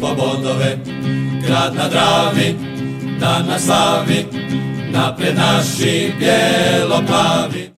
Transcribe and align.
po 0.00 0.14
bodove. 0.14 0.78
Grad 1.46 1.74
na 1.74 1.88
Dravi, 1.88 2.54
dan 3.20 3.46
na 3.46 3.58
slavi 3.58 4.26
Napred 4.92 5.36
naši 5.36 6.12
bijelo-plavi 6.18 7.70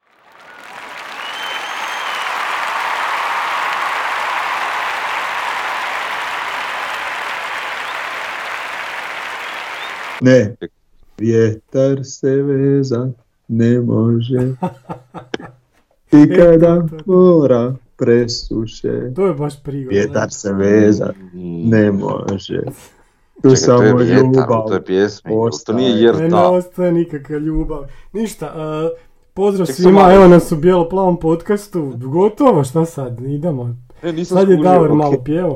Ne, 10.20 10.56
vjetar 11.18 12.04
se 12.04 12.42
veza 12.42 13.08
ne 13.48 13.80
može. 13.80 14.38
I 16.12 16.36
kada 16.36 16.82
mora 17.06 17.74
presuše, 18.00 19.14
To 19.14 19.26
je 19.26 19.34
baš 19.34 19.62
prigoda. 19.62 19.90
vjetar 19.90 20.32
se 20.32 20.52
veza 20.52 21.12
ne 21.64 21.92
može. 21.92 22.62
Tu 23.42 23.48
Čekaj, 23.50 23.50
to 23.50 23.56
samo 23.56 23.82
je 23.82 23.94
vjetar, 23.94 24.24
ljubav. 24.24 24.68
to 24.68 24.74
je 24.74 24.84
pjesmi, 24.84 25.30
to 25.66 25.72
nije 25.72 25.90
Ne, 25.90 25.96
ne 26.12 26.22
jerta. 26.22 26.50
ostaje 26.50 26.92
nikakva 26.92 27.38
ljubav. 27.38 27.84
Ništa, 28.12 28.46
uh, 28.46 28.98
pozdrav 29.34 29.66
Ček 29.66 29.76
svima, 29.76 30.12
evo 30.14 30.28
nas 30.28 30.52
u 30.52 30.56
bijelo-plavom 30.56 31.20
podcastu. 31.20 31.92
Gotovo, 31.96 32.64
šta 32.64 32.84
sad, 32.84 33.20
idemo. 33.20 33.76
E, 34.02 34.12
nisam 34.12 34.38
Sad 34.38 34.48
je 34.48 34.56
skužio, 34.56 34.70
Davor 34.70 34.90
ok. 34.90 34.96
malo 34.96 35.16
pjevo. 35.24 35.52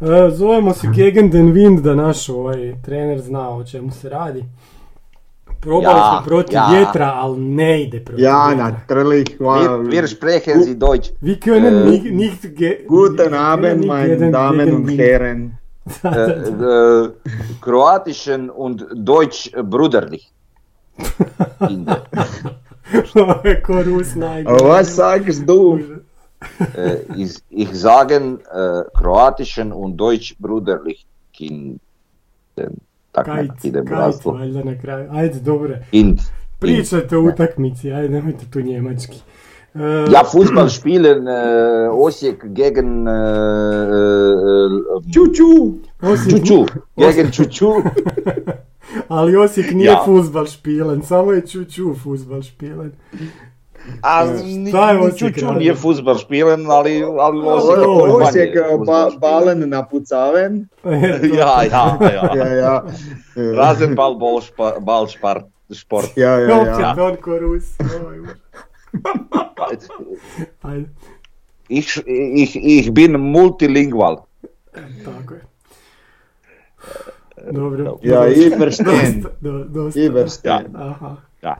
Uh, 0.00 0.08
zovemo 0.32 0.74
se 0.74 0.88
Gegen 0.94 1.30
den 1.30 1.54
Wind 1.54 1.80
da 1.80 1.94
naš 1.94 2.28
ovaj 2.28 2.74
trener 2.84 3.20
zna 3.20 3.50
o 3.50 3.64
čemu 3.64 3.90
se 3.90 4.08
radi. 4.08 4.44
Probali 5.60 5.84
Ja, 5.84 6.12
smo 6.12 6.22
protiv 6.26 6.54
ja. 6.54 6.68
vjetra, 6.70 7.12
ali 7.16 7.40
ne 7.40 7.82
ide 7.82 8.04
protiv 8.04 8.24
Ja 8.24 8.46
vjetra. 8.46 8.64
na 8.64 8.80
trlih, 8.86 9.40
Wir, 9.40 9.90
wir 9.90 10.06
sprechen 10.06 10.62
Sie 10.62 10.74
Deutsch. 10.74 11.10
Vi 11.20 11.40
können 11.40 11.88
E, 11.88 11.90
nicht, 11.90 12.04
nicht 12.04 12.56
ge, 12.56 12.84
Guten 12.86 13.30
wir 13.32 13.40
Abend, 13.40 13.84
meine 13.86 14.30
Damen 14.30 14.72
und. 14.72 14.88
Herren. 14.98 15.52
Da, 16.02 16.10
da, 16.10 16.22
Äh, 16.22 16.52
da. 16.58 17.04
äh, 17.04 17.08
kroatischen 17.60 18.50
und 18.50 18.86
Deutsch 18.94 19.50
brüderlich. 19.64 20.30
Ko 23.62 23.80
Rus 23.82 24.14
najgore. 24.16 24.68
Was 24.68 24.96
sagst 24.96 25.48
du? 25.48 25.78
Äh, 26.76 26.98
ich, 27.16 27.38
ich 27.50 27.72
sagen 27.74 28.38
äh, 28.52 28.82
kroatischen 28.94 29.72
und 29.72 29.96
Deutsch 29.96 30.36
brüderlich 30.38 31.06
Kind. 31.32 31.80
Tako 33.18 33.30
Kajt, 33.30 33.48
nekak 33.48 33.64
ide 33.64 33.82
bratstvo. 33.82 34.32
valjda 34.32 34.64
na 34.64 34.78
kraju. 34.78 35.08
Ajde, 35.12 35.40
dobro. 35.40 35.74
Kind. 35.90 36.18
Pričajte 36.58 37.16
o 37.16 37.22
utakmici, 37.22 37.92
ajde, 37.92 38.08
nemojte 38.08 38.44
tu 38.50 38.60
njemački. 38.60 39.16
Uh, 39.74 39.80
Ja, 40.12 40.22
Fußball 40.24 40.68
spielen 40.70 41.18
äh, 41.20 41.30
Osijek 41.92 42.44
gegen 42.46 43.04
äh, 43.04 44.70
Čuču! 45.04 45.72
Osijek- 46.02 46.38
Čuču. 46.38 46.66
Gegen 46.96 47.30
Čuču. 47.30 47.66
ali 49.08 49.36
Osijek 49.36 49.70
nije 49.72 49.86
Ja. 49.86 50.02
fuzbal 50.04 50.46
špilen, 50.46 51.02
samo 51.02 51.32
je 51.32 51.40
čuču 51.42 51.94
fuzbal 51.94 52.42
špilen. 52.42 52.92
A 54.02 54.24
je 54.90 54.98
Osijek 54.98 55.34
Čuču 55.34 55.52
nije 55.52 55.74
fuzbal 55.74 56.14
špilen, 56.14 56.70
ali, 56.70 57.04
ali 57.18 57.40
Osijek 57.40 58.54
je 58.54 58.64
Osijek 58.64 58.86
ba, 58.86 59.10
balen 59.20 59.68
napucaven. 59.68 60.68
Ja, 61.38 61.62
ja, 61.64 61.98
ja. 62.02 62.30
Ja, 62.36 62.46
ja. 62.46 62.84
Rasenball, 63.56 64.14
Ball, 64.14 64.40
Spa- 64.40 64.80
Ball, 64.80 65.06
Sport. 65.06 65.44
Sport. 65.70 66.16
Ja, 66.16 66.30
ja, 66.30 66.48
ja. 66.80 66.94
on 67.00 67.16
ko 67.16 67.38
Rus. 67.38 67.64
Oj, 68.08 68.18
Ajde, 70.62 70.88
Ich, 71.68 71.96
ich, 72.34 72.56
ich 72.56 72.92
bin 72.92 73.12
multilingual. 73.12 74.24
tako 75.04 75.34
je. 75.34 75.40
Dobro. 77.52 77.98
Ja, 78.02 78.24
dosta, 78.24 78.40
i 78.40 78.48
verstehen. 78.50 79.20
dosta, 79.22 79.28
do- 79.40 79.64
dosta. 79.64 80.00
I 80.00 80.08
verstehen. 80.08 80.76
Aha. 80.76 81.16
Ja. 81.42 81.56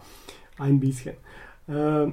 Ein 0.59 0.81
bisschen. 0.81 1.15
E, 1.69 2.11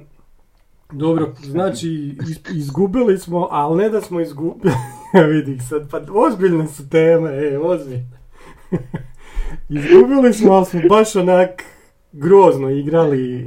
dobro, 0.92 1.32
znači 1.40 1.88
iz- 2.28 2.56
izgubili 2.56 3.18
smo, 3.18 3.48
ali 3.50 3.76
ne 3.76 3.88
da 3.88 4.00
smo 4.00 4.20
izgubili, 4.20 4.74
vidi 5.32 5.58
sad, 5.60 5.90
pa 5.90 6.00
ozbiljne 6.12 6.66
su 6.68 6.88
teme, 6.88 7.30
e, 7.30 7.58
ozbiljne. 7.58 8.18
izgubili 9.68 10.32
smo, 10.32 10.52
ali 10.52 10.66
smo 10.66 10.80
baš 10.88 11.16
onak 11.16 11.62
grozno 12.12 12.70
igrali, 12.70 13.36
e, 13.36 13.46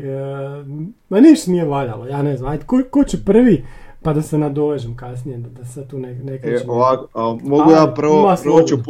ma 1.10 1.20
ništa 1.20 1.52
nije 1.52 1.66
valjalo, 1.66 2.08
ja 2.08 2.22
ne 2.22 2.38
znam, 2.38 2.52
ajde, 2.52 2.64
ko, 2.66 2.82
ko 2.92 3.04
će 3.04 3.18
prvi, 3.26 3.66
pa 4.02 4.14
da 4.14 4.22
se 4.22 4.38
nadovežem 4.38 4.96
kasnije, 4.96 5.38
da, 5.38 5.50
da 5.50 5.66
sad 5.66 5.88
tu 5.90 6.00
ne, 6.00 6.14
ne 6.14 6.40
E, 6.44 6.60
ovako, 6.68 7.08
a, 7.14 7.38
mogu 7.44 7.72
A, 7.72 7.74
ja 7.74 7.94
prvo 7.96 8.36
proći 8.44 8.74
u 8.74 8.84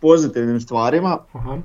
pozitivnim 0.00 0.60
stvarima, 0.60 1.18
Aha. 1.32 1.58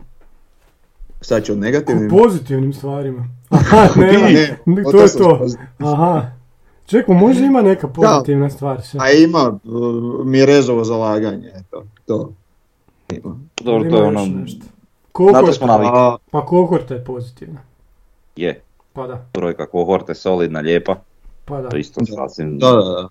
Sad 1.21 1.43
ću 1.45 1.51
o 1.51 1.55
U 1.55 1.59
negativnim. 1.59 2.09
pozitivnim 2.09 2.73
stvarima. 2.73 3.27
Aha, 3.49 3.87
nema, 4.01 4.27
Ne, 4.65 4.83
to 4.91 5.01
je 5.01 5.07
to. 5.17 5.45
Aha. 5.77 6.31
Čekaj, 6.85 7.15
može 7.15 7.45
ima 7.45 7.61
neka 7.61 7.87
pozitivna 7.87 8.49
stvar. 8.49 8.81
Šta? 8.81 8.97
A 9.01 9.11
ima 9.11 9.59
uh, 9.63 10.25
Mirezovo 10.25 10.83
zalaganje, 10.83 11.51
eto, 11.55 11.83
to. 12.05 12.33
Ima. 13.11 13.39
Dobro, 13.61 13.89
to 13.89 13.97
je 13.97 14.03
ono... 14.03 14.27
Kohorta, 15.11 15.53
smo. 15.53 15.67
A, 15.71 16.17
pa 16.31 16.45
kohorta 16.45 16.93
je 16.93 17.03
pozitivna. 17.03 17.59
Je, 18.35 18.61
Pa 18.93 19.07
da, 19.07 19.25
brojka 19.33 19.65
kohorte, 19.65 20.15
solidna, 20.15 20.59
lijepa. 20.59 20.95
pa 21.45 21.61
da. 21.61 21.69
To 21.69 21.77
isto 21.77 22.05
sasvim... 22.05 22.59
da, 22.59 22.71
da, 22.71 22.81
da. 22.83 23.09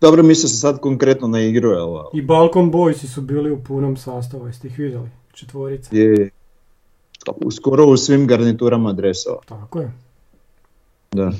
Dobro, 0.00 0.22
mislim 0.22 0.48
se 0.48 0.56
sad 0.56 0.80
konkretno 0.80 1.28
na 1.28 1.40
igru, 1.40 1.70
jel? 1.70 1.88
I 2.12 2.22
Balkan 2.22 2.72
Boysi 2.72 3.06
su 3.06 3.20
bili 3.20 3.50
u 3.50 3.64
punom 3.64 3.96
sastavu, 3.96 4.46
jeste 4.46 4.68
ih 4.68 4.78
vidjeli? 4.78 5.08
Četvorica. 5.32 5.96
Je, 5.96 6.30
u- 7.36 7.50
skoro 7.50 7.86
u 7.86 7.96
svim 7.96 8.26
garniturama 8.26 8.92
dresova. 8.92 9.38
Tako 9.46 9.80
je. 9.80 9.92
Da. 11.12 11.32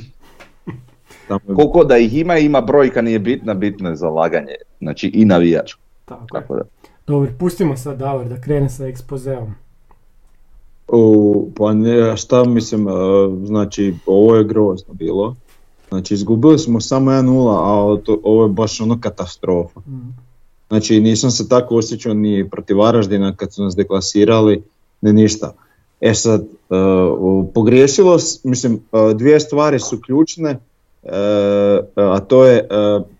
Tamo 1.28 1.40
je- 1.48 1.54
Koliko 1.54 1.84
da 1.84 1.96
ih 1.96 2.16
ima, 2.16 2.38
ima 2.38 2.60
brojka 2.60 3.02
nije 3.02 3.18
bitna, 3.18 3.54
bitno 3.54 3.90
je 3.90 3.96
zalaganje. 3.96 4.54
Znači 4.78 5.08
i 5.08 5.24
navijač. 5.24 5.74
Tako 6.04 6.22
je. 6.22 6.26
Tako 6.32 6.56
da. 6.56 6.62
Dobro, 7.06 7.30
pustimo 7.38 7.76
sad 7.76 7.98
Davor 7.98 8.28
da 8.28 8.40
krene 8.40 8.68
sa 8.68 8.86
ekspozeom. 8.86 9.54
U, 10.88 11.02
pa 11.56 11.72
ne, 11.74 12.16
šta 12.16 12.44
mislim, 12.44 12.86
znači 13.44 13.94
ovo 14.06 14.36
je 14.36 14.44
grozno 14.44 14.94
bilo. 14.94 15.34
Znači 15.88 16.14
izgubili 16.14 16.58
smo 16.58 16.80
samo 16.80 17.10
1-0, 17.10 17.20
a 17.94 18.02
to, 18.02 18.20
ovo 18.22 18.42
je 18.42 18.48
baš 18.48 18.80
ono 18.80 19.00
katastrofa. 19.00 19.80
Mm. 19.80 20.16
Znači 20.68 21.00
nisam 21.00 21.30
se 21.30 21.48
tako 21.48 21.76
osjećao 21.76 22.14
ni 22.14 22.48
protiv 22.50 22.78
Varaždina 22.78 23.36
kad 23.36 23.52
su 23.52 23.64
nas 23.64 23.76
deklasirali, 23.76 24.62
ni 25.00 25.12
ništa. 25.12 25.52
E 26.00 26.14
sad, 26.14 26.40
e, 26.40 26.46
pogriješilo, 27.54 28.18
mislim, 28.44 28.74
e, 28.74 29.14
dvije 29.14 29.40
stvari 29.40 29.78
su 29.78 30.00
ključne, 30.00 30.50
e, 30.50 30.58
a 31.94 32.20
to 32.20 32.44
je 32.44 32.68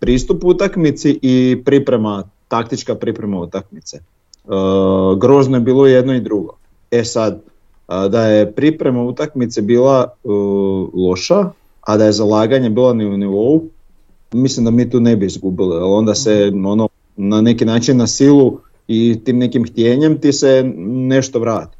pristup 0.00 0.44
utakmici 0.44 1.18
i 1.22 1.62
priprema, 1.64 2.22
taktička 2.48 2.94
priprema 2.94 3.40
utakmice. 3.40 3.98
Grozno 5.18 5.56
je 5.56 5.60
bilo 5.60 5.86
jedno 5.86 6.14
i 6.14 6.20
drugo. 6.20 6.56
E 6.90 7.04
sad, 7.04 7.42
da 7.88 8.26
je 8.26 8.52
priprema 8.52 9.02
utakmice 9.02 9.62
bila 9.62 10.08
loša, 10.94 11.50
a 11.80 11.96
da 11.96 12.04
je 12.04 12.12
zalaganje 12.12 12.70
bilo 12.70 12.94
ni 12.94 13.06
u 13.06 13.16
nivou, 13.16 13.62
mislim 14.32 14.64
da 14.64 14.70
mi 14.70 14.90
tu 14.90 15.00
ne 15.00 15.16
bi 15.16 15.26
izgubili, 15.26 15.74
jer 15.74 15.82
onda 15.82 16.14
se 16.14 16.52
ono, 16.66 16.88
na 17.16 17.40
neki 17.40 17.64
način 17.64 17.96
na 17.96 18.06
silu 18.06 18.58
i 18.88 19.24
tim 19.24 19.38
nekim 19.38 19.64
htjenjem 19.64 20.20
ti 20.20 20.32
se 20.32 20.62
nešto 20.86 21.38
vrati. 21.38 21.75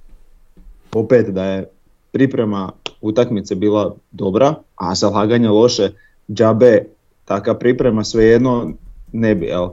Opet 0.94 1.30
da 1.30 1.44
je 1.44 1.68
priprema 2.12 2.72
utakmice 3.00 3.54
bila 3.54 3.94
dobra, 4.10 4.54
a 4.76 4.94
zalaganje 4.94 5.48
loše, 5.48 5.90
džabe, 6.32 6.84
taka 7.24 7.54
priprema 7.54 8.04
svejedno 8.04 8.72
ne 9.12 9.34
bi 9.34 9.46
jel, 9.46 9.64
e, 9.64 9.70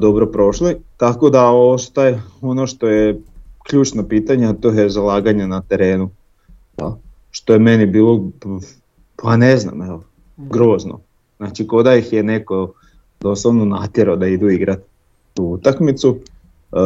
dobro 0.00 0.26
prošli. 0.26 0.76
Tako 0.96 1.30
da 1.30 1.50
ostaje 1.50 2.22
ono 2.40 2.66
što 2.66 2.88
je 2.88 3.20
ključno 3.68 4.08
pitanje, 4.08 4.54
to 4.60 4.70
je 4.70 4.90
zalaganje 4.90 5.46
na 5.46 5.62
terenu. 5.62 6.10
Da. 6.76 6.96
Što 7.30 7.52
je 7.52 7.58
meni 7.58 7.86
bilo, 7.86 8.24
pa 9.22 9.36
ne 9.36 9.56
znam, 9.56 9.82
evo, 9.82 10.02
grozno. 10.36 11.00
Znači, 11.36 11.66
ko 11.66 11.82
da 11.82 11.94
ih 11.94 12.12
je 12.12 12.22
neko 12.22 12.72
doslovno 13.20 13.64
natjerao 13.64 14.16
da 14.16 14.26
idu 14.26 14.48
igrati 14.48 14.82
tu 15.34 15.44
utakmicu. 15.44 16.16
E, 16.72 16.76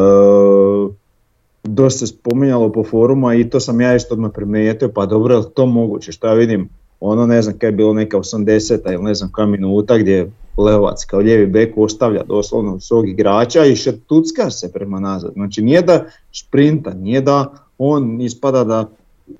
dosta 1.62 2.06
se 2.06 2.12
spominjalo 2.12 2.72
po 2.72 2.84
foruma 2.84 3.34
i 3.34 3.50
to 3.50 3.60
sam 3.60 3.80
ja 3.80 3.96
isto 3.96 4.14
odmah 4.14 4.30
primijetio, 4.34 4.88
pa 4.94 5.06
dobro, 5.06 5.36
je 5.36 5.54
to 5.54 5.66
moguće? 5.66 6.12
Što 6.12 6.26
ja 6.26 6.34
vidim, 6.34 6.68
ono 7.00 7.26
ne 7.26 7.42
znam 7.42 7.58
kaj 7.58 7.68
je 7.68 7.72
bilo 7.72 7.92
neka 7.94 8.18
80 8.18 8.92
ili 8.92 9.02
ne 9.02 9.14
znam 9.14 9.32
koja 9.32 9.46
minuta 9.46 9.98
gdje 9.98 10.30
Leovac 10.56 11.04
kao 11.04 11.20
lijevi 11.20 11.46
bek 11.46 11.72
ostavlja 11.76 12.22
doslovno 12.22 12.80
svog 12.80 13.08
igrača 13.08 13.64
i 13.64 13.76
šetucka 13.76 14.50
se 14.50 14.72
prema 14.72 15.00
nazad. 15.00 15.32
Znači 15.32 15.62
nije 15.62 15.82
da 15.82 16.04
šprinta, 16.32 16.94
nije 16.94 17.20
da 17.20 17.52
on 17.78 18.20
ispada 18.20 18.64
da 18.64 18.88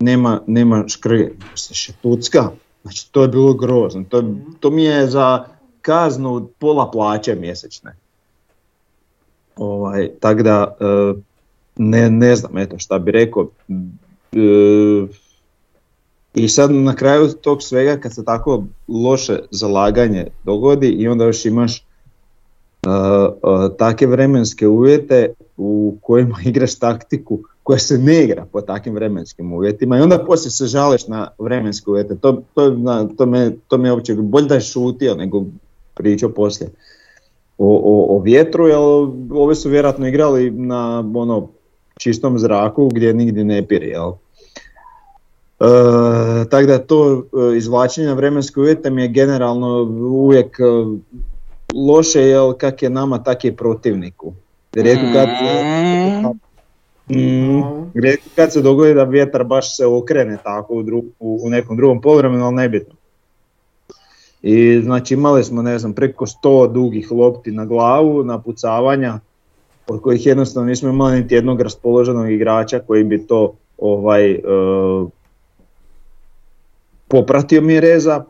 nema, 0.00 0.40
nema 0.46 0.84
škrge, 0.88 1.28
se 1.54 1.74
šetucka 1.74 2.50
Znači 2.82 3.12
to 3.12 3.22
je 3.22 3.28
bilo 3.28 3.54
grozno, 3.54 4.04
to, 4.08 4.24
to 4.60 4.70
mi 4.70 4.84
je 4.84 5.06
za 5.06 5.44
kaznu 5.82 6.48
pola 6.58 6.90
plaće 6.90 7.34
mjesečne. 7.34 7.96
Ovaj, 9.56 10.10
tako 10.20 10.42
da, 10.42 10.76
e, 10.80 11.14
ne, 11.76 12.10
ne 12.10 12.36
znam 12.36 12.58
eto 12.58 12.78
šta 12.78 12.98
bi 12.98 13.10
rekao. 13.10 13.48
E, 14.32 15.06
I 16.34 16.48
sad 16.48 16.70
na 16.70 16.96
kraju 16.96 17.28
tog 17.28 17.62
svega 17.62 17.96
kad 17.96 18.14
se 18.14 18.24
tako 18.24 18.64
loše 18.88 19.38
zalaganje 19.50 20.26
dogodi 20.44 20.88
i 20.88 21.08
onda 21.08 21.24
još 21.24 21.46
imaš 21.46 21.84
uh, 22.86 22.92
uh, 23.42 23.76
takve 23.78 24.06
vremenske 24.06 24.68
uvjete 24.68 25.34
u 25.56 25.96
kojima 26.02 26.36
igraš 26.50 26.78
taktiku 26.78 27.38
koja 27.62 27.78
se 27.78 27.98
ne 27.98 28.24
igra 28.24 28.46
po 28.52 28.60
takvim 28.60 28.94
vremenskim 28.94 29.52
uvjetima 29.52 29.98
i 29.98 30.00
onda 30.00 30.24
poslije 30.24 30.50
se 30.50 30.66
žališ 30.66 31.06
na 31.06 31.28
vremenske 31.38 31.90
uvjete. 31.90 32.16
To, 32.16 32.42
to, 32.54 32.70
na, 32.70 33.08
to, 33.16 33.26
me, 33.26 33.50
to 33.68 33.78
me 33.78 33.92
uopće 33.92 34.14
bolje 34.14 34.46
da 34.46 34.54
je 34.54 34.60
šutio 34.60 35.14
nego 35.14 35.44
pričao 35.94 36.30
poslije 36.30 36.70
o, 37.58 37.80
o, 37.84 38.16
o 38.16 38.20
vjetru, 38.20 38.66
jer 38.66 38.78
ovi 39.30 39.54
su 39.54 39.68
vjerojatno 39.68 40.08
igrali 40.08 40.50
na 40.50 41.04
ono 41.14 41.48
čistom 42.00 42.38
zraku 42.38 42.88
gdje 42.88 43.14
nigdje 43.14 43.44
ne 43.44 43.66
piri, 43.66 43.88
jel? 43.88 44.12
E, 45.60 46.48
tako 46.50 46.66
da 46.66 46.78
to 46.78 47.22
e, 47.52 47.56
izvlačenje 47.56 48.14
vremenske 48.14 48.60
uvjete 48.60 48.90
mi 48.90 49.02
je 49.02 49.08
generalno 49.08 49.82
uvijek 50.12 50.60
e, 50.60 50.62
loše, 51.74 52.20
jer 52.20 52.52
kak 52.58 52.82
je 52.82 52.90
nama, 52.90 53.22
tak 53.22 53.44
je 53.44 53.56
protivniku. 53.56 54.32
Rijetko 54.72 55.06
kad, 55.12 55.28
mm, 57.08 57.90
rijetko 57.94 58.28
kad 58.36 58.52
se 58.52 58.62
dogodi 58.62 58.94
da 58.94 59.04
vjetar 59.04 59.44
baš 59.44 59.76
se 59.76 59.86
okrene 59.86 60.38
tako 60.44 60.74
u, 60.74 60.82
dru, 60.82 60.98
u, 61.18 61.40
u 61.42 61.50
nekom 61.50 61.76
drugom 61.76 62.00
poluvremenu, 62.00 62.44
ali 62.44 62.54
nebitno. 62.54 62.94
I 64.42 64.80
znači 64.82 65.14
imali 65.14 65.44
smo 65.44 65.62
ne 65.62 65.78
znam 65.78 65.92
preko 65.92 66.26
100 66.26 66.72
dugih 66.72 67.12
lopti 67.12 67.52
na 67.52 67.64
glavu, 67.64 68.24
napucavanja, 68.24 69.20
od 69.90 70.00
kojih 70.02 70.26
jednostavno 70.26 70.68
nismo 70.68 70.88
imali 70.88 71.20
niti 71.20 71.34
jednog 71.34 71.60
raspoloženog 71.60 72.30
igrača 72.30 72.78
koji 72.78 73.04
bi 73.04 73.26
to 73.26 73.54
ovaj 73.78 74.34
uh, 74.34 75.08
popratio 77.08 77.60
Mireza. 77.62 78.24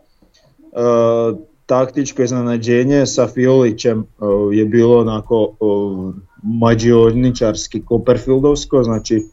Uh, 0.73 1.39
taktičko 1.67 2.23
iznenađenje 2.23 3.07
sa 3.07 3.27
Fiolićem 3.27 3.99
uh, 3.99 4.57
je 4.57 4.65
bilo 4.65 5.01
onako 5.01 5.55
uh, 5.61 6.15
mađioničarski 6.43 7.83
Copperfieldovsko, 7.89 8.83
znači 8.83 9.27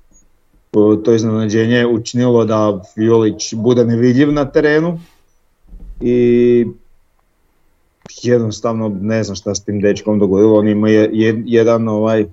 to 1.03 1.13
iznenađenje 1.13 1.75
je 1.75 1.87
učinilo 1.87 2.45
da 2.45 2.81
Fiolić 2.93 3.53
bude 3.53 3.85
nevidljiv 3.85 4.31
na 4.31 4.45
terenu 4.45 4.99
i 6.01 6.65
jednostavno 8.23 8.97
ne 9.01 9.23
znam 9.23 9.35
šta 9.35 9.55
s 9.55 9.63
tim 9.63 9.81
dečkom 9.81 10.19
dogodilo, 10.19 10.59
on 10.59 10.67
ima 10.67 10.89
je, 10.89 11.09
jedan 11.45 11.87
ovaj 11.87 12.25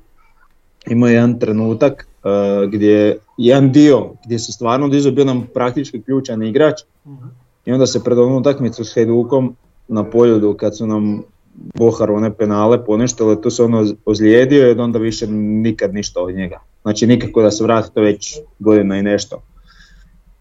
ima 0.87 1.11
jedan 1.11 1.39
trenutak 1.39 2.09
uh, 2.25 2.71
gdje 2.71 3.19
jedan 3.39 3.73
dio 3.73 4.11
gdje 4.25 4.39
se 4.39 4.53
stvarno 4.53 4.89
Dizo 4.89 5.11
bio 5.11 5.25
nam 5.25 5.47
praktički 5.55 6.03
ključan 6.03 6.43
igrač 6.43 6.81
uh-huh. 7.07 7.29
i 7.65 7.73
onda 7.73 7.87
se 7.87 8.05
pred 8.05 8.19
onom 8.19 8.37
utakmicu 8.37 8.85
s 8.85 8.95
Hajdukom 8.95 9.57
na 9.89 10.11
poljudu 10.11 10.55
kad 10.55 10.77
su 10.77 10.87
nam 10.87 11.23
Bohar 11.55 12.11
one 12.11 12.35
penale 12.35 12.85
poništile, 12.85 13.41
tu 13.41 13.51
se 13.51 13.63
ono 13.63 13.87
ozlijedio 14.05 14.71
i 14.71 14.79
onda 14.79 14.99
više 14.99 15.27
nikad 15.27 15.95
ništa 15.95 16.21
od 16.21 16.35
njega. 16.35 16.61
Znači 16.83 17.07
nikako 17.07 17.43
da 17.43 17.51
se 17.51 17.65
vrati 17.65 17.95
to 17.95 18.01
već 18.01 18.39
godina 18.59 18.99
i 18.99 19.03
nešto. 19.03 19.43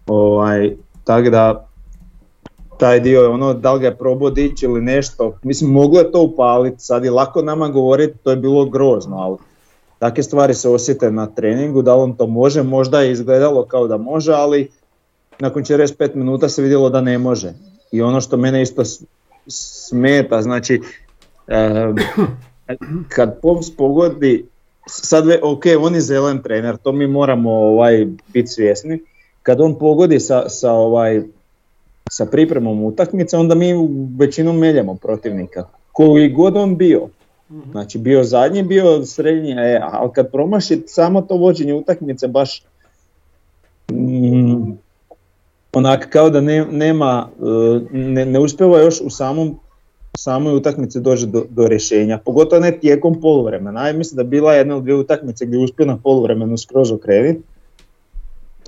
Ovaj, 0.06 0.76
tako 1.04 1.30
da 1.30 1.68
taj 2.78 3.00
dio 3.00 3.20
je 3.20 3.28
ono 3.28 3.54
da 3.54 3.72
li 3.72 3.80
ga 3.80 3.86
je 3.86 3.96
probao 3.96 4.30
dići 4.30 4.64
ili 4.66 4.80
nešto, 4.80 5.38
mislim 5.42 5.70
moglo 5.70 5.98
je 5.98 6.12
to 6.12 6.22
upaliti, 6.22 6.80
sad 6.80 7.04
je 7.04 7.10
lako 7.10 7.42
nama 7.42 7.68
govoriti, 7.68 8.18
to 8.18 8.30
je 8.30 8.36
bilo 8.36 8.64
grozno, 8.64 9.16
ali 9.16 9.36
takve 9.98 10.22
stvari 10.22 10.54
se 10.54 10.68
osjete 10.68 11.10
na 11.10 11.26
treningu, 11.26 11.82
da 11.82 11.96
li 11.96 12.02
on 12.02 12.16
to 12.16 12.26
može, 12.26 12.62
možda 12.62 13.00
je 13.00 13.12
izgledalo 13.12 13.64
kao 13.64 13.88
da 13.88 13.96
može, 13.96 14.32
ali 14.32 14.70
nakon 15.38 15.62
45 15.62 16.14
minuta 16.14 16.48
se 16.48 16.62
vidjelo 16.62 16.90
da 16.90 17.00
ne 17.00 17.18
može. 17.18 17.52
I 17.92 18.02
ono 18.02 18.20
što 18.20 18.36
mene 18.36 18.62
isto 18.62 18.82
smeta, 19.46 20.42
znači 20.42 20.80
kad 23.14 23.40
Poms 23.40 23.76
pogodi, 23.76 24.46
sad 24.86 25.24
ok, 25.42 25.62
on 25.80 25.94
je 25.94 26.00
zelen 26.00 26.42
trener, 26.42 26.76
to 26.76 26.92
mi 26.92 27.06
moramo 27.06 27.50
ovaj, 27.50 28.06
biti 28.28 28.46
svjesni, 28.48 29.02
kad 29.42 29.60
on 29.60 29.78
pogodi 29.78 30.20
sa, 30.20 30.48
sa 30.48 30.72
ovaj, 30.72 31.22
sa 32.10 32.26
pripremom 32.26 32.84
utakmice, 32.84 33.36
onda 33.36 33.54
mi 33.54 33.72
većinom 34.18 34.58
meljemo 34.58 34.94
protivnika. 34.94 35.64
Koji 35.92 36.32
god 36.32 36.56
on 36.56 36.76
bio, 36.76 37.08
mhm. 37.50 37.70
znači 37.70 37.98
bio 37.98 38.24
zadnji, 38.24 38.62
bio 38.62 39.04
srednji, 39.04 39.52
e, 39.52 39.80
ali 39.92 40.10
kad 40.12 40.30
promaši 40.30 40.82
samo 40.86 41.22
to 41.22 41.36
vođenje 41.36 41.74
utakmice 41.74 42.28
baš 42.28 42.62
mm, 43.92 44.72
onak 45.72 46.08
kao 46.10 46.30
da 46.30 46.40
ne, 46.40 46.66
nema, 46.70 47.28
e, 47.40 47.96
ne, 47.98 48.26
ne 48.26 48.38
uspjeva 48.38 48.80
još 48.80 49.00
u 49.00 49.10
samom 49.10 49.58
samoj 50.16 50.56
utakmici 50.56 51.00
doći 51.00 51.26
do, 51.26 51.44
do 51.50 51.68
rješenja, 51.68 52.18
pogotovo 52.18 52.60
ne 52.60 52.78
tijekom 52.80 53.20
poluvremena. 53.20 53.86
Ja 53.86 53.92
mislim 53.92 54.16
da 54.16 54.22
bila 54.22 54.54
jedna 54.54 54.76
od 54.76 54.82
dvije 54.82 54.96
utakmice 54.96 55.46
gdje 55.46 55.56
je 55.56 55.64
uspio 55.64 55.86
na 55.86 55.98
poluvremenu 56.02 56.58
skroz 56.58 56.92
okrenit, 56.92 57.38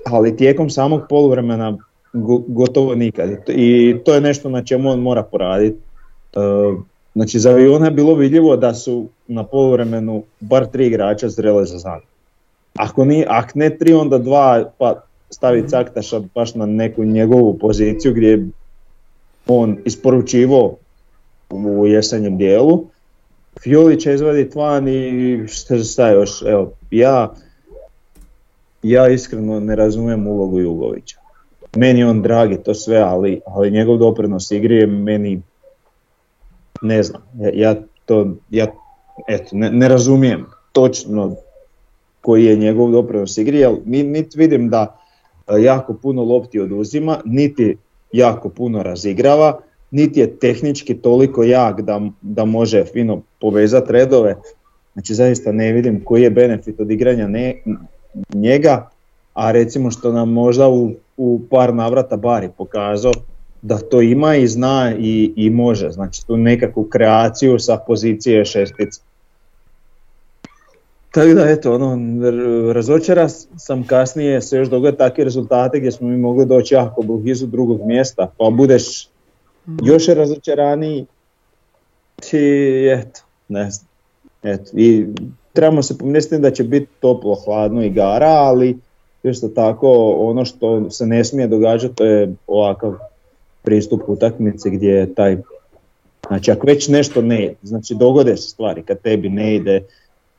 ali 0.05 0.37
tijekom 0.37 0.69
samog 0.69 1.01
poluvremena 1.09 1.77
gotovo 2.47 2.95
nikad. 2.95 3.29
I 3.47 3.95
to 4.05 4.13
je 4.13 4.21
nešto 4.21 4.49
na 4.49 4.63
čemu 4.63 4.89
on 4.89 4.99
mora 4.99 5.23
poraditi. 5.23 5.77
E, 6.33 6.39
znači 7.15 7.39
za 7.39 7.49
aviona 7.49 7.85
je 7.85 7.91
bilo 7.91 8.15
vidljivo 8.15 8.57
da 8.57 8.73
su 8.73 9.07
na 9.27 9.43
poluvremenu 9.43 10.23
bar 10.39 10.65
tri 10.65 10.87
igrača 10.87 11.29
zrele 11.29 11.65
za 11.65 11.77
zad. 11.77 12.01
Ako, 12.75 13.05
ni, 13.05 13.25
ako 13.27 13.51
ne 13.55 13.77
tri, 13.77 13.93
onda 13.93 14.17
dva, 14.17 14.71
pa 14.77 15.01
stavi 15.29 15.59
mhm. 15.59 15.67
Caktaša 15.67 16.21
baš 16.35 16.55
na 16.55 16.65
neku 16.65 17.03
njegovu 17.03 17.57
poziciju 17.57 18.13
gdje 18.13 18.27
je 18.27 18.47
on 19.47 19.77
isporučivo 19.85 20.77
u 21.49 21.87
jesenjem 21.87 22.37
dijelu. 22.37 22.83
Fioli 23.63 23.99
će 23.99 24.13
izvaditi 24.13 24.57
van 24.57 24.87
i 24.87 25.45
šta 25.83 26.09
još, 26.09 26.41
evo, 26.41 26.71
ja, 26.91 27.33
ja 28.83 29.09
iskreno 29.09 29.59
ne 29.59 29.75
razumijem 29.75 30.27
ulogu 30.27 30.59
Jugovića 30.59 31.26
meni 31.75 32.03
on 32.03 32.21
dragi 32.21 32.57
to 32.57 32.73
sve, 32.73 32.97
ali, 32.97 33.41
ali 33.45 33.71
njegov 33.71 33.97
doprinos 33.97 34.51
igri 34.51 34.75
je 34.75 34.87
meni, 34.87 35.41
ne 36.81 37.03
znam, 37.03 37.21
ja, 37.39 37.49
ja 37.53 37.75
to, 38.05 38.27
ja 38.49 38.67
eto, 39.27 39.49
ne, 39.51 39.71
ne, 39.71 39.87
razumijem 39.87 40.45
točno 40.71 41.35
koji 42.21 42.45
je 42.45 42.55
njegov 42.55 42.91
doprinos 42.91 43.37
igri, 43.37 43.59
jer 43.59 43.71
niti 43.85 44.37
vidim 44.37 44.69
da 44.69 44.99
e, 45.47 45.61
jako 45.61 45.93
puno 45.93 46.23
lopti 46.23 46.59
oduzima, 46.59 47.19
niti 47.25 47.77
jako 48.11 48.49
puno 48.49 48.83
razigrava, 48.83 49.59
niti 49.91 50.19
je 50.19 50.39
tehnički 50.39 50.97
toliko 50.97 51.43
jak 51.43 51.81
da, 51.81 52.01
da 52.21 52.45
može 52.45 52.85
fino 52.85 53.21
povezati 53.41 53.91
redove. 53.91 54.35
Znači 54.93 55.13
zaista 55.13 55.51
ne 55.51 55.71
vidim 55.71 56.03
koji 56.03 56.23
je 56.23 56.29
benefit 56.29 56.79
od 56.79 56.91
igranja 56.91 57.27
ne, 57.27 57.63
njega, 58.33 58.89
a 59.33 59.51
recimo 59.51 59.91
što 59.91 60.11
nam 60.11 60.29
možda 60.31 60.69
u 60.69 60.91
u 61.17 61.41
par 61.49 61.73
navrata 61.73 62.17
Bari 62.17 62.49
pokazao 62.57 63.13
da 63.61 63.77
to 63.77 64.01
ima 64.01 64.35
i 64.35 64.47
zna 64.47 64.93
i, 64.99 65.33
i 65.35 65.49
može, 65.49 65.89
znači 65.89 66.27
tu 66.27 66.37
nekakvu 66.37 66.83
kreaciju 66.83 67.59
sa 67.59 67.77
pozicije 67.77 68.45
šestice. 68.45 69.01
Tako 71.11 71.33
da 71.33 71.49
eto, 71.49 71.75
ono, 71.75 71.97
razočara 72.73 73.29
sam 73.57 73.83
kasnije 73.87 74.41
se 74.41 74.57
još 74.57 74.69
dogodi 74.69 74.97
takve 74.97 75.23
rezultate 75.23 75.79
gdje 75.79 75.91
smo 75.91 76.07
mi 76.07 76.17
mogli 76.17 76.45
doći 76.45 76.73
jako 76.73 77.01
blizu 77.01 77.47
drugog 77.47 77.81
mjesta, 77.85 78.31
pa 78.37 78.49
budeš 78.49 79.09
još 79.83 80.07
razočaraniji 80.07 81.05
i 82.33 82.89
eto, 82.91 83.21
ne 83.47 83.71
znam. 83.71 83.87
Eto, 84.43 84.71
i 84.73 85.05
trebamo 85.53 85.83
se 85.83 85.97
pomisliti 85.97 86.41
da 86.41 86.51
će 86.51 86.63
biti 86.63 86.87
toplo, 86.99 87.35
hladno 87.45 87.83
i 87.83 87.89
gara, 87.89 88.29
ali 88.29 88.77
Isto 89.29 89.47
tako 89.47 90.15
ono 90.17 90.45
što 90.45 90.89
se 90.89 91.05
ne 91.05 91.23
smije 91.23 91.47
događati 91.47 91.95
to 91.95 92.05
je 92.05 92.33
ovakav 92.47 92.93
pristup 93.61 94.01
utakmici 94.07 94.69
gdje 94.69 94.89
je 94.89 95.13
taj, 95.13 95.37
znači 96.27 96.51
ako 96.51 96.67
već 96.67 96.87
nešto 96.87 97.21
ne 97.21 97.43
ide, 97.43 97.55
znači 97.63 97.95
dogode 97.95 98.37
se 98.37 98.49
stvari 98.49 98.83
kad 98.83 99.01
tebi 99.01 99.29
ne 99.29 99.55
ide, 99.55 99.81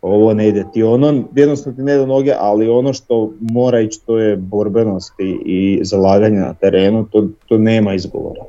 ovo 0.03 0.35
ne 0.35 0.49
ide 0.49 0.65
ti 0.73 0.83
ono, 0.83 1.25
jednostavno 1.35 1.77
ti 1.77 1.83
ne 1.83 1.95
ide 1.95 2.07
noge, 2.07 2.35
ali 2.39 2.69
ono 2.69 2.93
što 2.93 3.33
mora 3.41 3.81
ići 3.81 4.01
to 4.07 4.19
je 4.19 4.37
borbenost 4.37 5.13
i, 5.21 5.39
i 5.45 5.81
zalaganje 5.85 6.39
na 6.39 6.55
terenu, 6.55 7.07
to, 7.13 7.29
to 7.49 7.59
nema 7.59 7.95
izgovora. 7.95 8.43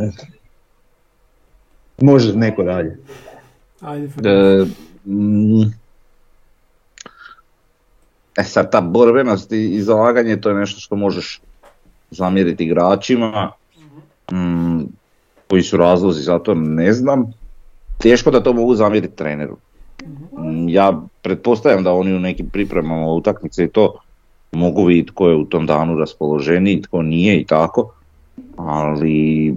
Eto. 0.00 0.26
Može 2.00 2.36
neko 2.36 2.62
dalje. 2.62 2.98
Ajde, 3.80 4.08
e, 8.36 8.44
sad 8.44 8.70
ta 8.72 8.80
borbenost 8.80 9.52
i 9.52 9.82
zalaganje 9.82 10.40
to 10.40 10.48
je 10.48 10.54
nešto 10.54 10.80
što 10.80 10.96
možeš 10.96 11.40
zamjeriti 12.10 12.64
igračima, 12.64 13.52
mm, 14.32 14.80
koji 15.50 15.62
su 15.62 15.76
razlozi 15.76 16.22
za 16.22 16.38
to 16.38 16.54
ne 16.54 16.92
znam, 16.92 17.32
teško 17.98 18.30
da 18.30 18.42
to 18.42 18.52
mogu 18.52 18.74
zamjeriti 18.74 19.16
treneru. 19.16 19.56
Mm, 20.38 20.68
Ja 20.68 21.00
pretpostavljam 21.22 21.84
da 21.84 21.92
oni 21.92 22.14
u 22.14 22.20
nekim 22.20 22.48
pripremama 22.48 23.06
utakmice 23.06 23.64
i 23.64 23.68
to 23.68 23.94
mogu 24.52 24.84
vidjeti 24.84 25.08
tko 25.08 25.28
je 25.28 25.36
u 25.36 25.44
tom 25.44 25.66
danu 25.66 25.98
raspoloženiji, 25.98 26.82
tko 26.82 27.02
nije 27.02 27.40
i 27.40 27.44
tako, 27.44 27.92
ali 28.56 29.54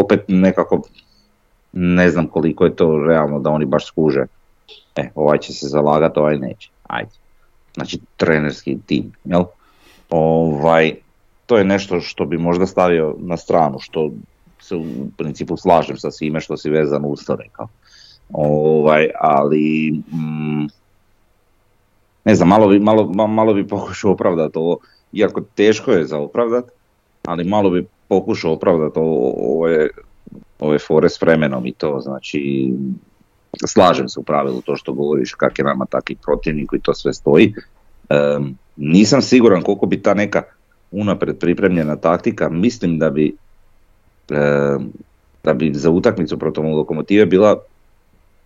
opet 0.00 0.24
nekako 0.28 0.82
ne 1.72 2.10
znam 2.10 2.26
koliko 2.26 2.64
je 2.64 2.76
to 2.76 3.04
realno 3.06 3.40
da 3.40 3.50
oni 3.50 3.64
baš 3.64 3.86
skuže. 3.86 4.24
E, 4.96 5.10
ovaj 5.14 5.38
će 5.38 5.52
se 5.52 5.68
zalagati, 5.68 6.18
ovaj 6.18 6.38
neće. 6.38 6.70
Ajde. 6.86 7.10
Znači, 7.74 7.98
trenerski 8.16 8.78
tim, 8.86 9.12
jel? 9.24 9.44
Ovaj, 10.10 10.94
to 11.46 11.58
je 11.58 11.64
nešto 11.64 12.00
što 12.00 12.24
bi 12.24 12.38
možda 12.38 12.66
stavio 12.66 13.14
na 13.18 13.36
stranu, 13.36 13.78
što 13.80 14.10
se 14.60 14.76
u 14.76 14.84
principu 15.16 15.56
slažem 15.56 15.96
sa 15.96 16.10
svime 16.10 16.40
što 16.40 16.56
si 16.56 16.70
vezano 16.70 17.08
uz 17.08 17.24
to 17.26 17.36
rekao. 17.36 17.68
Ovaj, 18.32 19.08
ali, 19.20 19.90
mm, 20.12 20.66
ne 22.24 22.34
znam, 22.34 22.48
malo 22.48 22.68
bi, 22.68 22.78
malo, 22.78 23.04
ma- 23.04 23.26
malo 23.26 23.54
bi 23.54 23.68
pokušao 23.68 24.12
opravdati 24.12 24.58
ovo, 24.58 24.78
iako 25.12 25.40
teško 25.54 25.90
je 25.90 26.04
za 26.04 26.18
opravdat, 26.18 26.64
ali 27.24 27.44
malo 27.44 27.70
bi 27.70 27.86
pokušao 28.08 28.52
opravdati 28.52 28.98
ovo, 28.98 29.34
ove, 29.36 29.88
ove 30.60 30.78
fore 30.78 31.08
s 31.08 31.22
vremenom 31.22 31.66
i 31.66 31.72
to, 31.72 32.00
znači, 32.00 32.72
slažem 33.66 34.08
se 34.08 34.20
u 34.20 34.22
pravilu 34.22 34.62
to 34.62 34.76
što 34.76 34.92
govoriš, 34.92 35.34
kak 35.34 35.58
je 35.58 35.64
nama 35.64 35.86
taki 35.86 36.16
protivnik 36.24 36.70
i 36.72 36.80
to 36.80 36.94
sve 36.94 37.12
stoji. 37.12 37.54
Em, 38.08 38.54
nisam 38.76 39.22
siguran 39.22 39.62
koliko 39.62 39.86
bi 39.86 40.02
ta 40.02 40.14
neka 40.14 40.42
unapred 40.90 41.38
pripremljena 41.38 41.96
taktika, 41.96 42.48
mislim 42.48 42.98
da 42.98 43.10
bi 43.10 43.36
em, 44.30 44.92
da 45.44 45.54
bi 45.54 45.72
za 45.74 45.90
utakmicu 45.90 46.38
protiv 46.38 46.64
lokomotive 46.64 47.26
bila 47.26 47.58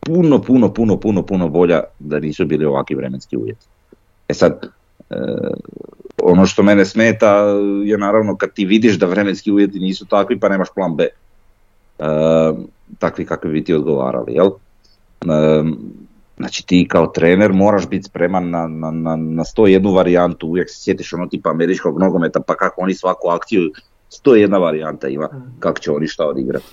puno, 0.00 0.42
puno, 0.42 0.74
puno, 0.74 1.00
puno, 1.00 1.22
puno 1.22 1.48
bolja 1.48 1.82
da 1.98 2.20
nisu 2.20 2.46
bili 2.46 2.64
ovakvi 2.64 2.96
vremenski 2.96 3.36
uvjeti. 3.36 3.66
E 4.28 4.34
sad, 4.34 4.66
e, 5.10 5.16
ono 6.22 6.46
što 6.46 6.62
mene 6.62 6.84
smeta 6.84 7.44
je 7.84 7.98
naravno 7.98 8.36
kad 8.36 8.52
ti 8.52 8.64
vidiš 8.64 8.98
da 8.98 9.06
vremenski 9.06 9.50
uvjeti 9.50 9.78
nisu 9.78 10.06
takvi 10.06 10.40
pa 10.40 10.48
nemaš 10.48 10.68
plan 10.74 10.96
B. 10.96 11.02
E, 11.02 11.10
takvi 12.98 13.26
kakvi 13.26 13.52
bi 13.52 13.64
ti 13.64 13.74
odgovarali, 13.74 14.32
jel? 14.32 14.50
Znači 16.36 16.66
ti 16.66 16.86
kao 16.90 17.06
trener 17.06 17.52
moraš 17.52 17.88
biti 17.88 18.02
spreman 18.02 18.50
na, 18.50 18.66
na, 18.66 18.90
na, 18.90 19.16
na 19.16 19.44
101 19.44 19.96
varijantu, 19.96 20.46
uvijek 20.46 20.70
se 20.70 20.82
sjetiš 20.82 21.12
ono 21.12 21.26
tipa 21.26 21.50
američkog 21.50 22.00
nogometa 22.00 22.40
pa 22.40 22.54
kako 22.54 22.80
oni 22.80 22.94
svaku 22.94 23.28
akciju, 23.28 23.70
101 24.24 24.60
varijanta 24.60 25.08
ima 25.08 25.28
kako 25.58 25.80
će 25.80 25.90
oni 25.90 26.06
šta 26.06 26.26
odigrati. 26.26 26.66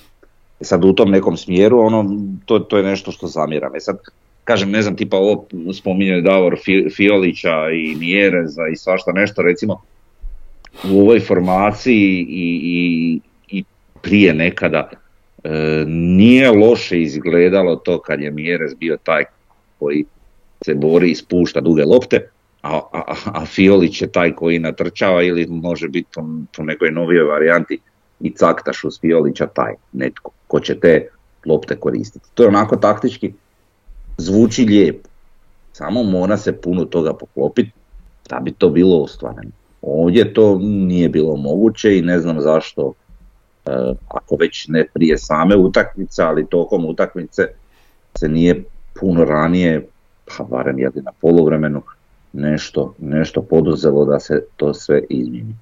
E 0.59 0.63
sad 0.63 0.85
u 0.85 0.93
tom 0.93 1.11
nekom 1.11 1.37
smjeru, 1.37 1.79
ono, 1.79 2.19
to, 2.45 2.59
to 2.59 2.77
je 2.77 2.83
nešto 2.83 3.11
što 3.11 3.27
zamjeram. 3.27 3.75
E 3.75 3.79
sad, 3.79 3.97
kažem, 4.43 4.71
ne 4.71 4.81
znam, 4.81 4.95
tipa 4.95 5.17
ovo 5.17 5.45
spominje 5.73 6.21
Davor 6.21 6.55
Fi- 6.67 6.95
Fiolića 6.95 7.69
i 7.69 7.95
Mjereza 7.95 8.61
i 8.73 8.75
svašta 8.75 9.11
nešto, 9.11 9.41
recimo, 9.41 9.81
u 10.91 10.99
ovoj 10.99 11.19
formaciji 11.19 12.25
i, 12.29 12.59
i, 12.63 13.19
i 13.57 13.63
prije 14.01 14.33
nekada 14.33 14.89
nije 15.87 16.51
loše 16.51 17.01
izgledalo 17.01 17.75
to 17.75 18.01
kad 18.01 18.21
je 18.21 18.31
Mjerez 18.31 18.73
bio 18.73 18.97
taj 19.03 19.23
koji 19.79 20.05
se 20.65 20.73
bori 20.75 21.11
i 21.11 21.15
spušta 21.15 21.61
duge 21.61 21.83
lopte, 21.85 22.29
a, 22.61 22.81
a, 22.93 23.13
a- 23.25 23.45
Fiolić 23.45 24.01
je 24.01 24.11
taj 24.11 24.35
koji 24.35 24.59
natrčava 24.59 25.23
ili 25.23 25.47
može 25.47 25.87
biti 25.87 26.07
po, 26.15 26.21
po 26.57 26.63
nekoj 26.63 26.91
novijoj 26.91 27.23
varijanti 27.23 27.79
i 28.19 28.31
caktaš 28.31 28.83
uz 28.83 28.99
Fiolića 29.01 29.47
taj 29.47 29.73
netko 29.91 30.31
ko 30.47 30.59
će 30.59 30.79
te 30.79 31.07
lopte 31.45 31.75
koristiti. 31.75 32.25
To 32.33 32.43
je 32.43 32.49
onako 32.49 32.75
taktički 32.75 33.33
zvuči 34.17 34.65
lijepo, 34.65 35.09
samo 35.73 36.03
mora 36.03 36.37
se 36.37 36.61
puno 36.61 36.85
toga 36.85 37.13
poklopiti 37.13 37.71
da 38.29 38.39
bi 38.39 38.51
to 38.51 38.69
bilo 38.69 39.01
ostvareno. 39.01 39.51
Ovdje 39.81 40.33
to 40.33 40.59
nije 40.61 41.09
bilo 41.09 41.35
moguće 41.35 41.97
i 41.97 42.01
ne 42.01 42.19
znam 42.19 42.41
zašto, 42.41 42.93
e, 43.04 43.04
ako 44.07 44.35
već 44.35 44.67
ne 44.67 44.85
prije 44.93 45.17
same 45.17 45.55
utakmice, 45.55 46.23
ali 46.23 46.47
tokom 46.49 46.85
utakmice 46.85 47.47
se 48.17 48.29
nije 48.29 48.63
puno 48.99 49.25
ranije, 49.25 49.87
pa 50.37 50.43
barem 50.43 50.79
jedni 50.79 51.01
na 51.01 51.11
poluvremenu, 51.21 51.81
nešto, 52.33 52.93
nešto 52.99 53.41
poduzelo 53.41 54.05
da 54.05 54.19
se 54.19 54.43
to 54.57 54.73
sve 54.73 55.01
izmijeni. 55.09 55.55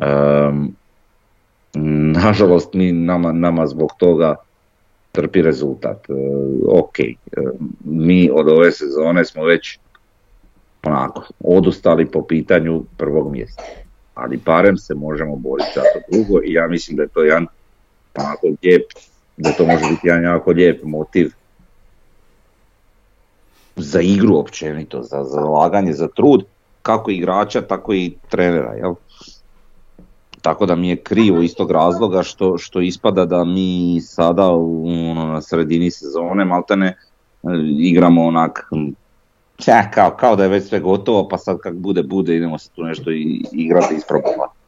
Ehm, 0.00 0.66
nažalost, 2.24 2.74
mi, 2.74 2.92
nama, 2.92 3.32
nama 3.32 3.66
zbog 3.66 3.90
toga 3.98 4.36
trpi 5.12 5.42
rezultat. 5.42 6.10
E, 6.10 6.12
ok, 6.68 7.00
e, 7.00 7.14
mi 7.84 8.30
od 8.32 8.48
ove 8.48 8.72
sezone 8.72 9.24
smo 9.24 9.44
već 9.44 9.78
onako 10.82 11.22
odustali 11.44 12.06
po 12.06 12.26
pitanju 12.26 12.84
prvog 12.96 13.32
mjesta. 13.32 13.62
Ali 14.14 14.36
barem 14.36 14.76
se 14.76 14.94
možemo 14.94 15.36
boriti 15.36 15.70
za 15.74 15.80
to 15.80 16.00
drugo 16.12 16.40
i 16.44 16.52
ja 16.52 16.68
mislim 16.68 16.96
da 16.96 17.02
je 17.02 17.08
to 17.08 17.22
jedan 17.22 17.46
onako 18.14 18.46
lijep, 18.62 18.82
da 19.36 19.52
to 19.52 19.66
može 19.66 19.84
biti 19.90 20.06
jedan 20.06 20.22
jako 20.22 20.50
lijep 20.50 20.82
motiv 20.84 21.30
za 23.76 24.00
igru 24.00 24.36
općenito, 24.36 25.02
za 25.02 25.24
zalaganje, 25.24 25.92
za 25.92 26.08
trud, 26.08 26.44
kako 26.82 27.10
igrača, 27.10 27.62
tako 27.62 27.94
i 27.94 28.12
trenera, 28.28 28.74
jel? 28.74 28.94
Tako 30.42 30.66
da 30.66 30.74
mi 30.74 30.88
je 30.88 30.96
krivo 30.96 31.42
iz 31.42 31.54
tog 31.54 31.70
razloga 31.70 32.22
što, 32.22 32.58
što 32.58 32.80
ispada 32.80 33.24
da 33.24 33.44
mi 33.44 34.00
sada 34.00 34.50
u, 34.50 34.84
ono, 35.10 35.26
na 35.26 35.42
sredini 35.42 35.90
sezone 35.90 36.44
maltene 36.44 36.86
e, 36.86 36.96
igramo 37.78 38.24
onak 38.24 38.68
ja, 39.66 39.90
kao, 39.90 40.10
kao 40.10 40.36
da 40.36 40.42
je 40.42 40.48
već 40.48 40.68
sve 40.68 40.80
gotovo 40.80 41.28
pa 41.28 41.38
sad 41.38 41.58
kak 41.58 41.74
bude 41.74 42.02
bude 42.02 42.36
idemo 42.36 42.58
se 42.58 42.70
tu 42.70 42.82
nešto 42.82 43.10
i, 43.10 43.44
igrati 43.52 43.94
i 43.94 43.96
isprobavati. 43.96 44.58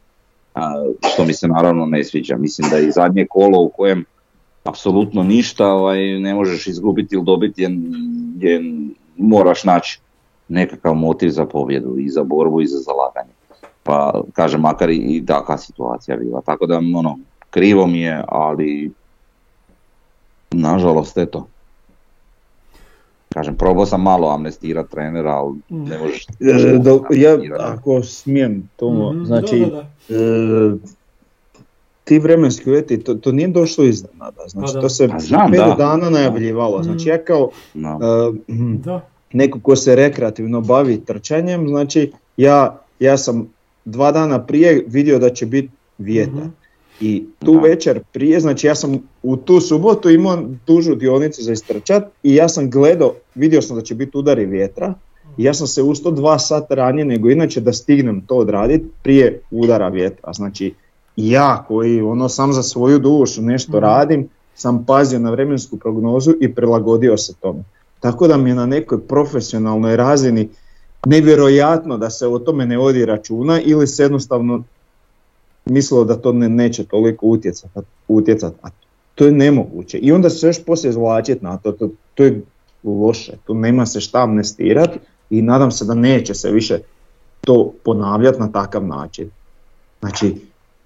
A, 0.55 0.85
što 1.13 1.25
mi 1.25 1.33
se 1.33 1.47
naravno 1.47 1.85
ne 1.85 2.03
sviđa. 2.03 2.37
Mislim 2.37 2.69
da 2.69 2.75
je 2.75 2.87
i 2.87 2.91
zadnje 2.91 3.25
kolo 3.29 3.61
u 3.61 3.69
kojem 3.69 4.05
apsolutno 4.63 5.23
ništa 5.23 5.67
ovaj, 5.67 6.19
ne 6.19 6.33
možeš 6.33 6.67
izgubiti 6.67 7.15
ili 7.15 7.23
dobiti 7.23 7.61
je, 7.61 7.69
je 8.39 8.61
moraš 9.17 9.63
naći 9.63 9.99
nekakav 10.47 10.93
motiv 10.93 11.29
za 11.29 11.45
pobjedu 11.45 11.95
i 11.99 12.09
za 12.09 12.23
borbu 12.23 12.61
i 12.61 12.67
za 12.67 12.77
zalaganje. 12.77 13.33
Pa 13.83 14.21
kažem, 14.33 14.61
makar 14.61 14.89
i 14.89 15.23
takva 15.27 15.57
situacija 15.57 16.17
bila. 16.17 16.41
Tako 16.41 16.65
da 16.65 16.77
ono, 16.77 17.17
krivo 17.49 17.87
mi 17.87 18.01
je, 18.01 18.23
ali 18.27 18.91
nažalost 20.51 21.17
eto. 21.17 21.47
Kažem, 23.35 23.55
probao 23.55 23.85
sam 23.85 24.01
malo 24.03 24.29
amnestirati 24.29 24.91
trenera, 24.91 25.31
ali 25.31 25.53
ne 25.69 25.97
možeš... 25.99 26.25
E, 26.39 26.77
do- 26.79 27.03
ja, 27.11 27.37
ako 27.59 28.03
smijem 28.03 28.69
to, 28.75 29.09
Mhm, 29.11 29.23
znači, 29.25 29.59
da, 29.59 29.65
da, 29.65 29.81
da. 30.11 30.65
e, 30.65 30.75
ti 32.03 32.19
vremenski 32.19 32.69
uvjeti, 32.69 32.97
to, 32.99 33.13
to 33.15 33.31
nije 33.31 33.47
došlo 33.47 33.83
iznenada, 33.83 34.41
znači 34.47 34.67
Pa 34.67 34.73
da. 34.73 34.81
to 34.81 34.89
se 34.89 35.07
Pa 35.07 35.19
znam, 35.19 35.51
pet 35.51 35.59
da. 35.59 35.75
dana 35.75 36.09
najavljivalo, 36.09 36.83
znači 36.83 37.09
ja 37.09 37.17
kao 37.19 37.49
No. 37.73 37.99
e, 38.47 38.53
hm, 38.53 38.75
Da. 38.75 39.01
neko 39.33 39.59
ko 39.59 39.75
se 39.75 39.95
rekreativno 39.95 40.61
bavi 40.61 40.97
trčanjem, 40.97 41.67
znači 41.67 42.11
ja, 42.37 42.79
ja 42.99 43.17
sam 43.17 43.47
dva 43.85 44.11
dana 44.11 44.39
prije 44.39 44.85
vidio 44.87 45.19
da 45.19 45.29
će 45.29 45.45
biti 45.45 45.69
vjetar. 45.97 46.33
Mhm. 46.35 46.47
I 47.01 47.23
tu 47.39 47.53
Da. 47.53 47.59
večer 47.59 47.99
prije, 48.13 48.39
znači 48.39 48.67
ja 48.67 48.75
sam 48.75 48.97
u 49.23 49.37
tu 49.37 49.61
subotu 49.61 50.09
imao 50.09 50.43
dužu 50.67 50.95
dionicu 50.95 51.43
za 51.43 51.51
istrčat 51.51 52.03
i 52.23 52.35
ja 52.35 52.49
sam 52.49 52.69
gledao, 52.69 53.13
vidio 53.35 53.61
sam 53.61 53.75
da 53.75 53.81
će 53.83 53.95
biti 53.95 54.17
udari 54.17 54.45
vjetra 54.45 54.93
i 55.37 55.43
ja 55.43 55.53
sam 55.53 55.67
se 55.67 55.81
ustao 55.81 56.11
dva 56.11 56.39
sata 56.39 56.75
ranije 56.75 57.05
nego 57.05 57.29
inače 57.29 57.61
da 57.61 57.73
stignem 57.73 58.21
to 58.21 58.35
odraditi 58.35 58.85
prije 59.03 59.41
udara 59.51 59.87
vjetra. 59.87 60.33
Znači 60.33 60.73
ja 61.15 61.65
koji 61.67 62.01
ono 62.01 62.29
sam 62.29 62.53
za 62.53 62.63
svoju 62.63 62.99
dušu 62.99 63.41
nešto 63.41 63.71
Mhm. 63.71 63.79
radim, 63.79 64.29
sam 64.55 64.85
pazio 64.85 65.19
na 65.19 65.31
vremensku 65.31 65.77
prognozu 65.77 66.33
i 66.41 66.53
prilagodio 66.55 67.17
se 67.17 67.33
tome. 67.41 67.63
Tako 67.99 68.27
da 68.27 68.37
mi 68.37 68.49
je 68.49 68.55
na 68.55 68.65
nekoj 68.65 68.99
profesionalnoj 69.01 69.95
razini 69.95 70.49
nevjerojatno 71.05 71.97
da 71.97 72.09
se 72.09 72.27
o 72.27 72.39
tome 72.39 72.65
ne 72.65 72.77
vodi 72.77 73.05
računa 73.05 73.61
ili 73.61 73.87
se 73.87 74.03
jednostavno 74.03 74.63
mislilo 75.65 76.03
da 76.03 76.15
to 76.15 76.33
ne, 76.33 76.49
neće 76.49 76.83
toliko 76.83 77.25
utjecati, 77.25 77.79
utjecat, 78.07 78.53
a 78.61 78.69
to 79.15 79.25
je 79.25 79.31
nemoguće. 79.31 79.97
I 79.97 80.11
onda 80.11 80.29
se 80.29 80.47
još 80.47 80.63
poslije 80.63 80.91
zvlačiti 80.91 81.45
na 81.45 81.57
to, 81.57 81.71
to, 81.71 81.89
to 82.13 82.23
je 82.23 82.41
loše, 82.83 83.33
tu 83.45 83.53
nema 83.53 83.85
se 83.85 84.01
šta 84.01 84.23
amnestirati 84.23 84.99
i 85.29 85.41
nadam 85.41 85.71
se 85.71 85.85
da 85.85 85.93
neće 85.93 86.33
se 86.33 86.51
više 86.51 86.79
to 87.41 87.73
ponavljati 87.83 88.39
na 88.39 88.51
takav 88.51 88.85
način. 88.85 89.29
Znači, 89.99 90.35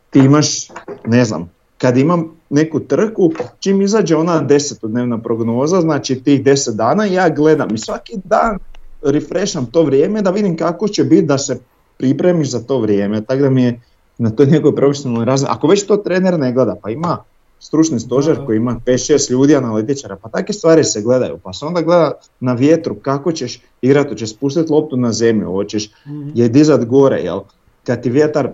ti 0.09 0.19
imaš, 0.19 0.67
ne 1.05 1.25
znam, 1.25 1.51
kad 1.77 1.98
imam 1.98 2.31
neku 2.50 2.79
trku, 2.79 3.31
čim 3.59 3.81
izađe 3.81 4.15
ona 4.15 4.41
desetodnevna 4.41 5.17
prognoza, 5.17 5.81
znači 5.81 6.24
tih 6.24 6.43
deset 6.43 6.75
dana, 6.75 7.05
ja 7.05 7.29
gledam 7.29 7.75
i 7.75 7.77
svaki 7.77 8.13
dan 8.24 8.59
refresham 9.01 9.65
to 9.65 9.83
vrijeme 9.83 10.21
da 10.21 10.31
vidim 10.31 10.57
kako 10.57 10.88
će 10.88 11.03
biti 11.03 11.25
da 11.25 11.38
se 11.38 11.59
pripremiš 11.98 12.51
za 12.51 12.59
to 12.59 12.79
vrijeme. 12.79 13.21
Tako 13.21 13.41
da 13.41 13.50
mi 13.50 13.63
je 13.63 13.81
na 14.20 14.30
toj 14.30 14.46
nekoj 14.46 14.76
profesionalnoj 14.76 15.26
razini. 15.26 15.50
Ako 15.52 15.68
već 15.68 15.84
to 15.84 15.98
trener 15.98 16.40
ne 16.40 16.54
gleda, 16.54 16.76
pa 16.82 16.90
ima 16.90 17.18
stručni 17.60 18.00
stožer 18.00 18.46
koji 18.46 18.58
ima 18.58 18.80
5-6 18.86 19.32
ljudi 19.32 19.56
analitičara, 19.56 20.16
pa 20.16 20.30
takve 20.30 20.54
stvari 20.54 20.84
se 20.84 21.02
gledaju, 21.02 21.38
pa 21.44 21.54
se 21.54 21.66
onda 21.66 21.82
gleda 21.82 22.12
na 22.40 22.54
vjetru 22.54 22.96
kako 22.96 23.32
ćeš 23.32 23.62
igrati, 23.82 24.10
hoćeš 24.10 24.30
spustiti 24.30 24.72
loptu 24.72 24.98
na 24.98 25.12
zemlju, 25.12 25.52
hoćeš 25.52 25.92
Mhm. 26.06 26.30
je 26.34 26.50
dizat 26.50 26.86
gore, 26.86 27.18
jel? 27.18 27.40
Kad 27.84 28.04
ti 28.04 28.10
vjetar 28.10 28.50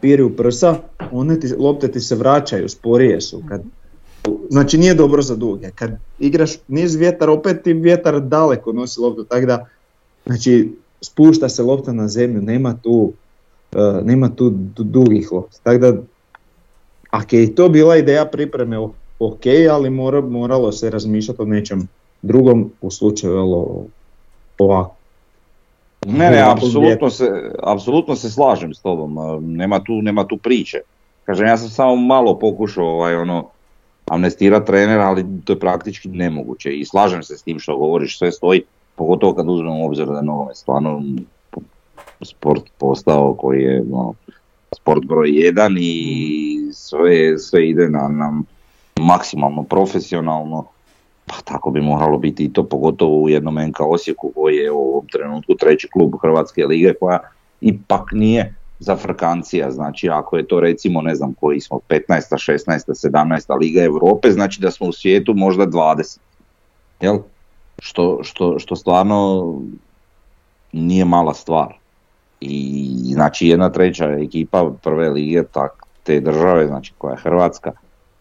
piri 0.00 0.22
u 0.22 0.36
prsa, 0.36 0.76
one 1.12 1.40
ti, 1.40 1.54
lopte 1.58 1.88
ti 1.88 2.00
se 2.00 2.14
vraćaju, 2.14 2.68
sporije 2.68 3.20
su. 3.20 3.42
Kad, 3.48 3.62
znači 4.50 4.78
nije 4.78 4.94
dobro 4.94 5.22
za 5.22 5.36
duge. 5.36 5.70
Kad 5.74 5.90
igraš 6.18 6.56
niz 6.68 6.94
vjetar, 6.94 7.30
opet 7.30 7.62
ti 7.62 7.72
vjetar 7.72 8.20
daleko 8.20 8.72
nosi 8.72 9.00
loptu, 9.00 9.24
tako 9.24 9.46
da 9.46 9.66
znači, 10.26 10.72
spušta 11.00 11.48
se 11.48 11.62
lopta 11.62 11.92
na 11.92 12.08
zemlju, 12.08 12.42
nema 12.42 12.74
tu, 12.82 13.12
eh, 13.72 14.00
nema 14.04 14.28
tu 14.28 14.50
du- 14.50 14.84
dugih 14.84 15.32
lopta. 15.32 15.58
Tako 15.62 15.78
da, 15.78 15.92
ako 17.10 17.36
je 17.36 17.54
to 17.54 17.68
bila 17.68 17.96
ideja 17.96 18.24
pripreme, 18.26 18.78
ok, 19.18 19.46
ali 19.70 19.90
mora, 19.90 20.20
moralo 20.20 20.72
se 20.72 20.90
razmišljati 20.90 21.42
o 21.42 21.44
nečem 21.44 21.88
drugom 22.22 22.70
u 22.80 22.90
slučaju 22.90 23.34
jel, 23.34 23.54
ovako. 24.58 24.94
Ne, 26.06 26.30
ne, 26.30 26.42
apsolutno 26.50 27.10
se, 27.10 27.50
apsolutno 27.62 28.16
se 28.16 28.30
slažem 28.30 28.74
s 28.74 28.80
tobom, 28.82 29.16
nema 29.56 29.80
tu, 29.84 30.02
nema 30.02 30.24
tu 30.24 30.36
priče. 30.36 30.78
Kažem, 31.24 31.46
ja 31.46 31.56
sam 31.56 31.68
samo 31.68 31.96
malo 31.96 32.38
pokušao 32.38 32.86
ovaj, 32.86 33.14
ono, 33.14 33.44
amnestirati 34.10 34.66
trenera, 34.66 35.02
ali 35.02 35.24
to 35.44 35.52
je 35.52 35.58
praktički 35.58 36.08
nemoguće 36.08 36.72
i 36.72 36.84
slažem 36.84 37.22
se 37.22 37.36
s 37.36 37.42
tim 37.42 37.58
što 37.58 37.76
govoriš, 37.76 38.18
sve 38.18 38.32
stoji, 38.32 38.62
pogotovo 38.94 39.34
kad 39.34 39.48
uzmemo 39.48 39.82
u 39.82 39.86
obzir 39.86 40.06
da 40.06 40.16
je 40.16 40.22
nogomet 40.22 40.56
stvarno 40.56 41.02
sport 42.22 42.62
postao 42.78 43.34
koji 43.34 43.62
je 43.62 43.84
ono, 43.92 44.14
sport 44.76 45.04
broj 45.04 45.30
jedan 45.30 45.76
i 45.78 46.70
sve, 46.72 47.38
sve 47.38 47.68
ide 47.68 47.88
na, 47.88 48.08
na 48.08 48.42
maksimalno 49.00 49.62
profesionalno, 49.62 50.66
pa 51.26 51.34
tako 51.44 51.70
bi 51.70 51.80
moralo 51.80 52.18
biti 52.18 52.44
i 52.44 52.52
to 52.52 52.64
pogotovo 52.64 53.22
u 53.22 53.28
jednom 53.28 53.58
NK 53.68 53.80
Osijeku 53.80 54.32
koji 54.34 54.56
je 54.56 54.70
u 54.70 54.78
ovom 54.78 55.06
trenutku 55.06 55.54
treći 55.54 55.88
klub 55.88 56.14
Hrvatske 56.22 56.66
lige 56.66 56.94
koja 57.00 57.18
ipak 57.60 58.12
nije 58.12 58.54
za 58.78 58.96
frkancija, 58.96 59.70
znači 59.70 60.08
ako 60.08 60.36
je 60.36 60.46
to 60.46 60.60
recimo 60.60 61.02
ne 61.02 61.14
znam 61.14 61.34
koji 61.40 61.60
smo 61.60 61.80
15. 61.88 62.00
16. 62.08 63.08
17. 63.10 63.60
liga 63.60 63.82
Europe, 63.82 64.30
znači 64.30 64.60
da 64.60 64.70
smo 64.70 64.86
u 64.86 64.92
svijetu 64.92 65.34
možda 65.34 65.66
20. 65.66 66.18
Jel? 67.00 67.18
Što, 67.78 68.18
što, 68.22 68.58
što 68.58 68.76
stvarno 68.76 69.54
nije 70.72 71.04
mala 71.04 71.34
stvar. 71.34 71.79
I 72.40 72.94
znači 73.14 73.46
jedna 73.46 73.70
treća 73.70 74.04
ekipa 74.04 74.72
prve 74.82 75.10
lige 75.10 75.42
tak, 75.42 75.86
te 76.02 76.20
države, 76.20 76.66
znači 76.66 76.92
koja 76.98 77.12
je 77.12 77.20
Hrvatska, 77.20 77.72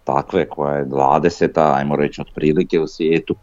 takve 0.03 0.49
koja 0.49 0.75
je 0.75 0.85
20. 0.85 1.75
ajmo 1.75 1.95
reći 1.95 2.21
otprilike 2.21 2.79
u 2.79 2.87
svijetu, 2.87 3.35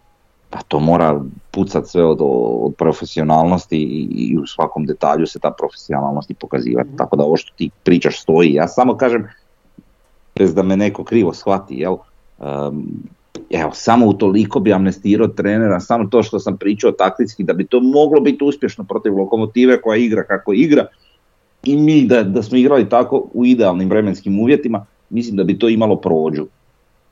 pa 0.51 0.59
to 0.69 0.81
mora 0.81 1.21
pucat 1.51 1.87
sve 1.87 2.05
od, 2.05 2.19
od 2.21 2.75
profesionalnosti 2.75 3.77
i, 3.77 4.09
i 4.11 4.39
u 4.39 4.47
svakom 4.47 4.87
detalju 4.87 5.27
se 5.27 5.39
ta 5.39 5.51
profesionalnost 5.51 6.31
i 6.31 6.35
pokazivati. 6.35 6.97
Tako 6.97 7.17
da 7.17 7.25
ovo 7.25 7.37
što 7.37 7.53
ti 7.57 7.71
pričaš 7.83 8.23
stoji. 8.23 8.53
Ja 8.53 8.69
samo 8.69 8.97
kažem, 8.97 9.29
bez 10.39 10.55
da 10.55 10.63
me 10.63 10.77
neko 10.77 11.05
krivo 11.05 11.33
shvati, 11.33 11.75
jel? 11.75 11.97
Um, 12.39 13.03
evo, 13.51 13.71
samo 13.75 14.07
utoliko 14.07 14.61
bi 14.61 14.73
amnestirao 14.73 15.29
trenera, 15.29 15.81
samo 15.81 16.07
to 16.07 16.23
što 16.23 16.39
sam 16.39 16.57
pričao 16.57 16.93
taktički, 16.93 17.45
da 17.45 17.53
bi 17.53 17.67
to 17.67 17.81
moglo 17.81 18.21
biti 18.21 18.45
uspješno 18.45 18.85
protiv 18.85 19.19
lokomotive 19.19 19.81
koja 19.81 19.97
igra 19.97 20.25
kako 20.25 20.53
igra 20.53 20.87
i 21.65 21.77
mi 21.77 22.07
da, 22.07 22.23
da 22.23 22.43
smo 22.43 22.59
igrali 22.59 22.89
tako 22.89 23.29
u 23.35 23.47
idealnim 23.47 23.89
vremenskim 23.89 24.41
uvjetima, 24.41 24.87
mislim 25.11 25.37
da 25.37 25.45
bi 25.45 25.59
to 25.59 25.69
imalo 25.69 25.97
prođu. 25.97 26.47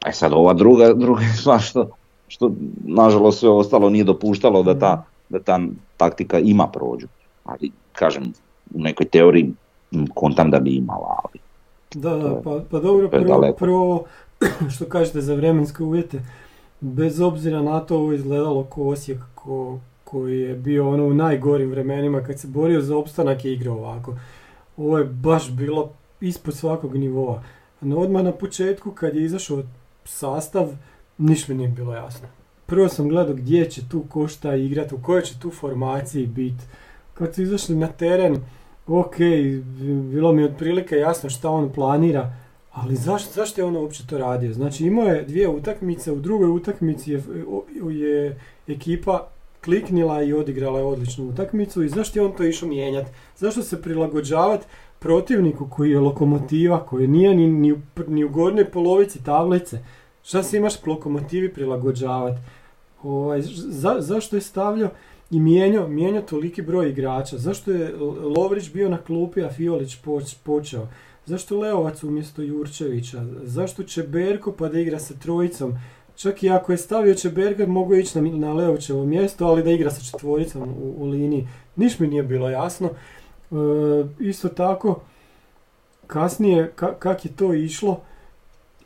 E 0.07 0.13
sad 0.13 0.33
ova 0.33 0.53
druga, 0.53 0.93
druga 0.93 1.23
stvar 1.41 1.61
što, 1.61 1.91
što 2.29 2.53
nažalost 2.85 3.39
sve 3.39 3.49
ostalo 3.49 3.91
nije 3.91 4.05
dopuštalo 4.05 4.63
da 4.63 4.79
ta, 4.79 5.05
da 5.29 5.39
ta 5.39 5.61
taktika 5.97 6.39
ima 6.39 6.67
prođu. 6.67 7.07
Ali 7.45 7.71
kažem, 7.93 8.33
u 8.75 8.81
nekoj 8.81 9.07
teoriji 9.07 9.53
kontam 10.15 10.51
da 10.51 10.61
bi 10.61 10.77
imala, 10.77 11.17
ali 11.25 11.45
Da, 11.95 12.17
da, 12.17 12.41
pa, 12.45 12.61
pa 12.71 12.81
dobro, 12.81 13.09
prvo, 13.09 13.53
prvo 13.59 14.05
što 14.75 14.85
kažete 14.85 15.21
za 15.21 15.35
vremenske 15.35 15.83
uvjete, 15.83 16.23
bez 16.81 17.21
obzira 17.21 17.63
na 17.63 17.81
to 17.81 17.97
ovo 17.97 18.13
izgledalo 18.13 18.65
ko 18.65 18.89
Osijek 18.89 19.19
ko, 19.35 19.79
koji 20.05 20.41
je 20.41 20.55
bio 20.55 20.91
ono 20.91 21.07
u 21.07 21.15
najgorim 21.15 21.71
vremenima 21.71 22.23
kad 22.23 22.41
se 22.41 22.49
borio 22.49 22.81
za 22.81 22.97
opstanak 22.97 23.45
i 23.45 23.53
igrao 23.53 23.75
ovako. 23.75 24.17
Ovo 24.77 24.99
je 24.99 25.05
baš 25.05 25.51
bilo 25.51 25.93
ispod 26.21 26.57
svakog 26.57 26.97
nivoa. 26.97 27.43
No 27.81 27.99
odmah 27.99 28.25
na 28.25 28.33
početku 28.33 28.91
kad 28.91 29.17
je 29.17 29.25
izašao 29.25 29.63
sastav, 30.05 30.69
ništa 31.19 31.53
mi 31.53 31.59
nije 31.59 31.69
bilo 31.69 31.95
jasno. 31.95 32.29
Prvo 32.67 32.89
sam 32.89 33.09
gledao 33.09 33.35
gdje 33.35 33.71
će 33.71 33.89
tu 33.89 34.05
ko 34.09 34.29
šta 34.29 34.55
igrati, 34.55 34.95
u 34.95 35.03
kojoj 35.03 35.23
će 35.23 35.39
tu 35.39 35.51
formaciji 35.51 36.27
biti. 36.27 36.65
Kad 37.15 37.35
su 37.35 37.43
izašli 37.43 37.77
na 37.77 37.87
teren, 37.87 38.37
ok, 38.87 39.17
bilo 40.11 40.33
mi 40.33 40.45
otprilike 40.45 40.97
jasno 40.97 41.31
šta 41.31 41.51
on 41.51 41.73
planira, 41.73 42.33
ali 42.75 42.97
zašto, 42.97 43.33
zašto 43.33 43.61
je 43.61 43.65
on 43.65 43.77
uopće 43.77 44.07
to 44.07 44.19
radio? 44.19 44.53
Znači 44.53 44.87
imao 44.87 45.07
je 45.07 45.23
dvije 45.23 45.49
utakmice, 45.49 46.13
u 46.13 46.21
drugoj 46.21 46.49
utakmici 46.49 47.13
je, 47.13 47.23
je 47.91 48.41
ekipa 48.69 49.29
kliknila 49.65 50.23
i 50.23 50.33
odigrala 50.33 50.79
je 50.79 50.85
odličnu 50.85 51.29
utakmicu 51.29 51.83
i 51.83 51.89
zašto 51.89 52.19
je 52.19 52.25
on 52.25 52.33
to 52.33 52.45
išao 52.45 52.69
mijenjati? 52.69 53.11
Zašto 53.37 53.63
se 53.63 53.83
prilagođavati 53.83 54.67
protivniku 54.99 55.69
koji 55.71 55.91
je 55.91 56.01
lokomotiva, 56.01 56.87
koji 56.87 57.09
nije 57.09 57.35
ni, 57.35 57.47
ni, 57.49 57.75
ni 58.09 58.25
u 58.25 58.29
gornjoj 58.29 58.71
polovici 58.71 59.25
tablice? 59.25 59.79
Šta 60.23 60.43
se 60.43 60.57
imaš 60.57 60.87
lokomotivi 60.87 61.53
prilagođavati? 61.53 62.39
Ovaj, 63.03 63.43
za, 63.43 63.97
zašto 63.99 64.37
je 64.37 64.43
stavljao 64.43 64.91
i 65.31 65.41
mijenjao, 65.41 65.89
mijenjao 65.89 66.23
toliki 66.23 66.63
broj 66.63 66.91
igrača? 66.91 67.39
Zašto 67.39 67.71
je 67.71 67.95
Lovrić 68.37 68.73
bio 68.73 68.89
na 68.89 68.99
klupi, 68.99 69.43
a 69.43 69.51
Fiolić 69.51 69.97
poč, 69.97 70.35
počeo? 70.43 70.87
Zašto 71.27 71.59
Leovac 71.59 72.03
umjesto 72.03 72.43
Jurčevića? 72.43 73.25
Zašto 73.43 73.83
Čeberko 73.83 74.53
pa 74.53 74.69
da 74.69 74.81
igra 74.81 74.99
sa 74.99 75.15
trojicom? 75.15 75.75
Čak 76.17 76.43
i 76.43 76.51
ako 76.51 76.73
je 76.73 76.79
stavio 76.79 77.15
Čeberka 77.15 77.67
mogu 77.67 77.95
ići 77.95 78.21
na, 78.21 78.37
na 78.37 78.53
Leovićevo 78.53 79.05
mjesto, 79.05 79.47
ali 79.47 79.63
da 79.63 79.71
igra 79.71 79.91
sa 79.91 80.01
četvoricom 80.13 80.63
u, 80.63 80.95
u 80.99 81.07
liniji. 81.07 81.49
Niš 81.77 81.99
mi 81.99 82.07
nije 82.07 82.23
bilo 82.23 82.51
jasno. 82.51 82.89
E, 82.89 83.55
isto 84.21 84.49
tako, 84.49 85.01
kasnije 86.07 86.73
ka, 86.77 86.95
kak 86.99 87.25
je 87.25 87.33
to 87.33 87.55
išlo, 87.55 88.01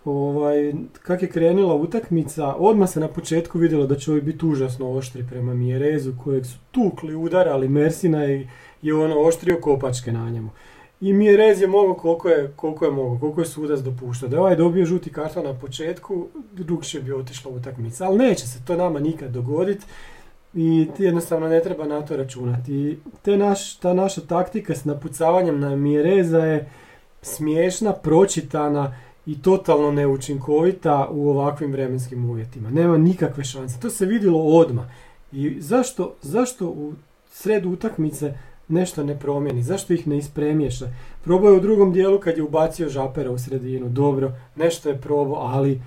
ovaj, 0.04 0.72
kak 1.02 1.22
je 1.22 1.28
krenula 1.28 1.74
utakmica, 1.74 2.54
odmah 2.54 2.90
se 2.90 3.00
na 3.00 3.08
početku 3.08 3.58
vidjelo 3.58 3.86
da 3.86 3.96
će 3.96 4.10
ovi 4.10 4.20
biti 4.20 4.46
užasno 4.46 4.90
oštri 4.90 5.26
prema 5.30 5.54
Mjerezu, 5.54 6.12
kojeg 6.24 6.46
su 6.46 6.58
tukli, 6.70 7.14
udarali, 7.14 7.68
Mersina 7.68 8.22
je, 8.22 8.48
je 8.82 8.94
ono 8.94 9.20
oštrio 9.20 9.60
kopačke 9.60 10.12
na 10.12 10.30
njemu. 10.30 10.50
I 11.00 11.12
Mjerez 11.12 11.60
je 11.60 11.66
mogao 11.66 11.94
koliko 11.94 12.28
je, 12.28 12.52
koliko 12.56 12.84
je 12.84 12.90
mogao, 12.90 13.18
koliko 13.18 13.40
je 13.40 13.46
sudac 13.46 13.80
dopuštao. 13.80 14.28
Da 14.28 14.36
je 14.36 14.40
ovaj 14.40 14.56
dobio 14.56 14.86
žuti 14.86 15.12
karton 15.12 15.44
na 15.44 15.54
početku, 15.54 16.26
drugšije 16.52 17.02
bi 17.02 17.12
otišla 17.12 17.50
utakmica. 17.50 18.06
Ali 18.06 18.18
neće 18.18 18.46
se 18.46 18.64
to 18.64 18.76
nama 18.76 19.00
nikad 19.00 19.30
dogoditi 19.30 19.86
i 20.54 20.88
jednostavno 20.98 21.48
ne 21.48 21.62
treba 21.62 21.84
na 21.84 22.02
to 22.02 22.16
računati. 22.16 22.72
I 22.72 22.96
te 23.22 23.36
naš, 23.36 23.76
ta 23.76 23.94
naša 23.94 24.20
taktika 24.20 24.74
s 24.74 24.84
napucavanjem 24.84 25.60
na 25.60 25.76
Mjereza 25.76 26.38
je 26.38 26.70
smiješna, 27.22 27.92
pročitana 27.92 28.94
i 29.26 29.42
totalno 29.42 29.92
neučinkovita 29.92 31.08
u 31.10 31.30
ovakvim 31.30 31.72
vremenskim 31.72 32.30
uvjetima. 32.30 32.70
Nema 32.70 32.98
nikakve 32.98 33.44
šanse. 33.44 33.80
To 33.80 33.90
se 33.90 34.06
vidjelo 34.06 34.42
odmah. 34.42 34.84
I 35.32 35.56
zašto, 35.60 36.14
zašto 36.22 36.68
u 36.68 36.92
sredu 37.32 37.70
utakmice 37.70 38.34
nešto 38.68 39.04
ne 39.04 39.18
promijeni, 39.18 39.62
zašto 39.62 39.92
ih 39.92 40.06
ne 40.06 40.18
ispremiješa? 40.18 40.88
Probao 41.24 41.50
je 41.50 41.56
u 41.56 41.60
drugom 41.60 41.92
dijelu 41.92 42.20
kad 42.20 42.36
je 42.36 42.42
ubacio 42.42 42.88
žapera 42.88 43.30
u 43.30 43.38
sredinu, 43.38 43.88
dobro, 43.88 44.32
nešto 44.56 44.88
je 44.88 45.00
probao, 45.00 45.40
ali 45.40 45.80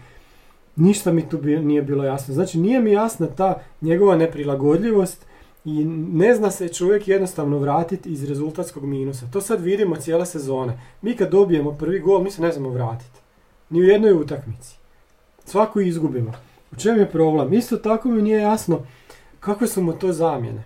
ništa 0.75 1.11
mi 1.11 1.29
tu 1.29 1.41
nije 1.41 1.81
bilo 1.81 2.03
jasno. 2.03 2.33
Znači 2.33 2.59
nije 2.59 2.79
mi 2.79 2.91
jasna 2.91 3.27
ta 3.27 3.61
njegova 3.81 4.15
neprilagodljivost 4.15 5.25
i 5.65 5.85
ne 5.85 6.35
zna 6.35 6.51
se 6.51 6.67
čovjek 6.67 7.07
jednostavno 7.07 7.57
vratiti 7.57 8.09
iz 8.09 8.23
rezultatskog 8.23 8.85
minusa. 8.85 9.25
To 9.33 9.41
sad 9.41 9.61
vidimo 9.61 9.95
cijele 9.95 10.25
sezone. 10.25 10.79
Mi 11.01 11.15
kad 11.15 11.31
dobijemo 11.31 11.71
prvi 11.71 11.99
gol, 11.99 12.23
mi 12.23 12.31
se 12.31 12.41
ne 12.41 12.51
znamo 12.51 12.69
vratiti. 12.69 13.19
Ni 13.69 13.79
u 13.79 13.83
jednoj 13.83 14.13
utakmici. 14.13 14.75
Svaku 15.45 15.81
izgubimo. 15.81 16.31
U 16.71 16.75
čem 16.75 16.97
je 16.99 17.11
problem? 17.11 17.53
Isto 17.53 17.77
tako 17.77 18.09
mi 18.09 18.21
nije 18.21 18.39
jasno 18.39 18.79
kakve 19.39 19.67
su 19.67 19.81
mu 19.81 19.93
to 19.93 20.13
zamjene. 20.13 20.63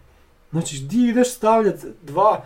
Znači, 0.56 0.80
di 0.80 1.08
ideš 1.10 1.34
stavljati 1.34 1.88
dva, 2.04 2.44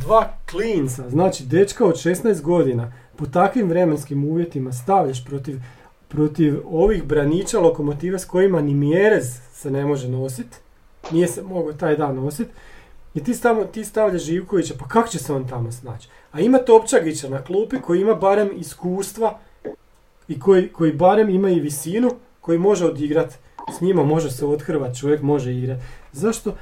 dva 0.00 0.28
klinca, 0.50 1.10
znači 1.10 1.44
dečka 1.46 1.84
od 1.84 1.94
16 1.94 2.42
godina, 2.42 2.92
po 3.16 3.26
takvim 3.26 3.68
vremenskim 3.68 4.24
uvjetima 4.24 4.72
stavljaš 4.72 5.24
protiv, 5.24 5.60
protiv 6.08 6.60
ovih 6.70 7.04
braniča 7.04 7.58
lokomotive 7.60 8.18
s 8.18 8.24
kojima 8.24 8.60
ni 8.60 8.74
mjerez 8.74 9.38
se 9.52 9.70
ne 9.70 9.84
može 9.84 10.08
nositi, 10.08 10.56
nije 11.10 11.28
se 11.28 11.42
mogao 11.42 11.72
taj 11.72 11.96
dan 11.96 12.16
nositi, 12.16 12.50
I 13.14 13.24
ti, 13.24 13.34
stavlja, 13.34 13.66
ti 13.66 13.84
stavljaš 13.84 14.22
Živkovića, 14.22 14.74
pa 14.78 14.88
kako 14.88 15.08
će 15.08 15.18
se 15.18 15.32
on 15.32 15.48
tamo 15.48 15.72
snaći? 15.72 16.08
A 16.32 16.40
ima 16.40 16.58
Topčagića 16.58 17.28
na 17.28 17.42
klupi 17.42 17.76
koji 17.80 18.00
ima 18.00 18.14
barem 18.14 18.50
iskustva 18.56 19.38
i 20.28 20.40
koji, 20.40 20.68
koji 20.72 20.92
barem 20.92 21.30
ima 21.30 21.50
i 21.50 21.60
visinu, 21.60 22.10
koji 22.40 22.58
može 22.58 22.86
odigrati. 22.86 23.36
S 23.76 23.80
njima 23.80 24.04
može 24.04 24.30
se 24.30 24.46
othrvat, 24.46 24.98
čovjek 24.98 25.22
može 25.22 25.54
igrati. 25.54 25.82
Zašto, 26.12 26.54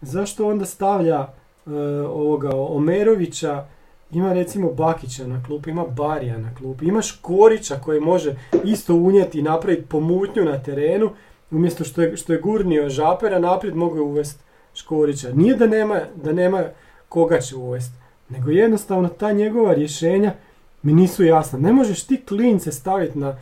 zašto 0.00 0.48
onda 0.48 0.64
stavlja 0.64 1.18
e, 1.18 1.70
ovoga 2.00 2.50
Omerovića, 2.54 3.64
ima 4.12 4.32
recimo 4.32 4.72
Bakića 4.72 5.26
na 5.26 5.42
klupi, 5.46 5.70
ima 5.70 5.86
Barija 5.86 6.38
na 6.38 6.54
klupi, 6.54 6.84
ima 6.84 7.02
Škorića 7.02 7.76
koji 7.84 8.00
može 8.00 8.34
isto 8.64 8.94
unijeti 8.94 9.38
i 9.38 9.42
napraviti 9.42 9.86
pomutnju 9.86 10.44
na 10.44 10.62
terenu, 10.62 11.10
umjesto 11.50 11.84
što 11.84 12.02
je, 12.02 12.16
što 12.16 12.32
je 12.32 12.40
gurnio 12.40 12.88
Žapera, 12.88 13.38
naprijed 13.38 13.76
mogu 13.76 13.96
je 13.96 14.02
uvesti 14.02 14.42
Škorića. 14.74 15.32
Nije 15.34 15.56
da 15.56 15.66
nema, 15.66 16.00
da 16.22 16.32
nema 16.32 16.64
koga 17.08 17.40
će 17.40 17.56
uvesti, 17.56 17.94
nego 18.28 18.50
jednostavno 18.50 19.08
ta 19.08 19.32
njegova 19.32 19.74
rješenja 19.74 20.34
mi 20.82 20.92
nisu 20.92 21.24
jasna. 21.24 21.58
Ne 21.58 21.72
možeš 21.72 22.04
ti 22.04 22.22
klince 22.28 22.72
staviti 22.72 23.18
na, 23.18 23.38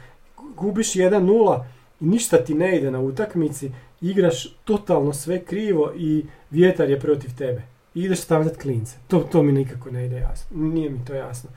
gubiš 0.56 0.92
1-0 0.92 1.60
i 2.00 2.06
ništa 2.06 2.36
ti 2.36 2.54
ne 2.54 2.76
ide 2.78 2.90
na 2.90 3.00
utakmici, 3.00 3.70
igraš 4.00 4.56
totalno 4.64 5.12
sve 5.12 5.44
krivo 5.44 5.92
i 5.96 6.24
vjetar 6.50 6.90
je 6.90 7.00
protiv 7.00 7.36
tebe. 7.38 7.62
I 7.94 8.02
ideš 8.02 8.20
stavljati 8.20 8.58
klince. 8.58 8.96
To, 9.08 9.20
to 9.20 9.42
mi 9.42 9.52
nikako 9.52 9.90
ne 9.90 10.06
ide 10.06 10.16
jasno. 10.16 10.56
Nije 10.56 10.90
mi 10.90 11.04
to 11.04 11.14
jasno. 11.14 11.50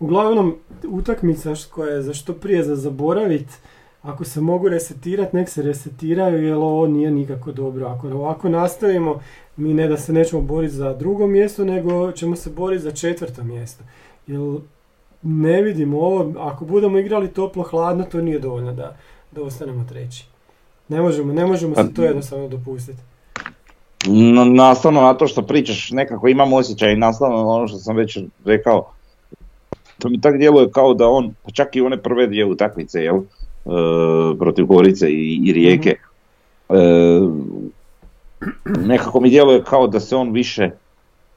Uglavnom, 0.00 0.56
utakmica 0.88 1.54
koja 1.70 1.94
je 1.94 2.02
za 2.02 2.14
što 2.14 2.32
prije 2.32 2.62
za 2.62 2.76
zaboravit, 2.76 3.48
ako 4.02 4.24
se 4.24 4.40
mogu 4.40 4.68
resetirati, 4.68 5.36
nek 5.36 5.48
se 5.48 5.62
resetiraju, 5.62 6.44
jer 6.44 6.54
ovo 6.54 6.86
nije 6.86 7.10
nikako 7.10 7.52
dobro. 7.52 7.86
Ako 7.86 8.08
ovako 8.08 8.48
nastavimo, 8.48 9.20
mi 9.56 9.74
ne 9.74 9.88
da 9.88 9.96
se 9.96 10.12
nećemo 10.12 10.42
boriti 10.42 10.74
za 10.74 10.94
drugo 10.94 11.26
mjesto, 11.26 11.64
nego 11.64 12.12
ćemo 12.12 12.36
se 12.36 12.50
boriti 12.50 12.82
za 12.82 12.90
četvrto 12.90 13.44
mjesto. 13.44 13.84
Jer 14.26 14.40
ne 15.22 15.62
vidimo 15.62 16.00
ovo, 16.00 16.40
ako 16.40 16.64
budemo 16.64 16.98
igrali 16.98 17.28
toplo-hladno, 17.28 18.04
to 18.04 18.20
nije 18.20 18.38
dovoljno 18.38 18.72
da, 18.72 18.96
da 19.32 19.42
ostanemo 19.42 19.84
treći. 19.88 20.31
Ne 20.88 21.00
možemo, 21.00 21.32
ne 21.32 21.46
možemo 21.46 21.74
se 21.74 21.94
to 21.94 22.02
jednostavno 22.02 22.48
dopustiti. 22.48 22.98
No, 24.06 24.44
nastavno 24.44 25.00
na 25.00 25.14
to 25.14 25.26
što 25.26 25.42
pričaš, 25.42 25.90
nekako 25.90 26.28
imam 26.28 26.52
osjećaj 26.52 26.92
i 26.92 26.96
nastavno 26.96 27.36
na 27.36 27.48
ono 27.48 27.68
što 27.68 27.78
sam 27.78 27.96
već 27.96 28.18
rekao, 28.44 28.92
to 29.98 30.08
mi 30.08 30.20
tak 30.20 30.38
djeluje 30.38 30.70
kao 30.70 30.94
da 30.94 31.08
on, 31.08 31.34
pa 31.42 31.50
čak 31.50 31.76
i 31.76 31.80
one 31.80 31.96
prve 31.96 32.26
dvije 32.26 32.44
utakmice, 32.44 33.02
jel, 33.02 33.16
e, 33.16 33.20
protiv 34.38 34.66
Gorice 34.66 35.10
i, 35.10 35.40
i 35.44 35.52
Rijeke, 35.52 35.96
e, 36.68 36.74
nekako 38.66 39.20
mi 39.20 39.30
djeluje 39.30 39.64
kao 39.64 39.86
da 39.86 40.00
se 40.00 40.16
on 40.16 40.32
više 40.32 40.70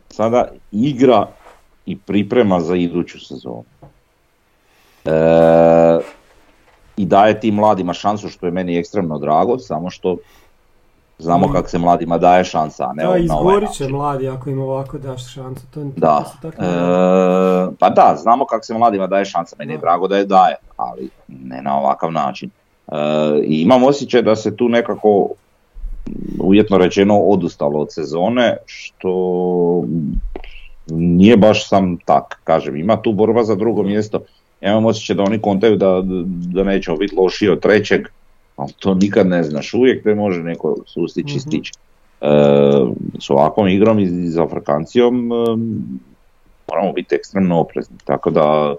sada 0.09 0.47
igra 0.71 1.27
i 1.85 1.97
priprema 1.97 2.61
za 2.61 2.75
iduću 2.75 3.25
sezonu. 3.25 3.63
E, 5.05 5.11
I 6.97 7.05
daje 7.05 7.39
tim 7.39 7.55
mladima 7.55 7.93
šansu 7.93 8.29
što 8.29 8.45
je 8.45 8.51
meni 8.51 8.77
ekstremno 8.77 9.19
drago, 9.19 9.59
samo 9.59 9.89
što 9.89 10.17
znamo 11.19 11.47
Mm. 11.47 11.51
kako 11.53 11.69
se 11.69 11.77
mladima 11.77 12.17
daje 12.17 12.43
šansa, 12.43 12.83
a 12.89 12.93
ne 12.93 13.03
Da, 13.03 13.09
ovaj 13.09 13.21
izgorit 13.21 13.71
će 13.71 13.87
mladi 13.87 14.29
ako 14.29 14.49
im 14.49 14.61
ovako 14.61 14.97
daš 14.97 15.33
šansu. 15.33 15.61
To, 15.73 15.79
to 15.79 15.91
Da, 15.95 16.23
se 16.31 16.37
tako 16.41 16.63
e, 16.63 17.75
pa 17.79 17.89
da, 17.89 18.15
znamo 18.21 18.45
kako 18.45 18.65
se 18.65 18.73
mladima 18.73 19.07
daje 19.07 19.25
šansa, 19.25 19.55
meni 19.59 19.73
je 19.73 19.77
drago 19.77 20.07
da 20.07 20.17
je 20.17 20.25
daje, 20.25 20.55
ali 20.77 21.09
ne 21.27 21.61
na 21.61 21.79
ovakav 21.79 22.11
način. 22.11 22.49
E, 22.87 22.95
I 23.43 23.61
imam 23.61 23.83
osjećaj 23.83 24.21
da 24.21 24.35
se 24.35 24.55
tu 24.55 24.69
nekako, 24.69 25.27
uvjetno 26.39 26.77
rečeno, 26.77 27.19
odustalo 27.19 27.79
od 27.79 27.93
sezone, 27.93 28.57
što 28.65 29.11
nije 30.87 31.37
baš 31.37 31.69
sam 31.69 31.97
tak, 32.05 32.39
kažem, 32.43 32.75
ima 32.75 33.01
tu 33.01 33.13
borba 33.13 33.43
za 33.43 33.55
drugo 33.55 33.83
mjesto, 33.83 34.19
ja 34.61 34.71
imam 34.71 34.85
osjećaj 34.85 35.15
da 35.15 35.23
oni 35.23 35.41
kontaju 35.41 35.75
da, 35.75 36.01
da 36.53 36.63
nećemo 36.63 36.97
biti 36.97 37.15
lošiji 37.15 37.49
od 37.49 37.59
trećeg, 37.59 38.01
ali 38.55 38.71
to 38.79 38.93
nikad 38.93 39.27
ne 39.27 39.43
znaš, 39.43 39.73
uvijek 39.73 40.03
te 40.03 40.15
može 40.15 40.43
neko 40.43 40.75
sustići 40.85 41.33
i 41.33 41.37
Mhm. 41.37 41.39
stići. 41.39 41.71
E, 42.21 42.27
s 43.19 43.29
ovakvom 43.29 43.67
igrom 43.67 43.99
i 43.99 44.07
s 44.29 44.37
Afrikancijom 44.37 45.31
e, 45.31 45.35
moramo 46.71 46.93
biti 46.93 47.15
ekstremno 47.15 47.59
oprezni, 47.59 47.95
tako 48.05 48.29
da 48.29 48.75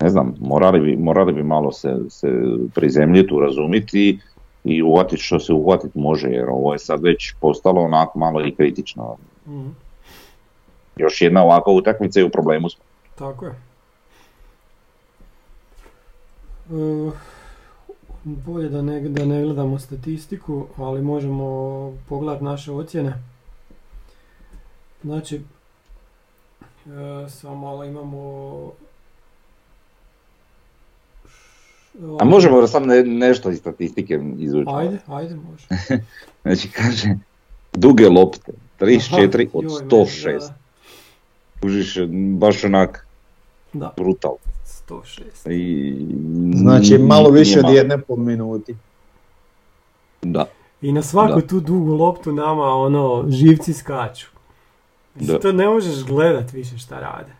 ne 0.00 0.08
znam, 0.10 0.34
morali 0.40 0.80
bi, 0.80 0.96
morali 0.96 1.32
bi 1.32 1.42
malo 1.42 1.72
se, 1.72 1.96
se 2.08 2.28
prizemljiti, 2.74 3.34
urazumiti 3.34 4.18
i 4.64 4.82
uhvatiti 4.82 5.22
što 5.22 5.40
se 5.40 5.52
uhvatiti 5.52 5.98
može, 5.98 6.28
jer 6.28 6.44
ovo 6.48 6.72
je 6.72 6.78
sad 6.78 7.02
već 7.02 7.34
postalo 7.40 7.80
onako 7.82 8.18
malo 8.18 8.46
i 8.46 8.54
kritično. 8.54 9.16
Mhm, 9.48 9.68
Još 10.96 11.22
jedna 11.22 11.42
ovakva 11.44 11.72
utakmica 11.72 12.20
i 12.20 12.24
u 12.24 12.28
problemu 12.30 12.68
smo. 12.70 12.84
Tako 13.18 13.44
je. 13.46 13.52
E, 16.70 17.10
bolje 18.24 18.68
da 18.68 18.82
ne, 18.82 19.00
da 19.00 19.24
ne 19.24 19.42
gledamo 19.42 19.78
statistiku, 19.78 20.66
ali 20.76 21.02
možemo 21.02 21.92
pogledati 22.08 22.44
naše 22.44 22.72
ocjene. 22.72 23.22
Znači, 25.02 25.36
e, 26.86 27.28
samo 27.28 27.54
malo 27.54 27.84
imamo... 27.84 28.72
A 32.20 32.24
možemo 32.24 32.66
sad 32.66 32.86
ne, 32.86 33.02
nešto 33.02 33.50
iz 33.50 33.58
statistike 33.58 34.20
izvući. 34.38 34.70
Ajde, 34.74 34.98
ajde, 35.06 35.34
može. 35.34 35.66
Znači 36.42 36.70
kaže, 36.70 37.16
duge 37.72 38.08
lopte, 38.08 38.52
34 38.80 39.46
Aha, 39.46 39.50
od 39.52 39.64
joj, 39.64 39.72
meni, 39.78 39.90
106. 39.90 40.38
Da, 40.38 40.54
Kužiš, 41.60 41.98
baš 42.38 42.64
onak 42.64 43.06
da, 43.72 43.94
brutal. 43.96 44.36
106. 44.88 45.50
I, 45.50 45.94
Znači 46.54 46.98
malo 46.98 47.30
više 47.30 47.58
od 47.58 47.74
jedne 47.74 47.98
po 47.98 48.16
minuti. 48.16 48.74
Da. 50.22 50.46
I 50.82 50.92
na 50.92 51.02
svaku 51.02 51.40
Da. 51.40 51.46
tu 51.46 51.60
dugu 51.60 51.94
loptu 51.94 52.32
nama 52.32 52.62
ono 52.64 53.24
živci 53.28 53.72
skaču. 53.72 54.26
Da. 55.14 55.38
to 55.38 55.52
ne 55.52 55.66
možeš 55.68 56.04
gledat 56.04 56.52
više 56.52 56.78
šta 56.78 57.00
rade. 57.00 57.32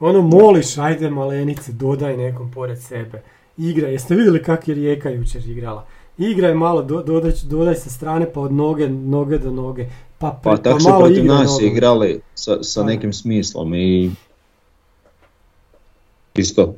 Ono 0.00 0.22
moliš, 0.22 0.78
ajde 0.78 1.10
malenice, 1.10 1.72
dodaj 1.72 2.16
nekom 2.16 2.50
pored 2.50 2.82
sebe. 2.82 3.22
Igra, 3.56 3.88
jeste 3.88 4.14
vidjeli 4.14 4.42
kak 4.42 4.68
je 4.68 4.74
Rijeka 4.74 5.10
jučer 5.10 5.48
igrala? 5.48 5.86
Igraj 6.18 6.54
malo, 6.54 6.82
do, 6.82 7.02
dodaj, 7.02 7.32
dodaj 7.44 7.74
sa 7.74 7.90
strane 7.90 8.32
pa 8.32 8.40
od 8.40 8.52
noge, 8.52 8.88
noge 8.88 9.38
do 9.38 9.50
noge. 9.50 9.86
Pa, 10.18 10.30
Pa 10.44 10.50
pre- 10.50 10.62
tako 10.62 10.80
se 10.80 10.88
malo 10.90 11.04
protiv 11.04 11.24
nas 11.24 11.58
igrali 11.62 12.20
sa, 12.34 12.62
sa 12.62 12.80
Pa 12.80 12.86
nekim 12.86 13.12
smislom 13.12 13.74
i 13.74 14.10
isto. 16.38 16.74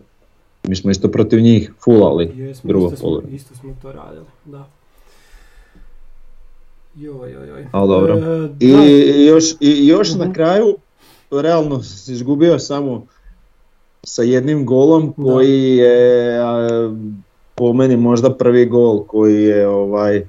Mi 0.65 0.77
smo 0.77 0.91
isto 0.91 1.09
protiv 1.09 1.41
njih 1.41 1.73
fulali 1.85 2.33
Jesmo, 2.37 2.69
drugo 2.69 2.87
isto, 2.87 2.97
smo, 2.99 3.23
isto 3.29 3.55
smo 3.55 3.75
to 3.83 3.93
radili, 3.93 4.25
da. 4.45 4.67
Joj, 6.97 7.33
joj, 7.33 7.49
joj. 7.49 7.67
Ali 7.73 7.89
dobro. 7.89 8.15
E, 8.15 8.49
I, 8.61 8.73
da, 8.73 8.85
i 8.85 9.27
još, 9.27 9.45
i 9.61 9.87
još 9.87 10.11
Mhm. 10.11 10.19
na 10.19 10.33
kraju, 10.33 10.77
realno 11.33 11.83
si 11.83 12.13
izgubio 12.13 12.59
samo 12.59 13.07
sa 14.03 14.23
jednim 14.23 14.67
golom 14.67 15.15
Da. 15.17 15.23
koji 15.25 15.77
je 15.77 16.39
a, 16.39 16.69
po 17.55 17.73
meni 17.73 17.97
možda 17.97 18.35
prvi 18.35 18.67
gol 18.67 19.05
koji 19.05 19.43
je 19.43 19.69
ovaj 19.69 20.23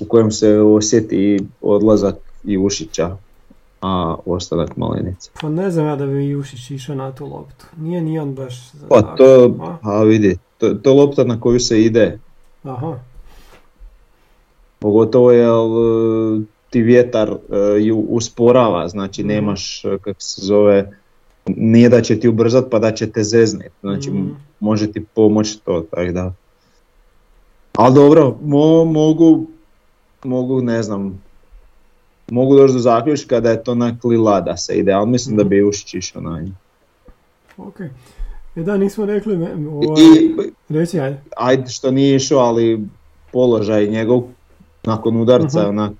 u 0.00 0.04
kojem 0.04 0.30
se 0.30 0.58
osjeti 0.58 1.38
odlazak 1.60 2.14
Ivušića, 2.44 3.16
a 3.80 3.90
ostanak 4.26 4.76
Malenice. 4.76 5.30
Pa 5.40 5.48
ne 5.48 5.70
znam 5.70 5.86
ja 5.86 5.96
da 5.96 6.06
bi 6.06 6.28
Jušić 6.28 6.70
išao 6.70 6.94
na 6.96 7.12
tu 7.12 7.26
loptu. 7.26 7.64
Nije 7.76 8.00
ni 8.02 8.18
on 8.18 8.34
baš 8.34 8.72
za 8.72 8.88
Pa 8.88 9.02
to, 9.02 9.54
a? 9.60 9.76
a 9.84 10.02
vidi, 10.02 10.38
to, 10.58 10.70
to 10.70 10.90
je 10.90 10.96
lopta 10.96 11.24
na 11.24 11.40
koju 11.40 11.60
se 11.60 11.82
ide, 11.82 12.18
Aha, 12.62 12.98
pogotovo 14.78 15.32
jer 15.32 15.48
e, 15.48 16.40
ti 16.70 16.82
vjetar 16.82 17.30
e, 17.30 17.36
ju 17.80 17.98
usporava, 17.98 18.88
znači 18.88 19.20
Mhm. 19.22 19.28
nemaš, 19.28 19.84
e, 19.84 19.98
kako 20.00 20.20
se 20.20 20.40
zove, 20.42 20.90
nije 21.46 21.88
da 21.88 22.00
će 22.00 22.20
ti 22.20 22.28
ubrzat 22.28 22.64
pa 22.70 22.78
da 22.78 22.92
će 22.92 23.10
te 23.10 23.22
zeznit, 23.22 23.72
znači 23.80 24.10
Mhm. 24.10 24.28
može 24.60 24.92
ti 24.92 25.04
pomoći 25.06 25.60
to, 25.60 25.80
tako 25.90 26.12
da. 26.12 26.32
Ali 27.72 27.94
dobro, 27.94 28.36
mo- 28.42 28.84
mogu, 28.84 29.46
mogu, 30.24 30.62
ne 30.62 30.82
znam, 30.82 31.22
mogu 32.28 32.56
doći 32.56 32.72
do 32.72 32.78
zaključka 32.78 33.40
da 33.40 33.50
je 33.50 33.64
to 33.64 33.74
na 33.74 33.98
klila 34.00 34.40
da 34.40 34.56
se 34.56 34.74
ide, 34.74 34.92
ali 34.92 35.08
mislim 35.08 35.36
da 35.36 35.42
Mhm. 35.42 35.50
bi 35.50 35.62
Ušić 35.62 35.94
išao 35.94 36.22
na 36.22 36.40
nju. 36.40 36.52
ok. 37.58 37.80
E 38.56 38.62
da, 38.62 38.76
nismo 38.76 39.06
rekli, 39.06 39.36
me, 39.36 39.46
ovaj, 39.68 40.02
I, 40.04 40.36
reci, 40.68 41.00
ajde. 41.00 41.20
ajde 41.36 41.68
što 41.68 41.90
nije 41.90 42.16
išao, 42.16 42.38
ali 42.38 42.86
položaj 43.32 43.86
njegov 43.86 44.22
nakon 44.84 45.16
udarca 45.16 45.60
Mhm. 45.60 45.68
onak 45.68 45.92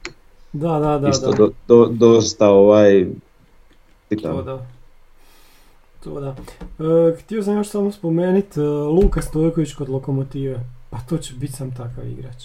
Da, 0.52 0.78
da, 0.78 0.98
da, 0.98 1.08
isto 1.08 1.30
da. 1.30 1.36
do, 1.36 1.50
do- 1.68 1.88
dosta 1.88 2.48
ovaj 2.48 3.06
To 4.22 4.42
da. 4.42 4.66
To 6.00 6.20
da. 6.20 6.34
E, 6.80 7.16
htio 7.16 7.42
sam 7.42 7.54
još 7.54 7.68
samo 7.68 7.92
spomenuti 7.92 8.60
Luka 8.60 9.22
Stojković 9.22 9.74
kod 9.74 9.88
Lokomotive. 9.88 10.60
Pa 10.90 10.98
to 10.98 11.18
će 11.18 11.34
biti 11.34 11.52
sam 11.52 11.70
takav 11.70 12.08
igrač. 12.08 12.44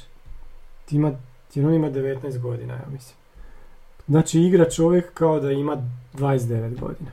Ti 0.86 0.96
ima, 0.96 1.12
ti 1.54 1.62
on 1.62 1.74
ima 1.74 1.89
19 1.89 2.39
godina, 2.39 2.74
ja 2.74 2.86
mislim. 2.94 3.15
Znači 4.12 4.39
igra 4.39 4.69
čovjek 4.69 5.13
kao 5.13 5.39
da 5.39 5.52
ima 5.52 5.78
29 6.13 6.80
godina. 6.80 7.12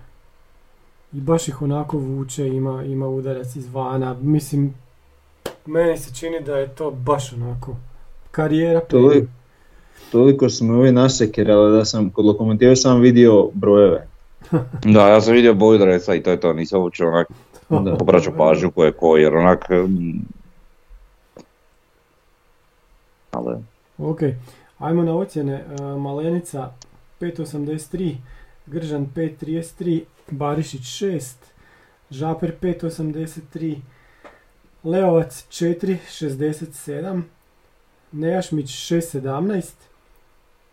I 1.13 1.21
baš 1.21 1.49
ih 1.49 1.63
onako 1.63 1.99
vuče, 1.99 2.49
ima, 2.49 2.83
ima 2.85 3.09
udarac 3.09 3.57
izvana. 3.57 4.17
Mislim, 4.21 4.75
meni 5.67 5.99
se 5.99 6.15
čini 6.15 6.41
da 6.41 6.57
je 6.57 6.69
to 6.69 6.91
baš 6.91 7.33
onako 7.33 7.77
karijera. 8.31 8.81
Toliko, 8.81 9.27
toliko 10.13 10.49
su 10.49 10.65
me 10.65 10.75
ovi 10.75 10.93
nasekirali 10.93 11.77
da 11.79 11.85
sam 11.85 12.11
kod 12.11 12.25
lokomotive 12.25 12.77
sam 12.77 13.01
vidio 13.01 13.51
brojeve. 13.55 14.07
Da, 14.95 15.09
ja 15.09 15.21
sam 15.21 15.35
vidio 15.35 15.55
boju 15.55 15.79
dreca 15.79 16.15
i 16.15 16.23
to 16.23 16.31
je 16.31 16.41
to, 16.41 16.53
nisam 16.53 16.81
uopće 16.81 17.05
onak 17.05 17.29
pažnju 18.37 18.71
ko 18.71 18.85
je 18.85 18.93
ko, 18.93 19.17
jer 19.17 19.37
onak... 19.37 19.69
Ali, 23.31 23.57
Ok, 23.99 24.21
ajmo 24.79 25.03
na 25.03 25.17
ocjene. 25.17 25.53
E, 25.55 25.83
Malenica 25.83 26.71
5.83, 27.21 28.17
Gržan 28.67 29.07
5.33, 29.17 30.03
Barišić 30.31 30.83
6, 30.83 31.37
Žaper 32.11 32.53
5.83, 32.61 33.77
Leovac 34.85 35.47
4.67, 35.51 37.23
Nejašmić 38.13 38.67
6.17, 38.67 39.73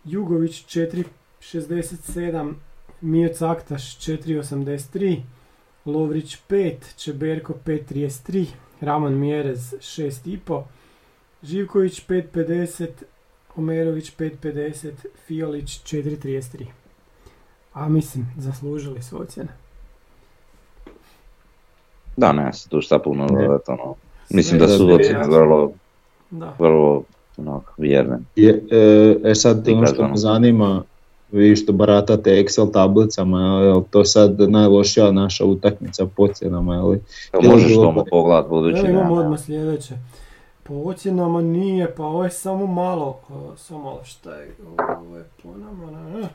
Jugović 0.05 0.65
4.67, 0.65 2.53
Mio 3.01 3.34
Caktaš 3.34 3.97
4.83, 3.97 5.21
Lovrić 5.86 6.38
5, 6.49 6.95
Čeberko 6.97 7.53
5.33, 7.65 8.45
Raman 8.81 9.19
Mjerez 9.19 9.73
6.5, 9.73 10.63
Živković 11.43 12.05
5.50, 12.08 12.88
Omerović 13.57 14.15
5.50, 14.17 14.91
Fiolić 15.27 15.83
4.33. 15.83 16.65
A 17.73 17.89
mislim, 17.89 18.27
zaslužili 18.37 19.01
su 19.01 19.21
ocjene. 19.21 19.49
da, 22.17 22.31
ne, 22.31 22.53
se 22.53 22.69
tu 22.69 22.81
šta 22.81 22.99
puno 22.99 23.27
dodati, 23.27 23.71
ono. 23.71 23.95
Mislim 24.29 24.59
da 24.59 24.67
su 24.67 24.89
ocjene 24.89 25.27
vrlo, 25.27 25.71
Da. 26.31 26.53
vrlo, 26.59 27.03
onak, 27.37 27.73
vjerne. 27.77 28.19
Je, 28.35 28.63
e, 28.71 29.15
e 29.23 29.35
sad 29.35 29.67
ono 29.67 29.85
što 29.85 30.07
me 30.07 30.17
zanima, 30.17 30.83
vi 31.31 31.55
što 31.55 31.73
baratate 31.73 32.43
Excel 32.43 32.71
tablicama, 32.73 33.61
je 33.63 33.73
li 33.73 33.83
to 33.89 34.05
sad 34.05 34.39
najlošija 34.39 35.11
naša 35.11 35.45
utakmica 35.45 36.05
po 36.15 36.23
ocjenama, 36.23 36.75
je 36.75 36.81
li? 36.81 37.01
Možeš 37.43 37.75
to 37.75 38.05
pogledat 38.09 38.49
budući 38.49 38.77
Evo 38.77 38.87
da... 38.87 38.91
imamo 38.91 39.15
odmah 39.15 39.39
sljedeće. 39.39 39.93
Po 40.67 40.73
ocjenama 40.75 41.41
nije, 41.41 41.95
pa 41.95 42.04
ovo 42.04 42.23
je 42.23 42.30
samo 42.32 42.67
malo, 42.67 43.19
o, 43.30 43.56
samo 43.58 43.84
malo 43.84 44.04
šta 44.04 44.36
je, 44.36 44.56
ovo 44.99 45.17
je 45.17 45.23
po 45.43 45.49
nama, 45.49 45.91
na- 45.91 46.19
na. 46.19 46.28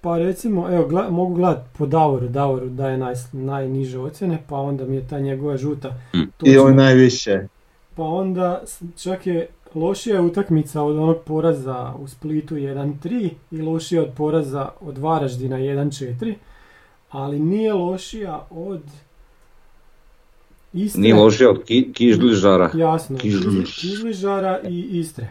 Pa 0.00 0.18
recimo, 0.18 0.68
evo, 0.70 1.10
mogu 1.10 1.34
gledat 1.34 1.64
po 1.78 1.86
Davoru, 1.86 2.28
Davoru 2.28 2.68
daje 2.68 2.98
naj, 2.98 3.14
najniže 3.32 3.98
ocjene, 3.98 4.42
pa 4.48 4.56
onda 4.56 4.84
mi 4.84 4.96
je 4.96 5.08
ta 5.08 5.18
njegova 5.18 5.56
žuta. 5.56 5.88
Mm. 6.14 6.18
I 6.20 6.26
točno. 6.38 6.60
ovo 6.60 6.70
najviše. 6.70 7.46
Pa 7.94 8.02
onda 8.02 8.62
čak 8.96 9.26
je 9.26 9.48
lošija 9.74 10.22
utakmica 10.22 10.82
od 10.82 10.96
onog 10.96 11.16
poraza 11.24 11.92
u 11.98 12.08
Splitu 12.08 12.54
1-3 12.54 13.30
i 13.50 13.62
lošija 13.62 14.02
od 14.02 14.08
poraza 14.16 14.68
od 14.80 14.98
Varaždina 14.98 15.56
1-4, 15.56 16.34
ali 17.10 17.38
nije 17.40 17.72
lošija 17.74 18.46
od 18.50 18.82
Istre. 20.76 21.00
Nije 21.02 21.14
lošije 21.14 21.48
od 21.48 21.64
ki, 21.64 21.92
kižližara. 21.92 22.70
Jasno, 22.74 23.18
Kižli- 23.18 23.80
Kižližara 23.80 24.60
i 24.68 24.80
Istre. 24.80 25.28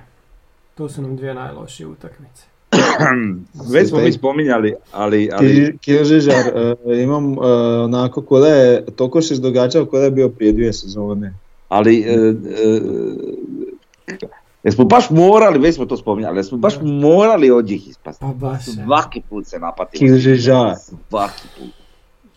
To 0.75 0.89
su 0.89 1.01
nam 1.01 1.15
dvije 1.17 1.33
najlošije 1.33 1.87
utakmice. 1.87 2.43
Već 3.73 3.89
smo 3.89 3.99
mi 3.99 4.11
spominjali, 4.11 4.73
ali... 4.91 5.29
ali 5.33 5.47
Ki- 5.47 5.77
Kilžižar, 5.77 6.45
e, 6.85 7.03
imam 7.03 7.33
e, 7.33 7.37
onako 7.83 8.21
ko 8.21 8.39
da 8.39 8.47
je, 8.47 8.85
se 9.21 9.39
događao 9.41 9.85
ko 9.85 9.97
da 9.97 10.03
je 10.03 10.11
bio 10.11 10.29
prije 10.29 10.51
dvije 10.53 10.73
sezone. 10.73 11.33
ali 11.69 11.99
e, 11.99 12.13
e, 12.13 12.81
jesmo 14.63 14.85
baš 14.85 15.09
morali, 15.09 15.59
već 15.59 15.75
smo 15.75 15.85
to 15.85 15.97
spominjali, 15.97 16.37
jesmo 16.39 16.57
baš 16.57 16.73
morali 16.81 17.51
od 17.51 17.65
njih 17.65 17.87
ispasti. 17.87 18.21
Pa 18.21 18.27
baš. 18.27 18.65
Svaki 18.65 19.21
put 19.29 19.47
se 19.47 19.59
napatimo. 19.59 19.99
Kilžižar. 19.99 20.73
Svaki 21.09 21.47
put. 21.59 21.84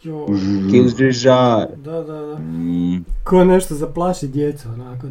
Jo, 0.02 0.26
Kilžižar. 0.70 1.66
da, 1.76 1.92
da, 1.92 2.16
da. 2.16 2.38
Mm, 2.38 3.04
Ko 3.24 3.44
nešto 3.44 3.74
zaplaši 3.74 4.28
djecu, 4.28 4.68
onako, 4.68 5.06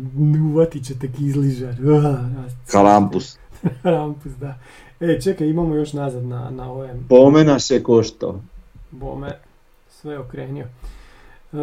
uvatit 0.51 0.85
ćete 0.85 1.11
kizližar. 1.11 1.75
kalampus. 2.71 3.37
Rampus, 3.83 4.31
da. 4.31 4.59
E, 4.99 5.21
čekaj, 5.21 5.47
imamo 5.47 5.75
još 5.75 5.93
nazad 5.93 6.23
na, 6.23 6.49
na 6.49 6.71
ove 6.71 6.95
Pomena 7.09 7.59
se 7.59 7.83
košto. 7.83 8.41
bome. 8.91 9.39
Sve 9.91 10.19
okrenio. 10.19 10.65
E, 11.53 11.57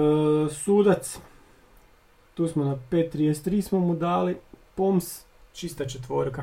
sudac. 0.50 1.18
Tu 2.34 2.48
smo 2.48 2.64
na 2.64 2.76
5.33 2.90 3.60
smo 3.60 3.78
mu 3.80 3.94
dali. 3.96 4.36
Poms, 4.74 5.20
čista 5.52 5.84
četvorka. 5.84 6.42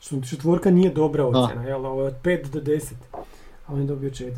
Što 0.00 0.20
četvorka 0.20 0.70
nije 0.70 0.90
dobra 0.90 1.24
ocjena, 1.26 1.62
jel? 1.62 1.86
Ovo 1.86 2.02
je 2.02 2.08
od 2.08 2.14
5 2.22 2.48
do 2.48 2.60
10. 2.60 2.92
A 3.66 3.72
on 3.72 3.80
je 3.80 3.86
dobio 3.86 4.10
4. 4.10 4.30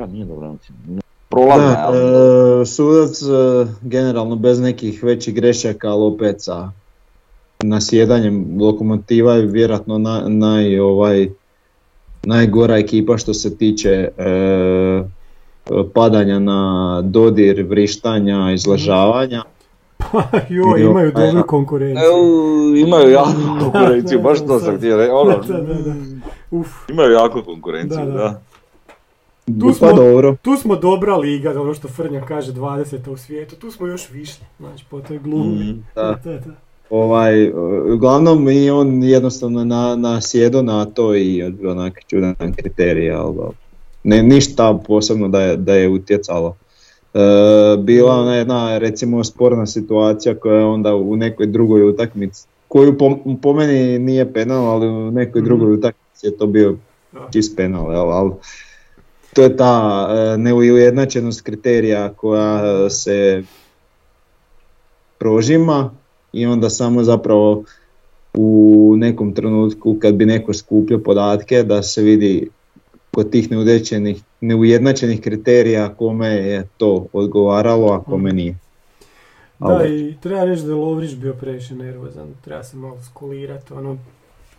Da, 0.00 0.06
nije 0.06 0.24
ocjena. 0.24 1.00
Prolazna, 1.28 1.70
Da, 1.70 1.84
ali... 1.86 1.98
e, 2.62 2.66
sudac 2.66 3.22
e, 3.22 3.26
generalno 3.82 4.36
bez 4.36 4.60
nekih 4.60 5.04
većih 5.04 5.34
grešaka, 5.34 5.88
ali 5.88 6.04
opet 6.04 6.36
sa 6.38 6.70
nasjedanjem 7.62 8.58
lokomotiva 8.60 9.34
je 9.34 9.46
vjerojatno 9.46 9.98
na- 9.98 10.24
naj, 10.26 10.78
ovaj, 10.78 11.28
najgora 12.22 12.76
ekipa 12.76 13.18
što 13.18 13.34
se 13.34 13.56
tiče 13.56 13.90
e, 14.18 15.02
padanja 15.94 16.38
na 16.38 17.00
dodir, 17.04 17.66
vrištanja, 17.68 18.52
izležavanja. 18.54 19.42
Pa 20.12 20.22
joj, 20.48 20.80
imaju 20.80 21.12
pa 21.12 21.20
ja. 21.20 21.26
dobru 21.26 21.46
konkurenciju. 21.46 22.04
Evo, 22.04 22.18
imaju 22.76 23.10
jako 23.20 23.32
konkurenciju, 23.60 24.20
baš 24.20 24.46
to 24.46 24.58
sam 24.58 24.76
htio 24.76 24.96
reći. 24.96 25.10
Ono, 25.12 25.34
imaju 26.92 27.12
jako 27.12 27.42
konkurenciju, 27.42 28.06
Da, 28.06 28.12
da. 28.12 28.40
Tu 29.60 29.72
smo- 29.72 29.88
Pa 29.88 29.92
dobro. 29.94 30.36
tu 30.42 30.56
smo 30.56 30.76
dobra 30.76 31.16
liga, 31.16 31.60
ono 31.60 31.74
što 31.74 31.88
Frnja 31.88 32.20
kaže 32.20 32.52
20. 32.52 33.08
u 33.08 33.16
svijetu, 33.16 33.56
tu 33.56 33.70
smo 33.70 33.86
još 33.86 34.10
višli, 34.10 34.44
znači 34.58 34.84
po 34.90 35.00
toj 35.00 35.18
glumi. 35.18 35.76
Da. 35.94 36.18
Da. 36.24 36.38
Ovaj, 36.90 37.44
e, 37.44 37.52
uglavnom 37.94 38.48
i 38.48 38.70
on 38.70 39.02
jednostavno 39.02 39.64
na, 39.64 39.96
nasjedo 39.96 40.62
na 40.62 40.84
to 40.84 41.14
i 41.16 41.42
onak 41.66 42.00
čudan 42.06 42.34
kriterij, 42.56 43.12
ali 43.12 43.36
ne, 44.04 44.22
ništa 44.22 44.78
posebno 44.86 45.28
da 45.28 45.40
je, 45.40 45.56
da 45.56 45.74
je 45.74 45.88
utjecalo. 45.88 46.56
E, 47.14 47.18
bila 47.78 48.14
ona 48.14 48.34
jedna 48.34 48.78
recimo 48.78 49.24
sporna 49.24 49.66
situacija 49.66 50.34
koja 50.34 50.54
je 50.54 50.64
onda 50.64 50.94
u 50.94 51.16
nekoj 51.16 51.46
drugoj 51.46 51.82
utakmici, 51.84 52.46
koju 52.68 52.98
po, 52.98 53.10
po 53.42 53.52
meni 53.52 53.98
nije 53.98 54.32
penal, 54.32 54.64
ali 54.64 54.88
u 54.88 55.10
nekoj 55.10 55.40
Mhm. 55.40 55.46
drugoj 55.46 55.72
utakmici 55.72 56.26
je 56.26 56.36
to 56.36 56.46
bio 56.46 56.76
čist 57.32 57.56
penal, 57.56 57.92
jel, 57.92 58.10
ali 58.10 58.30
to 59.34 59.42
je 59.42 59.56
ta 59.56 60.06
e, 60.10 60.38
neujednačenost 60.38 61.40
kriterija 61.40 62.12
koja 62.12 62.90
se 62.90 63.42
prožima 65.18 65.90
i 66.32 66.46
onda 66.46 66.70
samo 66.70 67.02
zapravo 67.02 67.64
u 68.34 68.94
nekom 68.96 69.34
trenutku 69.34 69.96
kad 70.00 70.14
bi 70.14 70.26
neko 70.26 70.54
skupio 70.54 70.98
podatke 70.98 71.62
da 71.62 71.82
se 71.82 72.02
vidi 72.02 72.48
kod 73.10 73.30
tih 73.30 73.50
neujednačenih, 73.50 74.22
neujednačenih 74.40 75.20
kriterija 75.20 75.94
kome 75.94 76.28
je 76.28 76.68
to 76.76 77.06
odgovaralo, 77.12 77.92
a 77.92 78.02
kome 78.02 78.32
nije. 78.32 78.56
Da, 79.58 79.86
i 79.86 80.14
treba 80.20 80.44
reći 80.44 80.62
da 80.62 80.68
je 80.68 80.74
Lovrić 80.74 81.14
bio 81.14 81.34
previše 81.34 81.74
nervozan, 81.74 82.28
treba 82.44 82.62
se 82.62 82.76
malo 82.76 82.98
skulirati, 83.02 83.72
ono, 83.72 83.98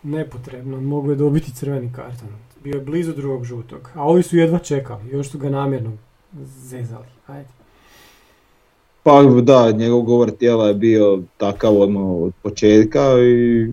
nepotrebno, 0.04 0.82
mogu 0.82 1.10
je 1.10 1.16
dobiti 1.16 1.56
crveni 1.56 1.92
karton. 1.96 2.30
Bio 2.62 2.74
je 2.74 2.82
blizu 2.82 3.14
drugog 3.14 3.44
žutog, 3.44 3.90
a 3.96 4.04
ovi 4.04 4.24
su 4.24 4.38
jedva 4.38 4.60
čekali, 4.60 5.10
još 5.10 5.30
su 5.30 5.40
ga 5.40 5.50
namjerno 5.50 5.92
zezali, 6.46 7.06
ajde. 7.28 7.50
Pa 9.04 9.12
da, 9.24 9.72
njegov 9.72 10.02
govor 10.02 10.32
tijela 10.32 10.68
je 10.68 10.74
bio 10.74 11.22
takav 11.38 11.78
odmah 11.78 12.04
od 12.04 12.34
početka 12.44 13.02
i 13.22 13.68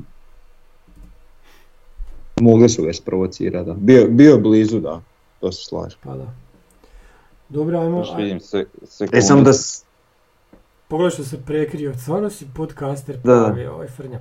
mogli 2.41 2.69
su 2.69 2.83
ga 2.83 2.91
isprovocirati. 2.91 3.67
Da. 3.67 3.75
Bio, 3.75 4.07
bio 4.09 4.33
je 4.33 4.39
blizu, 4.39 4.81
da, 4.81 5.01
to 5.41 5.53
se 5.53 5.65
slažem. 5.65 5.99
Pa 6.05 6.15
da. 6.15 6.27
Dobro, 7.49 7.79
ajmo, 7.79 7.99
Još 7.99 8.09
vidim 8.17 8.41
se, 8.41 8.59
E 8.59 8.87
sekundu. 8.87 9.21
samo 9.21 9.43
da, 9.43 9.53
s- 9.53 9.85
pogledaj 10.89 11.11
što 11.11 11.25
se 11.25 11.41
prekrio, 11.43 11.95
stvarno 11.95 12.31
si 12.31 12.47
podcaster 12.57 13.17
da. 13.17 13.23
pravi, 13.23 13.67
ovaj 13.67 13.87
Frnja, 13.89 14.19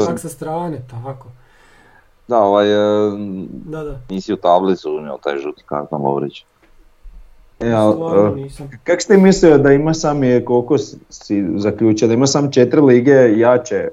sam- 0.00 0.18
sa 0.18 0.28
strane, 0.28 0.82
tako. 0.90 1.28
Da, 2.28 2.38
ovaj, 2.38 2.66
e, 2.68 3.10
Da, 3.50 3.84
da, 3.84 3.98
nisi 4.10 4.32
u 4.32 4.36
tablicu 4.36 4.90
unio 4.90 5.18
taj 5.22 5.38
žuti 5.38 5.62
karton 5.66 6.02
Lovrić. 6.02 6.44
e, 7.60 7.72
al, 7.72 7.92
stvarno 7.92 8.26
e, 8.28 8.34
nisam. 8.34 8.70
Kak 8.84 9.02
ste 9.02 9.16
mislio 9.16 9.58
da 9.58 9.72
ima 9.72 9.94
sam 9.94 10.22
je, 10.22 10.44
koliko 10.44 10.78
si- 10.78 10.98
zaključio, 11.56 12.08
da 12.08 12.14
ima 12.14 12.26
sam 12.26 12.52
četiri 12.52 12.80
lige 12.80 13.38
jače 13.38 13.88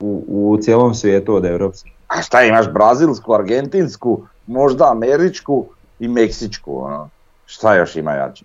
u, 0.00 0.24
u 0.28 0.58
cijelom 0.60 0.94
svijetu 0.94 1.34
od 1.34 1.44
europskih. 1.44 1.92
A 2.08 2.22
šta 2.22 2.42
imaš, 2.42 2.70
brazilsku, 2.70 3.34
argentinsku, 3.34 4.22
možda 4.46 4.90
američku 4.90 5.66
i 6.00 6.08
meksičku, 6.08 6.78
ono. 6.78 7.08
Šta 7.46 7.74
još 7.74 7.96
ima 7.96 8.12
jače? 8.12 8.44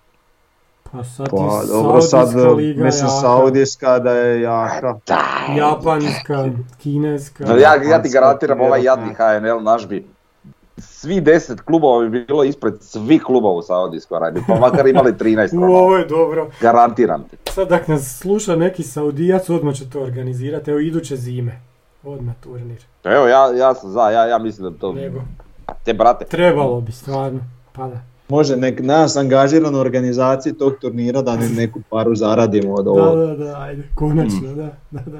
Pa 0.92 1.04
sad 1.04 1.30
Pa 1.30 1.36
je 1.36 1.66
dobro, 1.66 2.00
sad 2.00 2.28
Saudijska 2.30 2.50
liga 2.50 2.84
mislim 2.84 3.06
jaka, 3.06 3.20
Saudijska 3.20 3.98
da 3.98 4.10
je 4.10 4.40
jaka. 4.40 4.98
Daj. 5.06 5.56
Japanska, 5.58 6.48
Kineska. 6.78 7.44
Ja, 7.44 7.74
ja 7.74 8.02
ti 8.02 8.08
garantiram 8.08 8.60
ovaj 8.60 8.82
jadni. 8.82 9.14
HNL 9.14 9.62
naš 9.62 9.88
bi 9.88 10.06
svi 10.80 11.20
deset 11.20 11.60
klubova 11.60 12.08
bi 12.08 12.24
bilo 12.24 12.44
ispred 12.44 12.74
svih 12.80 13.22
klubova 13.22 13.54
u 13.54 13.62
Saudijskoj 13.62 14.16
Arabiji, 14.16 14.42
pa 14.48 14.54
makar 14.54 14.86
imali 14.86 15.12
13 15.12 15.54
U, 15.58 15.62
ono, 15.62 15.76
ovo 15.76 15.96
je 15.96 16.06
dobro. 16.06 16.50
garantiram 16.60 17.24
ti. 17.28 17.36
Sad 17.52 17.72
ako 17.72 17.92
nas 17.92 18.18
sluša 18.18 18.56
neki 18.56 18.82
Saudijac, 18.82 19.50
odmah 19.50 19.74
će 19.74 19.90
to 19.90 20.00
organizirati. 20.02 20.70
Evo 20.70 20.80
iduće 20.80 21.16
zime. 21.16 21.60
Odmah 22.04 22.34
turnir. 22.40 22.84
Evo, 23.04 23.26
ja, 23.26 23.56
ja 23.56 23.74
sam 23.74 23.90
za, 23.90 24.10
ja, 24.10 24.26
ja 24.26 24.38
mislim 24.38 24.72
da 24.72 24.78
to... 24.78 24.92
Nego, 24.92 25.20
Te 25.84 25.94
brate, 25.94 26.24
trebalo 26.24 26.80
bi 26.80 26.92
stvarno. 26.92 27.40
Pa 27.72 27.88
da. 27.88 28.00
Može 28.30 28.56
nek 28.56 28.80
nas 28.80 29.16
angažira 29.16 29.70
na 29.70 29.78
organizaciji 29.78 30.52
tog 30.52 30.72
turnira 30.74 31.22
da 31.22 31.36
ne- 31.36 31.48
neku 31.56 31.80
paru 31.90 32.14
zaradimo 32.14 32.74
od 32.74 32.84
Da, 32.84 32.90
ovog. 32.90 33.18
da, 33.18 33.44
da, 33.44 33.60
ajde, 33.60 33.82
konačno, 33.94 34.54
da, 34.54 34.68
da, 34.90 35.00
da. 35.02 35.18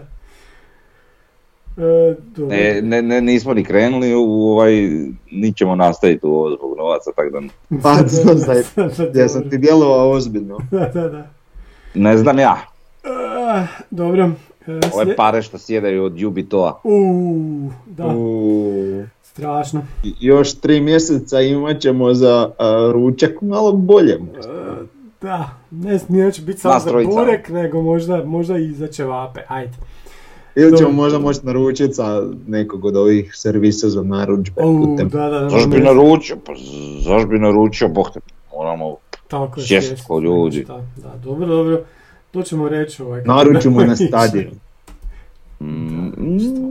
E, 1.78 2.14
dobro. 2.26 2.56
ne, 2.56 2.80
ne, 2.82 3.02
ne, 3.02 3.20
nismo 3.20 3.54
ni 3.54 3.64
krenuli 3.64 4.14
u 4.16 4.20
ovaj, 4.42 4.72
ni 5.32 5.52
ćemo 5.52 5.74
nastaviti 5.74 6.26
u 6.26 6.30
ovo 6.30 6.50
zbog 6.50 6.74
novaca, 6.78 7.10
tako 7.16 7.30
da 7.30 7.40
Pa, 7.82 7.94
Da, 7.94 8.34
da, 8.34 9.04
da, 9.12 9.20
Ja 9.20 9.28
sam 9.28 9.50
ti 9.50 9.58
djelovao 9.58 10.10
ozbiljno. 10.10 10.58
Da, 10.70 10.90
da, 10.90 11.08
da. 11.08 11.26
ne 11.94 12.16
znam 12.16 12.38
ja. 12.38 12.56
Ah, 13.48 13.66
dobro. 13.90 14.30
E, 14.66 14.80
Ove 14.94 15.16
pare 15.16 15.42
što 15.42 15.58
sjedaju 15.58 16.04
od 16.04 16.18
Jubitoa. 16.18 16.80
Uuu, 16.84 17.70
da, 17.86 18.06
U, 18.06 19.02
strašno. 19.30 19.82
još 20.20 20.54
tri 20.54 20.80
mjeseca 20.80 21.40
imat 21.40 21.80
ćemo 21.80 22.14
za 22.14 22.50
a, 22.58 22.90
ručak 22.92 23.30
malo 23.40 23.72
bolje. 23.72 24.12
E, 24.12 24.18
da, 25.20 25.50
ne, 25.70 26.00
neće 26.08 26.42
biti 26.42 26.60
samo 26.60 26.80
za 26.80 26.92
burek, 26.92 27.48
nego 27.48 27.82
možda, 27.82 28.24
možda 28.24 28.58
i 28.58 28.72
za 28.72 28.86
ćevape, 28.86 29.40
ajde. 29.48 29.72
Ili 30.54 30.78
ćemo 30.78 30.90
možda 30.92 31.18
moći 31.18 31.40
naručiti 31.42 31.94
sa 31.94 32.22
nekog 32.46 32.84
od 32.84 32.96
ovih 32.96 33.32
servisa 33.34 33.88
za 33.88 34.02
narudžbe. 34.02 34.62
Uuu, 34.64 34.84
putem. 34.86 35.08
da, 35.08 35.28
da, 35.28 35.38
da. 35.40 35.48
Zašto 35.50 35.68
bi 35.68 35.78
ne- 35.78 35.84
naručio? 35.84 36.36
Pa 36.46 36.52
zašto 37.04 37.28
bi 37.28 37.38
naručio? 37.38 37.88
Bog 37.88 38.10
te, 38.14 38.20
moramo... 38.56 38.96
Tako 39.28 39.60
je, 39.60 39.66
Sjest 39.66 39.88
sjest, 39.88 40.06
ko 40.06 40.20
ljudi. 40.20 40.64
Da, 40.64 40.80
da, 40.96 41.12
dobro, 41.24 41.46
dobro. 41.46 41.82
To 42.30 42.42
ćemo 42.42 42.68
reći 42.68 43.02
ovaj. 43.02 43.22
Naručimo 43.24 43.84
na 43.84 43.96
stadion. 44.08 44.50
Mm, 45.60 46.12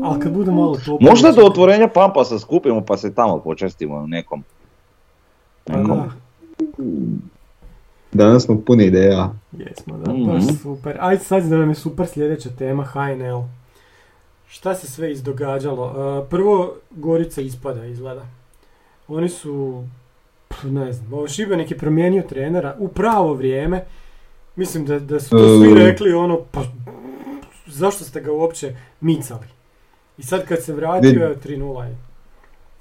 Ali 0.04 0.20
kad 0.20 0.34
bude 0.34 0.52
malo 0.52 0.76
toplije. 0.76 1.10
Možda 1.10 1.32
do 1.32 1.42
otvorenja 1.42 1.88
Pampasa 1.88 2.40
skupimo 2.40 2.82
pa 2.82 2.98
se 2.98 3.14
tamo 3.14 3.40
počestimo 3.40 4.08
nekom. 4.08 4.44
Nekom. 5.68 5.98
da, 5.98 6.10
Danas 8.14 8.44
smo 8.44 8.62
puni 8.62 8.86
ideja. 8.86 9.34
jesmo, 9.54 9.98
da, 9.98 10.14
Mhm. 10.14 10.26
baš 10.26 10.44
super. 10.62 10.98
Ajde 11.00 11.24
sad 11.24 11.44
da 11.44 11.58
nam 11.58 11.70
je 11.70 11.76
super 11.76 12.08
sljedeća 12.08 12.50
tema, 12.50 12.84
HNL. 12.84 13.42
Šta 14.48 14.76
se 14.76 14.88
sve 14.88 15.12
izdogađalo? 15.12 15.86
E, 16.20 16.30
prvo, 16.30 16.74
Gorica 16.92 17.42
ispada 17.42 17.86
izgleda. 17.86 18.22
Oni 19.08 19.30
su, 19.30 19.84
ne 20.64 20.94
znam, 20.94 21.14
ovo 21.14 21.28
Šibenik 21.28 21.72
je 21.72 21.78
promijenio 21.78 22.24
trenera 22.24 22.76
u 22.80 22.88
pravo 22.88 23.34
vrijeme. 23.34 23.84
Mislim 24.56 24.86
da, 24.86 25.00
da 25.00 25.20
su 25.20 25.30
to 25.30 25.60
svi 25.60 25.72
E. 25.72 25.76
rekli 25.76 26.14
ono, 26.14 26.40
pa 26.52 26.62
zašto 27.70 28.04
ste 28.04 28.22
ga 28.22 28.32
uopće 28.32 28.76
micali? 29.02 29.48
I 30.18 30.24
sad 30.24 30.46
kad 30.46 30.64
se 30.64 30.74
vratio, 30.74 31.12
Vid- 31.12 31.22
je 31.22 31.58
3-0 31.58 31.84
je. 31.84 31.98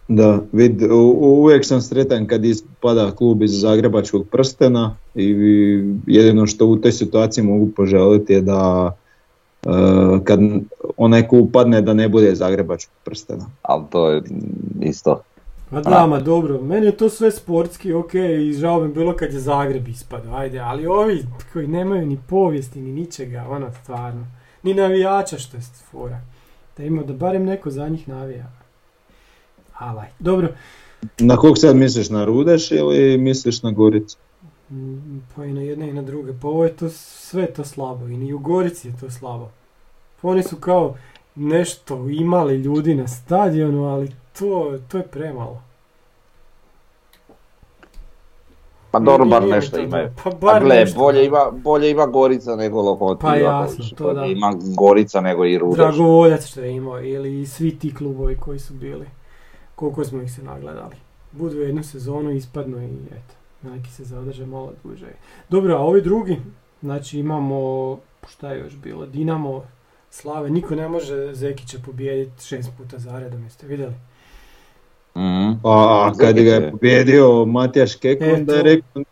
Da, 0.09 0.41
vid, 0.53 0.83
uvijek 1.21 1.65
sam 1.65 1.81
sretan 1.81 2.27
kad 2.27 2.45
ispada 2.45 3.11
klub 3.11 3.43
iz 3.43 3.61
Zagrebačkog 3.61 4.29
prstena 4.29 4.97
i 5.15 5.31
jedino 6.07 6.47
što 6.47 6.67
u 6.67 6.77
toj 6.77 6.93
situaciji 6.93 7.45
mogu 7.45 7.69
poželiti 7.77 8.33
je 8.33 8.41
da 8.41 8.93
e, 9.63 9.69
kad 10.25 10.41
onaj 10.97 11.29
klub 11.29 11.49
padne 11.53 11.81
da 11.81 11.95
ne 11.95 12.09
bude 12.09 12.35
Zagrebačkog 12.35 12.95
prstena. 13.05 13.47
Ali 13.63 13.85
to 13.91 14.11
je 14.11 14.23
isto. 14.81 15.23
Ma 15.71 15.81
da, 15.81 16.07
ma 16.07 16.21
dobro, 16.21 16.61
meni 16.63 16.87
je 16.87 16.97
to 16.97 17.09
sve 17.09 17.31
sportski, 17.31 17.93
ok, 17.93 18.15
i 18.15 18.53
žao 18.53 18.81
mi 18.81 18.93
bilo 18.93 19.17
kad 19.17 19.33
je 19.33 19.41
Zagreb 19.41 19.89
ispadao, 19.89 20.35
ajde, 20.37 20.59
ali 20.59 20.87
ovi 20.87 21.25
koji 21.53 21.67
nemaju 21.67 22.07
ni 22.07 22.19
povijesti, 22.29 22.81
ni 22.81 22.93
ničega, 22.93 23.47
ono, 23.51 23.67
stvarno, 23.83 24.27
ni 24.63 24.75
navijača 24.75 25.39
što 25.39 25.57
je 25.57 25.63
fora, 25.91 26.21
da 26.77 26.85
ima 26.85 27.03
da 27.03 27.13
barem 27.13 27.45
neko 27.45 27.71
za 27.71 27.89
njih 27.89 28.09
navija. 28.09 28.53
Alaj, 29.79 30.09
dobro, 30.19 30.49
Na 31.19 31.37
kog 31.37 31.59
sad 31.59 31.77
misliš, 31.77 32.11
na 32.11 32.25
Rudeš 32.25 32.71
ili 32.71 33.19
misliš 33.19 33.63
na 33.63 33.71
Goricu? 33.71 34.17
Mm, 34.71 35.19
pa 35.37 35.45
i 35.45 35.53
na 35.53 35.61
jedne 35.61 35.89
i 35.89 35.93
na 35.93 36.03
druge, 36.03 36.33
pa 36.43 36.49
ovo 36.49 36.65
je 36.65 36.77
to 36.77 36.89
sve 36.91 37.47
to 37.47 37.65
slabo, 37.65 38.07
i 38.07 38.17
ni 38.17 38.33
u 38.33 38.39
Gorici 38.39 38.89
je 38.89 38.95
to 39.01 39.11
slabo. 39.11 39.51
Oni 40.23 40.43
su 40.43 40.57
kao 40.57 40.97
nešto 41.35 42.09
imali 42.09 42.57
ljudi 42.57 42.95
na 42.95 43.09
stadionu, 43.09 43.85
ali 43.85 44.11
to, 44.39 44.79
to 44.89 44.99
je 44.99 45.07
premalo. 45.07 45.63
Pa 48.91 48.99
dobro, 48.99 49.27
bar 49.27 49.43
nešto 49.43 49.77
to 49.77 49.83
imaju. 49.83 50.09
Pa 50.25 50.31
bar 50.31 50.65
gle, 50.65 50.77
nešto. 50.77 50.99
bolje 50.99 51.25
ima, 51.25 51.51
bolje 51.51 51.91
ima 51.91 52.07
Gorica 52.07 52.57
nego 52.57 52.83
Lokomotiva. 52.83 53.33
Pa 53.33 53.37
jasno, 53.37 53.85
to 53.97 54.05
Bolje 54.05 54.21
da. 54.21 54.27
Ima 54.27 54.55
Gorica 54.77 55.21
nego 55.21 55.45
i 55.45 55.59
Rudeš. 55.59 55.77
Dragovoljac 55.77 56.47
što 56.47 56.61
je 56.61 56.73
imao 56.73 57.03
ili 57.03 57.47
svi 57.47 57.79
ti 57.79 57.95
klubovi 57.95 58.37
koji 58.37 58.59
su 58.59 58.75
bili. 58.75 59.07
Koliko 59.75 60.05
smo 60.05 60.23
ih 60.23 60.33
se 60.33 60.43
nagledali. 60.43 60.97
Budu 61.33 61.61
jednu 61.61 61.83
sezonu, 61.83 62.31
ispadnu 62.31 62.83
i 62.83 62.91
eto. 63.11 63.35
Neki 63.63 63.91
se 63.91 64.05
zadrže 64.05 64.47
malo 64.47 64.73
duže. 64.85 65.07
Dobro, 65.49 65.75
a 65.75 65.81
ovi 65.81 66.03
drugi, 66.03 66.37
znači 66.83 67.19
imamo, 67.19 67.99
šta 68.29 68.53
je 68.53 68.61
još 68.61 68.77
bilo, 68.77 69.07
Dinamo, 69.07 69.63
Slave, 70.11 70.51
niko 70.51 70.75
ne 70.75 70.89
može 70.89 71.35
Zekića 71.35 71.79
pobijediti 71.87 72.45
šest 72.45 72.71
puta 72.79 72.99
zaredom, 72.99 73.45
jeste 73.45 73.67
vidjeli? 73.67 73.95
A 75.19 75.21
Mhm. 75.21 75.53
Pa, 75.63 76.13
kad 76.17 76.35
ga 76.37 76.51
je 76.51 76.71
pobjedio 76.71 77.45
Matijaš 77.47 77.95
Kek, 77.95 78.21
E, 78.21 78.33
onda 78.33 78.55
je 78.55 78.63
rekao 78.65 79.03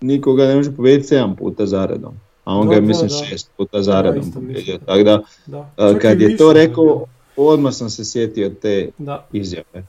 nikoga 0.00 0.44
ne 0.44 0.56
može 0.56 0.72
pobijediti 0.72 1.08
sedam 1.08 1.36
puta 1.36 1.66
zaredom. 1.66 2.14
A 2.44 2.54
on 2.54 2.66
Da, 2.66 2.70
ga 2.70 2.74
je 2.74 2.80
mislim 2.80 3.08
da. 3.10 3.14
šest 3.16 3.50
puta 3.56 3.82
zaredom 3.82 4.32
pobijedio. 4.32 4.78
da. 4.78 4.84
Tako 4.86 5.02
da, 5.02 5.20
Da. 5.46 5.70
a, 5.76 5.92
Čak 5.92 6.02
kad 6.02 6.20
je 6.20 6.36
to 6.36 6.52
rekao, 6.52 7.04
odmah 7.36 7.72
sam 7.72 7.90
se 7.90 8.04
sjetio 8.04 8.50
te 8.52 8.88
Da. 8.98 9.26
izjave. 9.32 9.84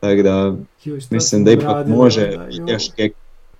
Tako 0.00 0.22
da, 0.22 0.54
mislim 1.10 1.44
da 1.44 1.52
ipak 1.52 1.64
radili 1.66 1.96
može. 1.96 2.36
Matijaš 2.50 2.88
Kek. 2.90 3.12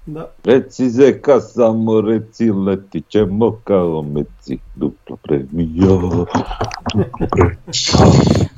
Da. 0.09 0.31
Reci 0.45 0.91
Zeka, 0.91 1.41
samo 1.41 2.01
reci, 2.01 2.51
letit 2.51 3.09
ćemo 3.09 3.57
kao 3.65 4.03
meci, 4.03 4.59
duplo 4.77 5.17
premija. 5.17 5.89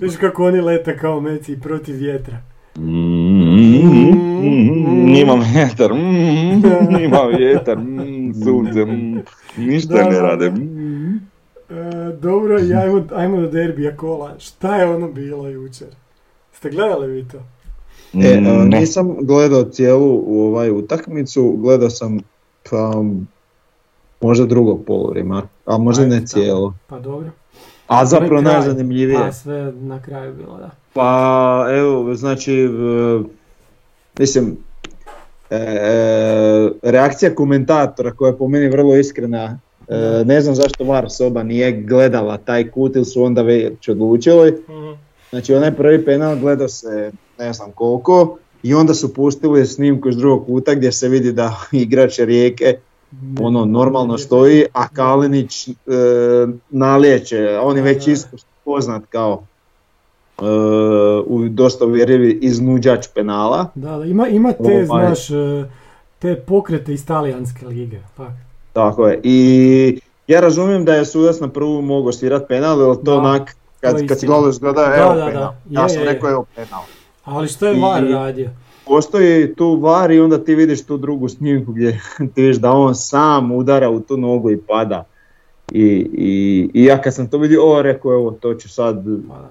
Viš 0.00 0.16
kako 0.16 0.44
oni 0.44 0.60
lete 0.60 0.98
kao 0.98 1.20
meci 1.20 1.60
protiv 1.60 1.96
vjetra. 1.96 2.36
Mm, 2.78 2.84
Ima 5.14 5.34
vjetar, 5.54 5.94
mm, 5.94 7.02
ima 7.04 7.22
vjetar, 7.38 7.78
mm, 7.78 8.34
sunce, 8.44 8.84
mm, 8.84 9.22
ništa 9.56 9.94
Da, 9.94 10.10
ne 10.10 10.20
rade. 10.20 10.50
mm. 10.50 11.14
E, 11.70 12.12
dobro, 12.20 12.56
ajmo, 12.82 13.04
ajmo 13.14 13.40
do 13.40 13.48
derbija 13.48 13.96
kola. 13.96 14.34
Šta 14.38 14.76
je 14.76 14.94
ono 14.94 15.08
bilo 15.08 15.48
jučer? 15.48 15.88
Ste 16.52 16.70
gledali 16.70 17.06
vi 17.12 17.24
to? 17.28 17.38
E, 18.14 18.36
a, 18.36 18.40
Ne. 18.40 18.80
nisam 18.80 19.16
gledao 19.20 19.64
cijelu 19.64 20.22
u 20.26 20.42
ovaj 20.42 20.70
utakmicu, 20.70 21.56
gledao 21.58 21.90
sam 21.90 22.18
pa, 22.70 22.92
možda 24.20 24.46
drugog 24.46 24.84
poluvrima, 24.86 25.42
a 25.66 25.78
možda 25.78 26.02
Ajde, 26.02 26.16
ne 26.16 26.26
cijelo. 26.26 26.74
Pa 26.86 26.98
dobro. 26.98 27.30
A 27.86 28.06
zapravo 28.06 28.42
kraj. 28.42 28.52
najzanimljivije. 28.54 29.18
Pa 29.18 29.32
sve 29.32 29.72
na 29.80 30.02
kraju 30.02 30.34
bilo, 30.34 30.58
da. 30.58 30.70
Pa 30.92 31.66
evo, 31.70 32.14
znači, 32.14 32.54
e, 32.54 32.68
mislim, 34.18 34.56
e, 35.50 35.56
e, 35.56 36.70
reakcija 36.82 37.34
komentatora 37.34 38.12
koja 38.12 38.30
je 38.30 38.38
po 38.38 38.48
meni 38.48 38.68
vrlo 38.68 38.96
iskrena, 38.96 39.58
e, 39.88 40.24
ne 40.24 40.40
znam 40.40 40.54
zašto 40.54 40.84
VAR 40.84 41.10
soba 41.10 41.42
nije 41.42 41.72
gledala 41.72 42.36
taj 42.36 42.70
kut 42.70 42.96
ili 42.96 43.04
su 43.04 43.22
onda 43.22 43.42
već 43.42 43.88
odlučili. 43.88 44.62
Znači 45.30 45.54
onaj 45.54 45.76
prvi 45.76 46.04
penal 46.04 46.36
gledao 46.36 46.68
se 46.68 47.12
ne 47.38 47.52
znam 47.52 47.72
koliko 47.72 48.38
i 48.62 48.74
onda 48.74 48.94
su 48.94 49.14
pustili 49.14 49.66
snimku 49.66 50.08
iz 50.08 50.16
drugog 50.16 50.46
kuta 50.46 50.74
gdje 50.74 50.92
se 50.92 51.08
vidi 51.08 51.32
da 51.32 51.56
igrač 51.72 52.18
Rijeke 52.18 52.78
ono 53.40 53.64
normalno 53.64 54.18
stoji, 54.18 54.64
a 54.72 54.88
Kalinić 54.88 55.68
e, 55.68 55.72
nalijeće, 56.70 57.58
on 57.62 57.76
je 57.76 57.82
već 57.82 58.08
isto 58.08 58.36
poznat 58.64 59.02
kao 59.08 59.42
e, 60.38 60.42
u 61.26 61.48
dosta 61.48 61.84
uvjerljivi 61.84 62.38
iznuđač 62.42 63.06
penala. 63.14 63.66
Da, 63.74 63.98
da, 63.98 64.04
ima, 64.04 64.28
ima 64.28 64.52
te, 64.52 64.62
Ovaj. 64.62 64.84
znaš, 64.84 65.30
e, 65.30 65.64
te 66.18 66.36
pokrete 66.36 66.92
iz 66.92 67.06
talijanske 67.06 67.66
lige. 67.66 67.98
Pa, 68.16 68.26
Tako 68.72 69.08
je. 69.08 69.20
I 69.22 70.00
ja 70.26 70.40
razumijem 70.40 70.84
da 70.84 70.94
je 70.94 71.04
sudac 71.04 71.40
na 71.40 71.48
prvu 71.48 71.82
mogao 71.82 72.12
svirat 72.12 72.48
penal, 72.48 72.80
jer 72.80 72.96
to 72.96 73.02
Da. 73.02 73.14
onak 73.14 73.56
kad, 73.80 73.92
kad 73.92 74.08
si 74.08 74.14
istina. 74.14 74.28
gledao 74.28 74.50
izgleda, 74.50 74.80
Da, 74.80 74.94
evo 74.96 75.08
da, 75.10 75.20
da. 75.20 75.26
penal. 75.26 75.42
Je, 75.42 75.58
Ja 75.72 75.88
sam 75.88 75.98
je, 75.98 76.04
rekao 76.04 76.30
evo 76.30 76.44
penal. 76.56 76.82
Ali 77.24 77.48
što 77.48 77.66
je 77.66 77.76
I- 77.76 77.80
VAR 77.80 78.02
radio? 78.04 78.50
Postoji 78.86 79.54
tu 79.54 79.76
var 79.76 80.10
i 80.10 80.20
onda 80.20 80.38
ti 80.38 80.54
vidiš 80.54 80.82
tu 80.82 80.96
drugu 80.96 81.28
snimku 81.28 81.72
gdje 81.72 82.00
ti 82.34 82.42
vidiš 82.42 82.56
da 82.56 82.70
on 82.70 82.94
sam 82.94 83.52
udara 83.52 83.90
u 83.90 84.00
tu 84.00 84.16
nogu 84.16 84.50
i 84.50 84.58
pada. 84.58 85.04
I, 85.72 85.82
i, 86.12 86.70
i 86.74 86.84
ja 86.84 86.98
kad 86.98 87.14
sam 87.14 87.28
to 87.28 87.38
vidio, 87.38 87.62
o 87.64 87.82
rekao 87.82 88.12
evo 88.12 88.30
to 88.32 88.54
ću 88.54 88.68
sad, 88.68 88.96
Pa 89.28 89.34
da. 89.34 89.48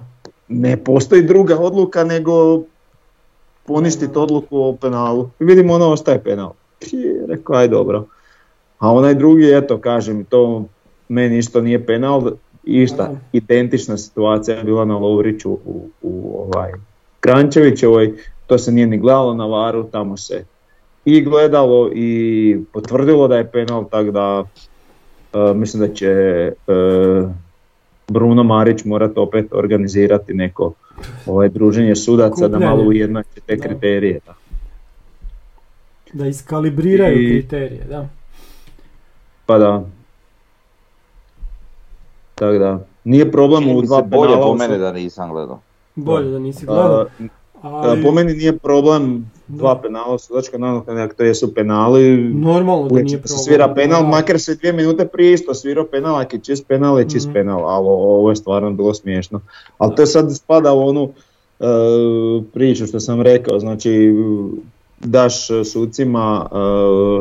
ne 0.48 0.76
postoji 0.76 1.22
druga 1.22 1.56
odluka 1.56 2.04
nego 2.04 2.62
poništiti 3.64 4.18
odluku 4.18 4.58
o 4.58 4.76
penalu. 4.76 5.30
I 5.40 5.44
vidimo 5.44 5.74
ono 5.74 5.86
ostaje 5.86 6.22
penal. 6.22 6.52
Pije, 6.80 7.24
rekao 7.28 7.56
aj 7.56 7.68
dobro. 7.68 8.04
A 8.78 8.92
onaj 8.92 9.14
drugi, 9.14 9.50
eto 9.52 9.78
kažem, 9.78 10.24
to 10.24 10.64
meni 11.08 11.38
isto 11.38 11.60
nije 11.60 11.86
penal, 11.86 12.30
išta, 12.64 13.10
identična 13.32 13.96
situacija 13.96 14.56
je 14.56 14.64
bila 14.64 14.84
na 14.84 14.96
Lovriću 14.98 15.50
u, 15.50 15.88
u 16.02 16.34
ovaj, 16.38 16.70
Krančevićevoj, 17.20 18.12
to 18.46 18.58
se 18.58 18.72
nije 18.72 18.86
ni 18.86 18.98
gledalo 18.98 19.34
na 19.34 19.46
varu, 19.46 19.84
tamo 19.84 20.16
se 20.16 20.44
i 21.04 21.20
gledalo 21.20 21.90
i 21.94 22.58
potvrdilo 22.72 23.28
da 23.28 23.36
je 23.36 23.50
penal, 23.50 23.84
tako 23.90 24.10
da 24.10 24.44
e, 25.34 25.54
mislim 25.54 25.88
da 25.88 25.94
će 25.94 26.06
e, 26.06 26.52
Bruno 28.08 28.42
Marić 28.42 28.84
morati 28.84 29.14
opet 29.16 29.46
organizirati 29.52 30.34
neko 30.34 30.72
ovaj, 31.26 31.48
druženje 31.48 31.96
sudaca 31.96 32.48
da 32.48 32.58
malo 32.58 32.82
ujednače 32.82 33.40
te 33.46 33.56
Da. 33.56 33.62
kriterije. 33.62 34.20
Da. 34.26 34.34
Da 36.12 36.26
iskalibriraju 36.26 37.22
I- 37.22 37.30
kriterije, 37.30 37.84
da. 37.88 38.08
Pa 39.46 39.58
da. 39.58 39.84
Tako 42.40 42.58
da, 42.58 42.70
nije 43.04 43.32
problem 43.32 43.62
Čini 43.62 43.76
u 43.76 43.82
dva 43.82 43.98
se 43.98 44.06
bolje 44.08 44.28
penala. 44.28 44.46
po 44.46 44.54
mene 44.54 44.74
su- 44.74 44.80
da 44.80 44.92
nisam 44.92 45.30
gledao. 45.30 45.60
Bolje 45.96 46.30
da 46.30 46.38
nisi 46.38 46.66
gledao. 46.66 47.06
a, 47.62 47.68
Ali 47.68 48.02
po 48.02 48.12
meni 48.12 48.32
nije 48.34 48.58
problem 48.58 49.26
dva 49.48 49.74
Da. 49.74 49.80
penala, 49.80 50.18
sudačka 50.18 50.58
nadoknada, 50.58 51.02
ako 51.02 51.14
to 51.14 51.22
jesu 51.24 51.54
penali, 51.54 52.16
normalno 52.24 52.88
da 52.88 52.94
nije 52.96 53.08
se 53.08 53.18
problem. 53.18 53.38
svira 53.38 53.74
penal, 53.74 54.02
Da. 54.02 54.08
makar 54.08 54.40
se 54.40 54.54
dvije 54.54 54.72
minute 54.72 55.06
prije 55.06 55.32
isto 55.34 55.54
svirao 55.54 55.84
penal, 55.86 56.16
ako 56.16 56.36
je 56.36 56.40
čist 56.40 56.66
penal 56.66 56.98
je 56.98 57.06
čist 57.06 57.26
Mhm. 57.26 57.32
penal, 57.34 57.66
ali 57.66 57.86
ovo 57.88 58.30
je 58.30 58.36
stvarno 58.36 58.70
bilo 58.70 58.94
smiješno. 58.94 59.40
Ali 59.78 59.94
to 59.94 60.02
je 60.02 60.06
sad 60.08 60.36
spada 60.36 60.72
u 60.72 60.80
onu 60.80 61.10
e, 61.60 61.64
priču 62.44 62.86
što 62.86 63.00
sam 63.00 63.22
rekao, 63.22 63.58
znači 63.58 64.14
daš 65.00 65.34
sucima 65.64 66.46
e, 66.46 66.54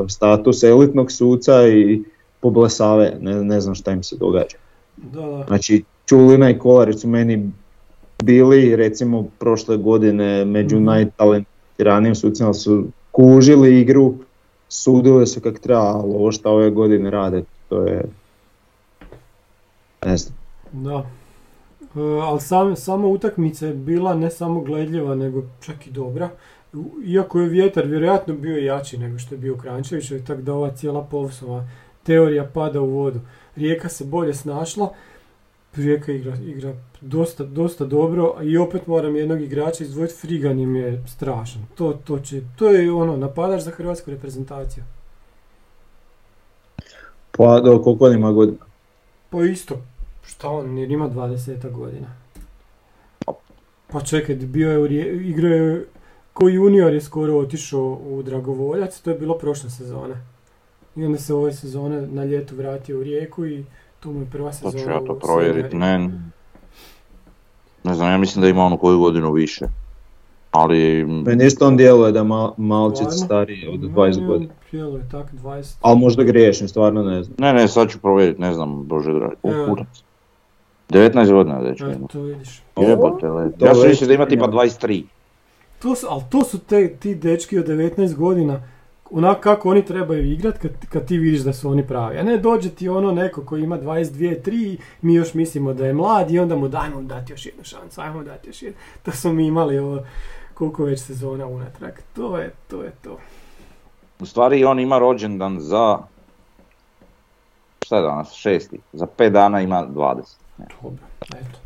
status 0.09 0.63
elitnog 0.63 1.11
suca 1.11 1.67
i 1.67 2.03
poblesave, 2.39 3.17
ne, 3.21 3.43
ne 3.43 3.61
znam 3.61 3.75
šta 3.75 3.91
im 3.91 4.03
se 4.03 4.15
događa. 4.17 4.57
Da, 5.03 5.21
da. 5.21 5.43
Znači 5.47 5.83
Čulina 6.05 6.49
i 6.49 6.59
Kolarić 6.59 6.99
su 6.99 7.07
meni 7.07 7.51
bili 8.23 8.75
recimo 8.75 9.25
prošle 9.39 9.77
godine 9.77 10.45
među 10.45 10.75
Mhm. 10.75 10.85
najtalentiranijim 10.85 12.15
sucima 12.15 12.53
su 12.53 12.85
kužili 13.11 13.79
igru, 13.79 14.13
sudili 14.69 15.27
su 15.27 15.41
kak 15.41 15.59
treba, 15.59 15.81
ali 15.81 16.13
ovo 16.13 16.31
što 16.31 16.51
ove 16.51 16.69
godine 16.69 17.09
rade, 17.09 17.43
to 17.69 17.81
je 17.81 18.03
ne 20.05 20.17
znam. 20.17 20.35
Da. 20.71 21.05
E, 21.95 22.01
ali 22.21 22.39
sam, 22.41 22.75
sama 22.75 23.07
utakmica 23.07 23.67
je 23.67 23.73
bila 23.73 24.15
ne 24.15 24.29
samo 24.31 24.61
gledljiva, 24.61 25.15
nego 25.15 25.43
čak 25.61 25.87
i 25.87 25.91
dobra. 25.91 26.29
Iako 27.05 27.39
je 27.39 27.49
vjetar 27.49 27.85
vjerojatno 27.85 28.33
bio 28.33 28.57
jači 28.57 28.97
nego 28.97 29.19
što 29.19 29.35
je 29.35 29.39
bio 29.39 29.53
u 29.53 29.57
Krančeviću, 29.57 30.15
tako 30.27 30.41
da 30.41 30.53
ova 30.53 30.71
cijela 30.71 31.03
Povsova 31.03 31.67
teorija 32.03 32.49
pada 32.53 32.81
u 32.81 32.89
vodu. 32.89 33.19
Rijeka 33.55 33.89
se 33.89 34.05
bolje 34.05 34.33
snašla, 34.33 34.93
Rijeka 35.75 36.11
igra, 36.11 36.35
igra 36.35 36.73
dosta, 37.01 37.43
dosta 37.43 37.85
dobro, 37.85 38.35
i 38.41 38.57
opet 38.57 38.87
moram 38.87 39.15
jednog 39.15 39.41
igrača 39.41 39.83
izdvojiti, 39.83 40.15
Frigan 40.15 40.59
im 40.59 40.75
je 40.75 41.03
strašan. 41.07 41.65
To, 41.75 41.93
to, 41.93 42.19
će, 42.19 42.41
to 42.55 42.69
je 42.69 42.91
ono, 42.91 43.17
napadač 43.17 43.61
za 43.61 43.71
hrvatsku 43.71 44.11
reprezentaciju. 44.11 44.83
Pa 47.31 47.59
do 47.59 47.81
koliko 47.81 48.05
on 48.05 48.13
ima 48.13 48.31
godina? 48.31 48.57
Pa 49.29 49.43
isto, 49.43 49.81
šta 50.23 50.49
on, 50.49 50.77
jer 50.77 50.91
ima 50.91 51.09
20 51.09 51.71
godina. 51.71 52.07
Pa 53.91 54.01
čekaj, 54.01 54.35
bio 54.35 54.71
je 54.71 54.79
u 54.79 54.87
Rije- 54.87 55.29
igrao 55.29 55.51
je, 55.51 55.87
ko 56.33 56.47
junior 56.47 56.93
je 56.93 57.01
skoro 57.01 57.37
otišao 57.37 57.99
u 58.03 58.23
Dragovoljac, 58.23 59.01
to 59.01 59.09
je 59.09 59.17
bilo 59.17 59.37
prošle 59.37 59.69
sezone. 59.69 60.15
I 60.99 61.05
onda 61.05 61.17
se 61.17 61.33
ove 61.33 61.53
sezone 61.53 62.07
na 62.07 62.25
ljetu 62.25 62.55
vratio 62.55 62.99
u 62.99 63.03
Rijeku 63.03 63.45
i 63.45 63.63
tu 63.99 64.11
mu 64.11 64.19
je 64.19 64.25
prva 64.25 64.49
To 64.49 64.55
sezona 64.55 64.83
ću 64.83 64.89
ja 64.89 64.99
to 65.05 65.13
u 65.13 65.19
provjeriti. 65.19 65.75
Ne, 65.75 65.97
ne 67.83 67.93
znam, 67.93 68.11
ja 68.11 68.17
mislim 68.17 68.41
da 68.41 68.47
ima 68.49 68.63
ono 68.65 68.77
koju 68.77 68.99
godinu 68.99 69.31
više. 69.31 69.65
Ali 70.51 71.05
Meni 71.05 71.45
isto 71.45 71.67
on 71.67 71.77
djeluje 71.77 72.11
da 72.11 72.23
ma, 72.23 72.51
malčić 72.57 73.07
stariji 73.25 73.67
od 73.67 73.79
Meni 73.79 73.93
20 73.93 74.19
on 74.21 74.27
godina. 74.27 74.53
djeluje 74.71 75.03
tak 75.11 75.33
20. 75.33 75.77
Ali 75.81 75.99
možda 75.99 76.23
griješim, 76.23 76.67
stvarno 76.67 77.03
ne 77.03 77.23
znam. 77.23 77.35
ne, 77.39 77.53
ne, 77.53 77.67
sad 77.67 77.89
ću 77.89 77.99
provjeriti, 77.99 78.41
ne 78.41 78.53
znam, 78.53 78.87
bože 78.87 79.13
dragi. 79.13 79.35
O, 79.43 79.65
kurac. 79.69 79.87
19 80.89 81.31
godina 81.31 81.61
dečko 81.61 81.85
ima. 81.85 82.07
to 82.07 82.21
vidiš. 82.21 82.61
Jebote, 82.77 83.27
le. 83.27 83.51
To 83.51 83.65
Ja 83.65 83.75
sam 83.75 83.87
mislio 83.89 84.07
da 84.07 84.13
ima 84.13 84.25
tipa 84.25 84.45
ima. 84.45 84.53
23. 84.53 85.03
To 85.81 85.95
su, 85.95 86.07
ali 86.09 86.23
to 86.29 86.43
su 86.43 86.59
te, 86.59 86.95
ti 86.95 87.15
dečki 87.15 87.59
od 87.59 87.67
19 87.67 88.15
godina, 88.15 88.61
onako 89.11 89.41
kako 89.41 89.69
oni 89.69 89.85
trebaju 89.85 90.31
igrat 90.31 90.57
kad, 90.57 90.71
kad 90.89 91.07
ti 91.07 91.17
vidiš 91.17 91.41
da 91.41 91.53
su 91.53 91.69
oni 91.69 91.87
pravi. 91.87 92.17
A 92.17 92.23
ne 92.23 92.37
dođe 92.37 92.69
ti 92.69 92.89
ono 92.89 93.11
neko 93.11 93.45
koji 93.45 93.63
ima 93.63 93.79
22, 93.79 94.41
3, 94.41 94.77
mi 95.01 95.13
još 95.13 95.33
mislimo 95.33 95.73
da 95.73 95.85
je 95.85 95.93
mlad 95.93 96.31
i 96.31 96.39
onda 96.39 96.55
mu 96.55 96.67
dajmo 96.67 97.01
dati 97.01 97.33
još 97.33 97.45
jednu 97.45 97.63
šansu, 97.63 98.01
ajmo 98.01 98.23
dati 98.23 98.49
još 98.49 98.61
jednu. 98.61 98.79
To 99.03 99.11
smo 99.11 99.33
mi 99.33 99.47
imali 99.47 99.79
ovo, 99.79 99.99
koliko 100.53 100.83
već 100.83 101.01
sezona 101.01 101.47
unatrag. 101.47 101.93
To 102.15 102.37
je, 102.37 102.51
to 102.67 102.83
je 102.83 102.91
to. 103.03 103.17
U 104.19 104.25
stvari 104.25 104.65
on 104.65 104.79
ima 104.79 104.99
rođendan 104.99 105.59
za... 105.59 105.97
Šta 107.81 107.95
je 107.95 108.01
danas? 108.01 108.33
Šesti. 108.33 108.79
Za 108.93 109.07
5 109.17 109.29
dana 109.29 109.61
ima 109.61 109.87
20. 109.87 110.21
Dobro, 110.81 111.03
eto. 111.29 111.59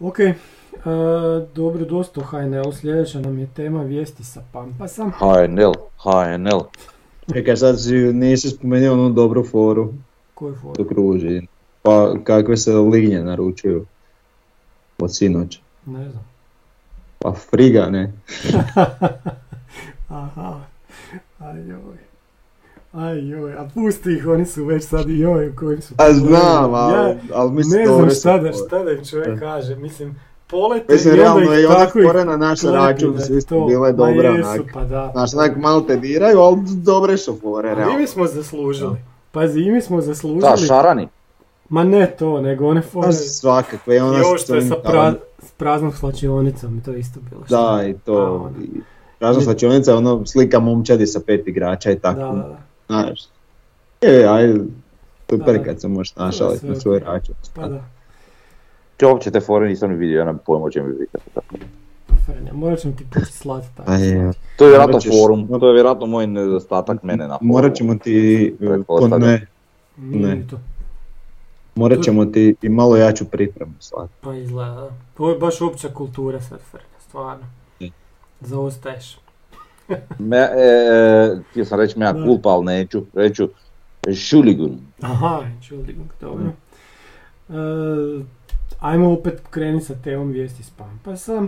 Ok, 0.00 0.18
e, 0.72 0.78
dobro 1.54 1.84
dosta 1.84 2.20
o 2.20 2.24
HNL, 2.24 2.72
sljedeća 2.72 3.20
nam 3.20 3.38
je 3.38 3.46
tema 3.56 3.82
vijesti 3.82 4.24
sa 4.24 4.42
Pampasa. 4.52 5.10
HNL, 5.10 5.72
HNL. 5.98 6.60
Čekaj, 7.32 7.56
sad 7.56 7.82
si, 7.82 7.94
nisi 7.94 8.50
spomenuo 8.50 8.92
onu 8.92 9.10
dobru 9.10 9.44
foru 9.44 9.92
Koju 10.34 10.54
foru? 10.62 10.74
dok 10.78 10.88
kruži. 10.88 11.42
Pa 11.82 12.14
kakve 12.24 12.56
se 12.56 12.72
lignje 12.72 13.22
naručuju 13.22 13.86
od 14.98 15.14
sinoć. 15.14 15.60
Ne 15.86 16.10
znam. 16.10 16.24
Pa 17.18 17.32
friga, 17.32 17.90
ne? 17.90 18.12
Aha, 20.08 20.60
aj 21.38 21.68
joj. 21.68 21.96
Aj 22.92 23.28
joj, 23.28 23.52
a 23.52 23.68
pusti 23.74 24.12
ih, 24.12 24.26
oni 24.26 24.46
su 24.46 24.64
već 24.64 24.84
sad 24.84 25.10
i 25.10 25.18
joj 25.18 25.48
u 25.48 25.56
kojim 25.56 25.82
su... 25.82 25.94
A 25.98 26.12
znam, 26.12 26.74
ali, 26.74 26.94
Ja 26.94 27.14
ali 27.34 27.52
mislim 27.52 27.80
ne 27.80 27.86
znam 27.86 28.10
šta 28.10 28.38
da, 28.38 28.52
šta 28.52 28.84
da 28.84 28.90
im 28.92 29.04
čovjek 29.04 29.38
kaže, 29.38 29.76
mislim, 29.76 30.16
polete 30.52 30.92
Mislim, 30.92 31.14
i 31.14 31.20
onda 31.20 31.22
realno 31.38 31.54
ih 31.54 31.60
i 31.60 31.66
tako 31.66 31.98
ih 31.98 32.06
fore 32.06 32.24
na 32.24 32.36
naš 32.38 32.60
klepi, 32.60 32.76
račun 32.76 33.12
da 33.12 33.20
su 33.20 33.32
je 33.34 33.40
bile 33.68 33.92
dobre, 33.92 34.28
jesu, 34.28 34.48
onak. 34.50 34.60
pa 34.74 34.84
da. 34.84 35.10
Znaš, 35.12 35.34
onak 35.34 35.56
malo 35.56 35.80
te 35.80 35.96
diraju, 35.96 36.38
ali 36.38 36.56
dobre 36.66 37.16
su 37.16 37.36
fore, 37.36 37.72
i 37.72 37.74
realno. 37.74 37.98
mi 37.98 38.06
smo 38.06 38.26
zaslužili. 38.26 38.96
Pazi, 39.32 39.60
i 39.60 39.70
mi 39.70 39.80
smo 39.80 39.96
Da, 39.96 40.02
zaslužili. 40.02 40.56
šarani. 40.58 41.08
Ma 41.68 41.84
ne 41.84 42.06
to, 42.08 42.40
nego 42.40 42.66
one 42.66 42.82
fore. 42.82 43.06
Pa 43.06 43.12
svakakve, 43.12 43.96
i 43.96 44.00
ona 44.00 44.18
I 44.18 44.22
ovo 44.22 44.38
što 44.38 44.54
je 44.54 44.62
sa 44.62 44.74
pra, 44.76 45.14
s 45.38 45.50
praznom 45.52 45.92
slačionicom, 45.92 46.80
to 46.80 46.92
je 46.92 46.98
isto 46.98 47.20
bilo. 47.22 47.42
šta? 47.46 47.76
Da, 47.76 47.84
i 47.84 47.94
to. 47.94 48.34
ono. 48.34 48.50
i 48.62 48.80
Prazna 49.18 49.42
slačionica, 49.42 49.96
ono, 49.96 50.26
slika 50.26 50.60
momčadi 50.60 51.06
sa 51.06 51.20
pet 51.20 51.48
igrača 51.48 51.90
i 51.90 51.94
Da, 51.94 52.00
tako. 52.00 52.20
da, 52.20 52.32
da. 52.38 52.58
Znaš. 52.88 53.24
E, 54.00 54.24
ajde, 54.24 54.60
super 55.30 55.58
Da. 55.58 55.64
kad 55.64 55.80
se 55.80 55.88
možeš 55.88 56.10
je 56.10 56.22
našaliti 56.22 56.66
na 56.66 56.74
svoj 56.74 56.98
račun. 56.98 57.34
Pa 57.54 57.68
da. 57.68 57.84
Ti 59.02 59.06
uopće 59.06 59.30
te 59.30 59.40
fore 59.40 59.68
nisam 59.68 59.90
ni 59.90 59.96
vidio, 59.96 60.18
ja 60.18 60.24
nemam 60.24 60.40
pojma 60.46 60.64
o 60.64 60.70
čemu 60.70 60.88
vi 60.88 60.94
vikate. 60.94 61.24
tako. 61.34 61.54
Franja, 62.26 62.52
morat 62.52 62.78
ćemo 62.78 62.94
ti 62.94 63.04
početi 63.10 63.32
slati 63.32 63.66
tako. 63.76 63.92
Je. 63.92 64.32
To 64.56 64.64
je 64.64 64.70
vjerojatno 64.70 64.98
ćeš- 65.00 65.10
forum, 65.12 65.48
to 65.50 65.66
je 65.66 65.72
vjerojatno 65.72 66.06
moj 66.06 66.26
nedostatak 66.26 67.02
mene 67.02 67.18
na 67.18 67.34
forumu. 67.34 67.52
Morat 67.52 67.74
ćemo 67.74 67.94
ti, 67.94 68.46
e, 68.54 68.66
Pretpostavljam. 68.66 69.20
ko 69.20 69.26
ne, 69.26 69.46
Ne. 69.98 70.44
morat 71.74 72.02
ćemo 72.02 72.24
ti 72.24 72.54
i 72.62 72.68
malo 72.68 72.96
jaču 72.96 73.24
pripremu 73.24 73.72
slati. 73.80 74.12
Pa 74.20 74.34
izgleda, 74.34 74.70
da. 74.72 74.90
To 75.16 75.30
je 75.30 75.38
baš 75.38 75.60
opća 75.62 75.88
kultura 75.88 76.40
sad, 76.40 76.58
Franja, 76.60 76.86
stvarno. 77.00 77.44
Mm. 77.80 77.86
Zaostaješ. 78.40 79.18
Me, 80.20 80.36
e, 80.38 80.50
e, 80.56 81.40
htio 81.50 81.64
sam 81.64 81.80
reći 81.80 81.98
mea 81.98 82.12
Da. 82.12 82.24
culpa, 82.24 82.48
ali 82.48 82.64
neću, 82.66 83.02
reću 83.14 83.48
šuligun. 84.14 84.78
Aha, 85.00 85.40
Entschuldigung, 85.46 86.06
dobro. 86.20 86.44
E, 87.48 87.54
ajmo 88.82 89.12
opet 89.12 89.42
krenuti 89.50 89.84
sa 89.84 89.94
temom 90.04 90.30
vijesti 90.30 90.62
s 90.62 90.70
Pampasa. 90.70 91.42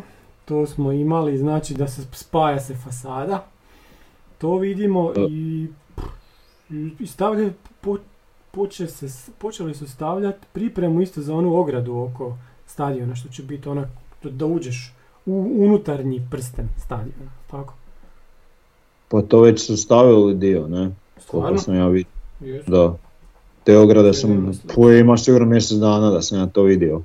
To 0.45 0.67
smo 0.67 0.93
imali, 0.93 1.39
znači 1.39 1.75
da 1.75 1.89
se 1.89 2.03
spaja 2.13 2.61
se 2.61 2.75
fasada. 2.75 3.47
To 4.39 4.57
vidimo 4.57 5.13
i, 5.29 5.69
i 6.99 7.07
stavlja 7.07 7.51
po, 7.81 7.99
poče 8.51 8.87
se, 8.87 9.33
počeli 9.39 9.75
su 9.75 9.89
stavljati 9.89 10.47
pripremu 10.53 11.01
isto 11.01 11.23
za 11.23 11.35
onu 11.35 11.55
ogradu 11.57 11.97
oko 11.97 12.37
stadiona, 12.67 13.15
što 13.15 13.29
će 13.29 13.43
biti 13.43 13.69
ona, 13.69 13.89
da 14.23 14.47
uđeš 14.47 14.95
u 15.27 15.55
unutarnji 15.57 16.27
prsten 16.31 16.69
stadiona, 16.85 17.31
tako? 17.51 17.75
Pa 19.09 19.23
to 19.23 19.41
već 19.41 19.67
su 19.67 19.77
stavili 19.77 20.35
dio, 20.35 20.69
ne? 20.69 20.91
Stvarno? 21.19 21.59
Sam 21.59 21.75
ja 21.75 21.89
vidio. 21.89 22.63
Da. 22.67 22.97
Te 23.65 23.79
ograde 23.79 24.13
sam, 24.13 24.31
nemam 24.31 24.55
slike. 24.55 24.75
puj, 24.75 24.99
ima 24.99 25.17
sigurno 25.17 25.47
mjesec 25.47 25.79
dana 25.79 26.11
da 26.11 26.23
sam 26.23 26.39
ja 26.39 26.47
to 26.47 26.63
vidio. 26.63 27.03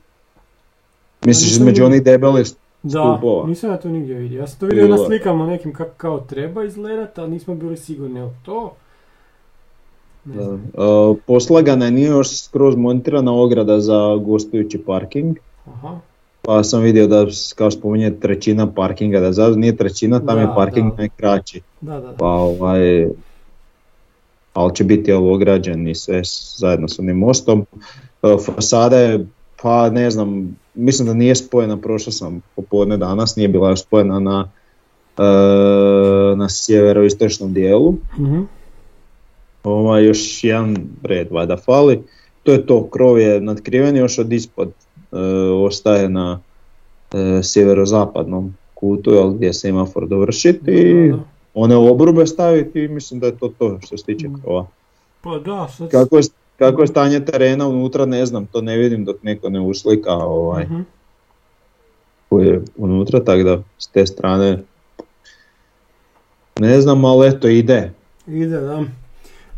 Misliš 1.22 1.52
između 1.52 1.86
onih 1.86 2.04
debelih 2.04 2.48
Da, 2.84 2.90
stupova? 2.90 3.48
nisam 3.48 3.70
ja 3.70 3.78
to 3.78 3.90
nigdje 3.90 4.16
vidio. 4.16 4.40
Ja 4.40 4.48
sam 4.48 4.60
to 4.60 4.66
vidio 4.66 4.84
na 4.84 4.88
Bilo 4.88 5.02
je. 5.02 5.08
slikama 5.08 5.48
nekim 5.48 5.74
kako 5.74 5.92
kao 5.98 6.20
treba 6.20 6.64
izgledat, 6.64 7.18
ali 7.18 7.32
nismo 7.32 7.56
bili 7.56 7.78
sigurni 7.78 8.22
li 8.22 8.30
to. 8.44 8.74
Ne 10.26 10.36
Da. 10.36 10.44
znam. 10.44 10.72
Uh, 10.74 11.18
poslagana 11.28 11.86
je 11.86 11.92
nije 11.92 12.08
još 12.08 12.38
skroz 12.38 12.76
montirana 12.76 13.34
ograda 13.34 13.80
za 13.80 14.16
gostujući 14.18 14.78
parking. 14.78 15.38
Aha. 15.68 16.00
Pa 16.42 16.64
sam 16.64 16.82
vidio 16.82 17.08
da 17.08 17.26
kao 17.56 17.72
spominje 17.72 18.12
trećina 18.12 18.68
parkinga, 18.68 19.20
da 19.20 19.32
zato 19.32 19.56
nije 19.56 19.76
trećina, 19.76 20.20
tam 20.20 20.36
Da, 20.36 20.42
je 20.42 20.48
parking 20.56 20.92
da. 20.92 20.98
najkraći. 20.98 21.62
Da, 21.82 21.94
da, 21.94 22.00
da. 22.02 22.14
Pa 22.14 22.28
ovaj, 22.28 23.08
ali 24.54 24.76
će 24.76 24.84
biti 24.84 25.12
jel, 25.12 25.34
ograđen 25.34 25.88
i 25.88 25.96
sve 25.96 26.22
zajedno 26.58 26.88
s 26.88 27.00
onim 27.00 27.18
mostom. 27.18 27.66
E, 28.24 28.38
Fasada 28.46 28.98
je, 28.98 29.26
pa 29.62 29.90
ne 29.90 30.12
znam, 30.12 30.58
mislim 30.74 31.08
da 31.08 31.14
nije 31.14 31.36
spojena, 31.36 31.78
prošao 31.78 32.14
sam 32.14 32.42
popodne 32.56 32.98
danas, 32.98 33.36
nije 33.36 33.48
bila 33.48 33.70
još 33.70 33.82
spojena 33.82 34.20
na, 34.20 34.50
e, 35.18 35.24
na 36.36 36.50
sjeveroistočnom 36.50 37.54
dijelu. 37.54 37.94
Mhm. 38.20 38.42
Ovaj, 39.64 40.06
još 40.06 40.44
jedan 40.44 40.78
red 41.04 41.28
valjda 41.32 41.58
fali. 41.58 42.04
To 42.44 42.52
je 42.52 42.66
to, 42.66 42.88
krov 42.88 43.20
je 43.20 43.42
nadkriven, 43.42 43.96
još 43.96 44.20
od 44.20 44.34
ispod 44.34 44.68
e, 45.12 45.18
ostaje 45.66 46.10
na 46.10 46.40
e, 47.14 47.44
sjeverozapadnom 47.44 48.56
kutu 48.74 49.12
jel, 49.12 49.30
gdje 49.30 49.54
se 49.54 49.60
semafor 49.60 50.08
dovršiti 50.08 50.72
i 50.72 51.14
one 51.54 51.76
obrube 51.76 52.28
staviti 52.28 52.80
i 52.80 52.88
mislim 52.88 53.20
da 53.20 53.28
je 53.28 53.38
to 53.38 53.48
to 53.58 53.80
što 53.82 53.98
se 53.98 54.06
tiče 54.06 54.28
Mm. 54.28 54.42
krova. 54.42 54.68
Pa 55.22 55.40
da, 55.40 55.68
sad... 55.78 55.90
Kako 55.90 56.18
je, 56.18 56.24
kako 56.60 56.82
je 56.82 56.88
stanje 56.88 57.26
terena 57.26 57.68
unutra 57.68 58.06
ne 58.06 58.26
znam, 58.26 58.46
to 58.46 58.62
ne 58.62 58.78
vidim 58.78 59.06
dok 59.06 59.24
neko 59.24 59.50
ne 59.50 59.60
uslika 59.60 60.14
ovaj, 60.14 60.66
koji 62.30 62.48
je 62.48 62.62
unutra, 62.78 63.24
tako 63.24 63.44
da 63.44 63.62
s 63.78 63.88
te 63.88 64.06
strane 64.06 64.64
ne 66.60 66.82
znam, 66.82 67.06
ali 67.06 67.28
eto 67.28 67.48
ide. 67.48 67.92
Ide, 68.28 68.60
da. 68.60 68.84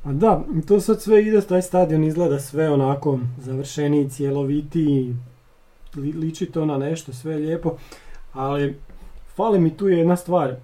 A 0.04 0.12
da, 0.12 0.44
to 0.68 0.80
sad 0.80 1.02
sve 1.02 1.24
ide, 1.24 1.42
taj 1.42 1.62
stadion 1.62 2.04
izgleda 2.04 2.40
sve 2.40 2.70
onako 2.70 3.20
završeniji, 3.38 4.10
cjelovitiji, 4.10 5.16
li, 5.96 6.12
liči 6.12 6.46
to 6.46 6.66
na 6.66 6.78
nešto, 6.78 7.14
sve 7.14 7.34
je 7.34 7.40
lijepo, 7.40 7.78
ali 8.34 8.76
fali 9.36 9.60
mi 9.60 9.78
tu 9.78 9.88
jedna 9.88 10.16
stvar. 10.16 10.56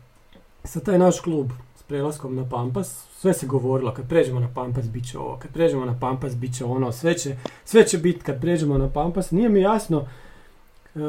Sa 0.63 0.79
taj 0.79 0.99
naš 0.99 1.19
klub 1.19 1.51
s 1.79 1.83
prelaskom 1.83 2.35
na 2.35 2.49
Pampas, 2.49 3.06
sve 3.19 3.33
se 3.33 3.47
govorilo, 3.47 3.93
kad 3.93 4.09
pređemo 4.09 4.39
na 4.39 4.49
Pampas 4.55 4.89
bit 4.89 5.09
će 5.11 5.19
ovo, 5.19 5.37
kad 5.41 5.51
pređemo 5.51 5.85
na 5.85 5.99
Pampas 5.99 6.35
bit 6.35 6.57
će 6.57 6.65
ono, 6.65 6.91
sve 6.91 7.17
će, 7.17 7.35
sve 7.65 7.87
će 7.87 7.97
biti 7.97 8.19
kad 8.19 8.41
pređemo 8.41 8.77
na 8.77 8.89
Pampas. 8.89 9.31
Nije 9.31 9.49
mi 9.49 9.61
jasno, 9.61 10.07
e, 10.95 10.99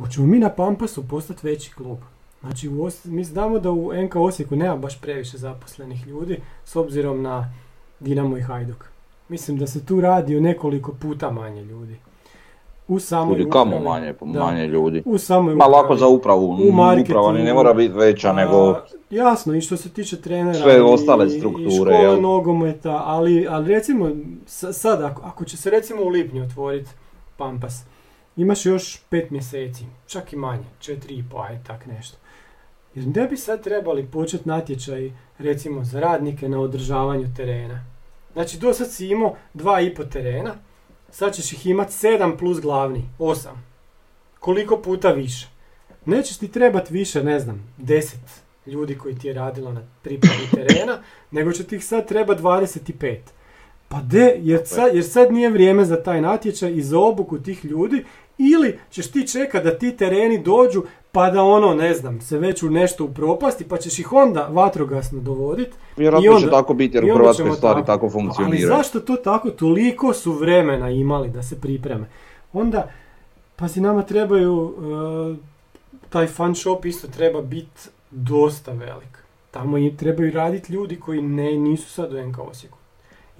hoćemo 0.00 0.26
mi 0.26 0.38
na 0.38 0.48
Pampasu 0.48 1.08
postati 1.08 1.46
veći 1.46 1.74
klub. 1.74 1.98
Znači, 2.40 2.68
u 2.68 2.84
Os- 2.84 3.04
mi 3.04 3.24
znamo 3.24 3.58
da 3.58 3.70
u 3.70 3.92
NK 3.94 4.16
Osijeku 4.16 4.56
nema 4.56 4.76
baš 4.76 5.00
previše 5.00 5.38
zaposlenih 5.38 6.06
ljudi, 6.06 6.40
s 6.64 6.76
obzirom 6.76 7.22
na 7.22 7.52
Dinamo 8.00 8.36
i 8.36 8.42
Hajduk. 8.42 8.84
Mislim 9.28 9.58
da 9.58 9.66
se 9.66 9.86
tu 9.86 10.00
radi 10.00 10.36
o 10.36 10.40
nekoliko 10.40 10.92
puta 10.92 11.30
manje 11.30 11.64
ljudi. 11.64 11.96
U 12.90 13.00
samoj 13.00 13.38
Kud 13.38 13.48
kamo 13.48 13.70
upravi- 13.70 13.84
manje, 13.84 14.14
da. 14.22 14.40
manje 14.40 14.66
ljudi. 14.66 15.02
U 15.06 15.18
samoj 15.18 15.54
Ma 15.54 15.64
lako 15.66 15.96
za 15.96 16.06
upravu, 16.06 16.46
u 16.46 16.68
uprava 17.00 17.32
ni 17.32 17.42
ne 17.42 17.54
mora 17.54 17.72
biti 17.72 17.94
veća 17.94 18.30
A, 18.30 18.32
nego 18.32 18.76
Jasno, 19.10 19.54
i 19.54 19.60
što 19.60 19.76
se 19.76 19.88
tiče 19.88 20.20
trenera 20.20 20.54
Sve 20.54 20.76
i, 20.76 20.80
ostale 20.80 21.26
i 21.26 21.30
strukture, 21.30 21.70
škole 21.72 21.94
jel? 21.96 22.20
nogometa, 22.22 23.02
ali, 23.06 23.46
ali 23.50 23.68
recimo 23.68 24.10
sa- 24.46 24.72
sad 24.72 25.02
ako, 25.02 25.22
ako 25.24 25.44
će 25.44 25.56
se 25.56 25.70
recimo 25.70 26.02
u 26.02 26.08
lipnju 26.08 26.42
otvoriti 26.44 26.90
Pampas, 27.36 27.82
imaš 28.36 28.66
još 28.66 29.00
pet 29.00 29.30
mjeseci, 29.30 29.84
čak 30.06 30.32
i 30.32 30.36
manje, 30.36 30.64
četiri 30.78 31.14
i 31.14 31.24
po, 31.30 31.38
aj 31.38 31.58
tak 31.66 31.86
nešto. 31.86 32.16
Jer 32.94 33.06
ne 33.06 33.26
bi 33.26 33.36
sad 33.36 33.62
trebali 33.62 34.06
početi 34.06 34.48
natječaj 34.48 35.10
recimo 35.38 35.84
za 35.84 36.00
radnike 36.00 36.48
na 36.48 36.60
održavanju 36.60 37.26
terena. 37.36 37.84
Znači 38.32 38.58
do 38.58 38.72
sad 38.72 38.90
si 38.90 39.06
imao 39.08 39.34
dva 39.54 39.80
i 39.80 39.94
po 39.94 40.04
terena, 40.04 40.54
sad 41.10 41.34
ćeš 41.34 41.52
ih 41.52 41.66
imati 41.66 41.92
sedam 41.92 42.36
plus 42.36 42.60
glavni, 42.60 43.08
osam. 43.18 43.66
Koliko 44.40 44.76
puta 44.76 45.12
više? 45.12 45.48
Nećeš 46.04 46.36
ti 46.36 46.48
trebat 46.48 46.90
više, 46.90 47.24
ne 47.24 47.40
znam, 47.40 47.74
10 47.78 48.14
ljudi 48.66 48.98
koji 48.98 49.18
ti 49.18 49.28
je 49.28 49.34
radilo 49.34 49.72
na 49.72 49.82
pripravi 50.02 50.46
terena, 50.54 51.02
nego 51.30 51.52
će 51.52 51.64
ti 51.64 51.76
ih 51.76 51.84
sad 51.84 52.08
treba 52.08 52.36
25. 52.36 53.18
Pa 53.88 54.00
de, 54.02 54.34
jer 54.38 54.60
sad, 54.64 54.94
jer 54.94 55.04
sad 55.04 55.32
nije 55.32 55.50
vrijeme 55.50 55.84
za 55.84 56.02
taj 56.02 56.20
natječaj 56.20 56.72
i 56.72 56.82
za 56.82 56.98
obuku 56.98 57.38
tih 57.38 57.64
ljudi, 57.64 58.04
ili 58.40 58.78
ćeš 58.90 59.10
ti 59.10 59.28
čekat 59.28 59.64
da 59.64 59.78
ti 59.78 59.96
tereni 59.96 60.38
dođu 60.38 60.82
pa 61.12 61.30
da 61.30 61.42
ono, 61.42 61.74
ne 61.74 61.94
znam, 61.94 62.20
se 62.20 62.38
već 62.38 62.62
u 62.62 62.70
nešto 62.70 63.04
upropasti, 63.04 63.64
pa 63.68 63.76
ćeš 63.76 63.98
ih 63.98 64.12
onda 64.12 64.48
vatrogasno 64.50 65.20
dovoditi. 65.20 65.76
vjerojatno 65.96 66.40
će 66.40 66.50
tako 66.50 66.74
biti 66.74 66.96
jer 66.96 67.04
u 67.04 67.14
Hrvatskoj 67.14 67.52
stvari 67.52 67.80
tako. 67.80 67.86
tako 67.86 68.04
Ali 68.04 68.12
funkcioniraju. 68.12 68.68
zašto 68.68 69.00
to 69.00 69.16
tako? 69.16 69.50
Toliko 69.50 70.12
su 70.12 70.32
vremena 70.32 70.90
imali 70.90 71.28
da 71.28 71.42
se 71.42 71.60
pripreme. 71.60 72.06
Onda, 72.52 72.90
pa 73.56 73.68
si 73.68 73.80
nama 73.80 74.02
trebaju, 74.02 74.74
e, 75.92 76.00
taj 76.08 76.26
fan 76.26 76.54
shop 76.54 76.84
isto 76.84 77.08
treba 77.08 77.42
biti 77.42 77.80
dosta 78.10 78.72
velik. 78.72 79.24
Tamo 79.50 79.78
i 79.78 79.96
trebaju 79.96 80.32
raditi 80.32 80.72
ljudi 80.72 81.00
koji 81.00 81.22
ne, 81.22 81.52
nisu 81.52 81.90
sad 81.90 82.12
u 82.12 82.26
NK 82.26 82.38
Osijeku. 82.38 82.78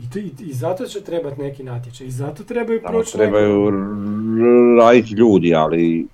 I, 0.00 0.10
to- 0.10 0.18
i, 0.18 0.30
I 0.40 0.52
zato 0.52 0.86
će 0.86 1.00
trebati 1.00 1.40
neki 1.40 1.62
natječaj. 1.64 2.06
I 2.06 2.10
zato 2.10 2.42
trebaju 2.44 2.80
Tamo 2.80 2.92
proći 2.92 3.12
trebaju 3.12 3.70
raditi 4.78 5.14
ljudi, 5.14 5.54
ali 5.54 6.06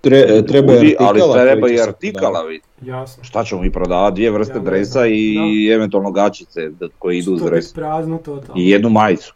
Tre, 0.00 0.42
treba 0.42 0.72
ljudi, 0.74 0.96
ali 0.98 1.08
artikala 1.10 1.34
treba 1.34 1.68
i 1.68 1.80
artikala 1.80 2.42
vidjeti. 2.42 2.68
Jasno. 2.82 3.24
Šta 3.24 3.44
ćemo 3.44 3.60
mi 3.62 3.70
prodavati? 3.70 4.14
Dvije 4.14 4.30
vrste 4.30 4.54
Ja 4.54 4.60
dresa 4.60 5.06
i 5.06 5.36
eventualno 5.68 6.10
gačice 6.10 6.68
da- 6.70 6.88
koje 6.98 7.18
idu 7.18 7.32
uz 7.32 7.40
To 7.40 7.46
dres. 7.46 7.72
prazno 7.72 8.18
totalno. 8.18 8.54
I 8.56 8.70
jednu 8.70 8.88
majicu. 8.90 9.34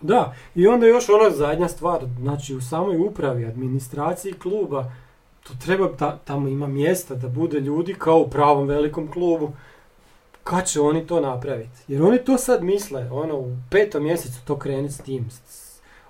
Da, 0.00 0.34
i 0.54 0.66
onda 0.66 0.86
još 0.86 1.08
ona 1.10 1.30
zadnja 1.30 1.68
stvar, 1.68 2.00
znači 2.20 2.54
u 2.54 2.60
samoj 2.60 2.96
upravi, 2.98 3.44
administraciji 3.46 4.32
kluba, 4.32 4.84
to 5.42 5.52
treba, 5.64 5.88
ta- 5.88 6.18
tamo 6.18 6.48
ima 6.48 6.66
mjesta 6.66 7.14
da 7.14 7.28
bude 7.28 7.60
ljudi 7.60 7.94
kao 7.94 8.18
u 8.18 8.28
pravom 8.28 8.66
velikom 8.68 9.08
klubu. 9.08 9.50
Kad 10.44 10.66
će 10.66 10.80
oni 10.80 11.06
to 11.06 11.20
napraviti? 11.20 11.78
Jer 11.88 12.02
oni 12.02 12.18
to 12.18 12.38
sad 12.38 12.64
misle, 12.64 13.08
ono, 13.12 13.38
u 13.38 13.56
petom 13.70 14.02
mjesecu 14.02 14.44
to 14.44 14.58
krenuti 14.58 14.94
s 14.94 14.98
tim, 14.98 15.28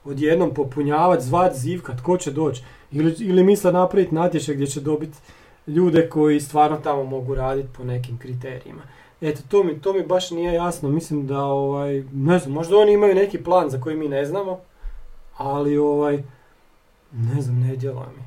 odjednom 0.05 0.55
popunjavati, 0.55 1.25
zvat, 1.25 1.55
zivkat, 1.55 1.99
tko 1.99 2.17
će 2.17 2.31
doći. 2.31 2.63
Ili, 2.93 3.17
ili 3.19 3.45
misle 3.45 3.73
napraviti 3.73 4.15
natječaj 4.15 4.55
gdje 4.55 4.67
će 4.67 4.81
dobiti 4.81 5.19
ljude 5.67 6.09
koji 6.09 6.41
stvarno 6.41 6.77
tamo 6.77 7.05
mogu 7.05 7.35
raditi 7.35 7.69
po 7.77 7.85
nekim 7.85 8.19
kriterijima. 8.19 8.83
Eto, 9.21 9.41
to 9.49 9.65
mi, 9.65 9.81
to 9.81 9.93
mi 9.93 10.07
baš 10.07 10.31
nije 10.31 10.53
jasno. 10.53 10.89
Mislim 10.89 11.27
da, 11.27 11.45
ovaj, 11.45 12.05
ne 12.13 12.39
znam, 12.39 12.53
možda 12.53 12.77
oni 12.77 12.93
imaju 12.93 13.15
neki 13.15 13.43
plan 13.43 13.71
za 13.71 13.81
koji 13.81 13.97
mi 13.97 14.09
ne 14.09 14.25
znamo, 14.25 14.61
ali 15.37 15.79
ovaj, 15.79 16.23
ne 17.13 17.41
znam, 17.41 17.61
ne 17.61 17.77
djeluje 17.77 18.07
mi. 18.17 18.25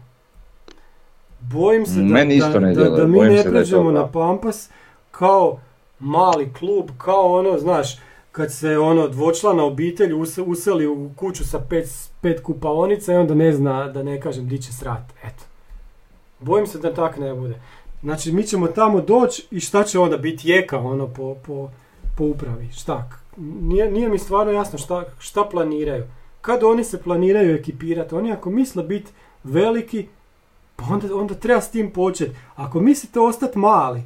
Bojim 1.39 1.85
se 1.85 1.99
da, 1.99 2.05
Meni 2.05 2.35
isto 2.35 2.51
da, 2.51 2.59
ne 2.59 2.73
da, 2.73 2.89
da 2.89 3.07
mi 3.07 3.17
bojim 3.17 3.33
ne 3.33 3.43
pređemo 3.43 3.91
na. 3.91 4.07
Pampas 4.07 4.69
kao 5.11 5.59
mali 5.99 6.53
klub, 6.53 6.89
kao 6.97 7.33
ono, 7.33 7.57
znaš, 7.59 7.97
kad 8.31 8.53
se 8.53 8.77
ono 8.77 9.07
dvočlana 9.07 9.63
obitelj 9.63 10.13
use- 10.13 10.41
useli 10.41 10.87
u 10.87 11.09
kuću 11.15 11.47
sa 11.47 11.59
pet, 11.59 12.09
pet 12.21 12.43
kupaonica 12.43 13.13
i 13.13 13.15
onda 13.15 13.33
ne 13.33 13.51
zna, 13.53 13.87
da 13.87 14.03
ne 14.03 14.21
kažem, 14.21 14.47
di 14.47 14.61
će 14.61 14.73
srat. 14.73 15.13
Eto. 15.23 15.43
Bojim 16.39 16.67
se 16.67 16.79
da 16.79 16.93
tak 16.93 17.17
ne 17.17 17.33
bude. 17.33 17.61
Znači, 18.01 18.31
mi 18.31 18.43
ćemo 18.43 18.67
tamo 18.67 19.01
doći 19.01 19.47
i 19.51 19.59
šta 19.59 19.83
će 19.83 19.99
onda 19.99 20.17
biti 20.17 20.49
jeka 20.49 20.79
ono 20.79 21.07
po, 21.07 21.35
po, 21.45 21.69
po 22.17 22.23
upravi, 22.23 22.69
šta? 22.71 23.09
Nije, 23.61 23.91
nije 23.91 24.09
mi 24.09 24.19
stvarno 24.19 24.51
jasno 24.51 24.79
šta, 24.79 25.03
šta 25.19 25.43
planiraju. 25.43 26.03
Kad 26.41 26.63
oni 26.63 26.83
se 26.83 27.01
planiraju 27.01 27.55
ekipirati, 27.55 28.15
oni 28.15 28.31
ako 28.31 28.49
misle 28.49 28.83
biti 28.83 29.11
veliki, 29.43 30.07
pa 30.75 30.83
onda, 30.89 31.15
onda 31.15 31.33
treba 31.33 31.61
s 31.61 31.71
tim 31.71 31.91
početi. 31.91 32.35
Ako 32.55 32.79
mislite 32.79 33.19
ostati 33.19 33.59
mali, 33.59 34.01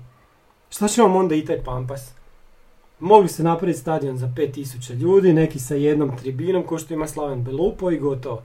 šta 0.71 0.87
će 0.87 1.01
vam 1.01 1.15
onda 1.15 1.35
i 1.35 1.45
taj 1.45 1.63
pampas? 1.63 2.11
Mogli 2.99 3.27
se 3.27 3.43
napraviti 3.43 3.79
stadion 3.79 4.17
za 4.17 4.27
5000 4.27 4.93
ljudi, 4.93 5.33
neki 5.33 5.59
sa 5.59 5.75
jednom 5.75 6.17
tribinom, 6.17 6.63
ko 6.63 6.77
što 6.77 6.93
ima 6.93 7.07
Slaven 7.07 7.43
Belupo 7.43 7.91
i 7.91 7.99
gotovo. 7.99 8.41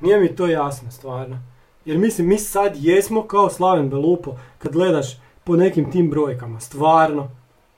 Nije 0.00 0.20
mi 0.20 0.36
to 0.36 0.46
jasno, 0.46 0.90
stvarno. 0.90 1.38
Jer 1.84 1.98
mislim, 1.98 2.28
mi 2.28 2.38
sad 2.38 2.76
jesmo 2.76 3.26
kao 3.26 3.50
Slaven 3.50 3.90
Belupo, 3.90 4.36
kad 4.58 4.72
gledaš 4.72 5.20
po 5.44 5.56
nekim 5.56 5.90
tim 5.90 6.10
brojkama, 6.10 6.60
stvarno. 6.60 7.30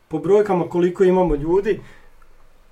Po 0.09 0.19
brojkama 0.19 0.69
koliko 0.69 1.05
imamo 1.05 1.35
ljudi, 1.35 1.81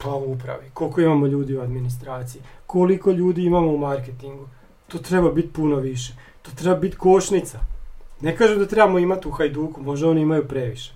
Pa 0.05 0.15
u 0.15 0.33
upravi. 0.33 0.71
Koliko 0.75 1.01
imamo 1.01 1.27
ljudi 1.27 1.57
u 1.57 1.61
administraciji? 1.61 2.43
Koliko 2.67 3.11
ljudi 3.11 3.45
imamo 3.45 3.71
u 3.71 3.79
marketingu? 3.79 4.49
To 4.89 4.99
treba 4.99 5.33
biti 5.33 5.53
puno 5.53 5.77
više. 5.77 6.13
To 6.43 6.51
treba 6.51 6.77
biti 6.77 6.97
košnica. 6.97 7.59
Ne 8.21 8.37
kažem 8.37 8.59
da 8.59 8.67
trebamo 8.67 8.99
imati 8.99 9.29
u 9.29 9.31
Hajduku, 9.31 9.83
možda 9.83 10.09
oni 10.09 10.21
imaju 10.21 10.49
previše. 10.49 10.93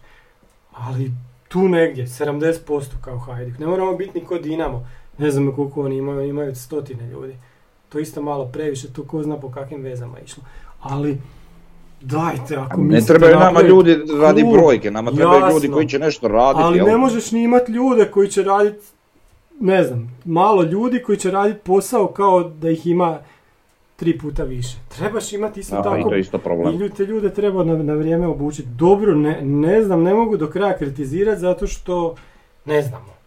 Ali 0.86 1.12
tu 1.48 1.68
negdje, 1.68 2.06
70% 2.06 2.82
kao 3.00 3.18
Hajduk. 3.18 3.58
Ne 3.58 3.66
moramo 3.66 3.96
biti 3.96 4.20
ni 4.20 4.26
kod 4.26 4.42
Dinamo. 4.42 4.86
Ne 5.18 5.30
znam 5.30 5.52
koliko 5.56 5.82
oni 5.82 5.96
imaju, 5.96 6.28
imaju 6.28 6.54
stotine 6.54 7.06
ljudi. 7.06 7.36
To 7.88 7.98
je 7.98 8.02
isto 8.02 8.22
malo 8.22 8.44
previše, 8.44 8.92
to 8.92 9.02
ko 9.02 9.22
zna 9.22 9.36
po 9.36 9.50
kakvim 9.50 9.82
vezama 9.82 10.18
išlo. 10.24 10.42
Ali, 10.80 11.18
dajte, 12.00 12.56
ako 12.56 12.80
Ne 12.80 12.86
mislite 12.86 13.06
trebaju 13.06 13.34
nama 13.34 13.44
napraviti 13.44 13.70
ljudi 13.70 13.98
radi 14.20 14.42
klub, 14.42 14.52
brojke, 14.52 14.90
nama 14.90 15.12
trebaju 15.12 15.40
ljudi 15.40 15.66
jasno. 15.66 15.74
koji 15.74 15.88
će 15.88 15.98
nešto 15.98 16.28
raditi. 16.28 16.62
Ali 16.64 16.80
ne 16.80 16.96
možeš 16.96 17.32
ni 17.32 17.42
imati 17.42 17.72
ljude 17.72 18.10
koji 18.10 18.28
će 18.28 18.42
raditi, 18.42 18.86
ne 19.60 19.84
znam, 19.84 20.16
malo 20.24 20.62
ljudi 20.62 21.02
koji 21.02 21.18
će 21.18 21.30
raditi 21.30 21.60
posao 21.64 22.06
kao 22.06 22.42
da 22.42 22.70
ih 22.70 22.86
ima 22.86 23.18
tri 23.98 24.18
puta 24.18 24.42
više. 24.44 24.76
Trebaš 24.88 25.32
imati 25.32 25.60
isto 25.60 25.76
Da, 25.76 25.82
tako. 25.82 25.98
i 25.98 26.02
to 26.02 26.14
je 26.14 26.20
isto 26.20 26.38
problem. 26.38 26.82
I 26.82 26.90
te 26.90 27.04
ljude 27.04 27.34
treba 27.34 27.64
na, 27.64 27.76
na 27.76 27.94
vrijeme 27.94 28.26
obučiti. 28.26 28.68
Dobro, 28.68 29.14
ne, 29.14 29.40
ne 29.42 29.82
znam, 29.82 30.02
ne 30.02 30.14
mogu 30.14 30.36
do 30.36 30.46
kraja 30.46 30.76
kritizirati 30.76 31.40
zato 31.40 31.66
što 31.66 32.14
ne 32.64 32.82
znamo. 32.82 33.18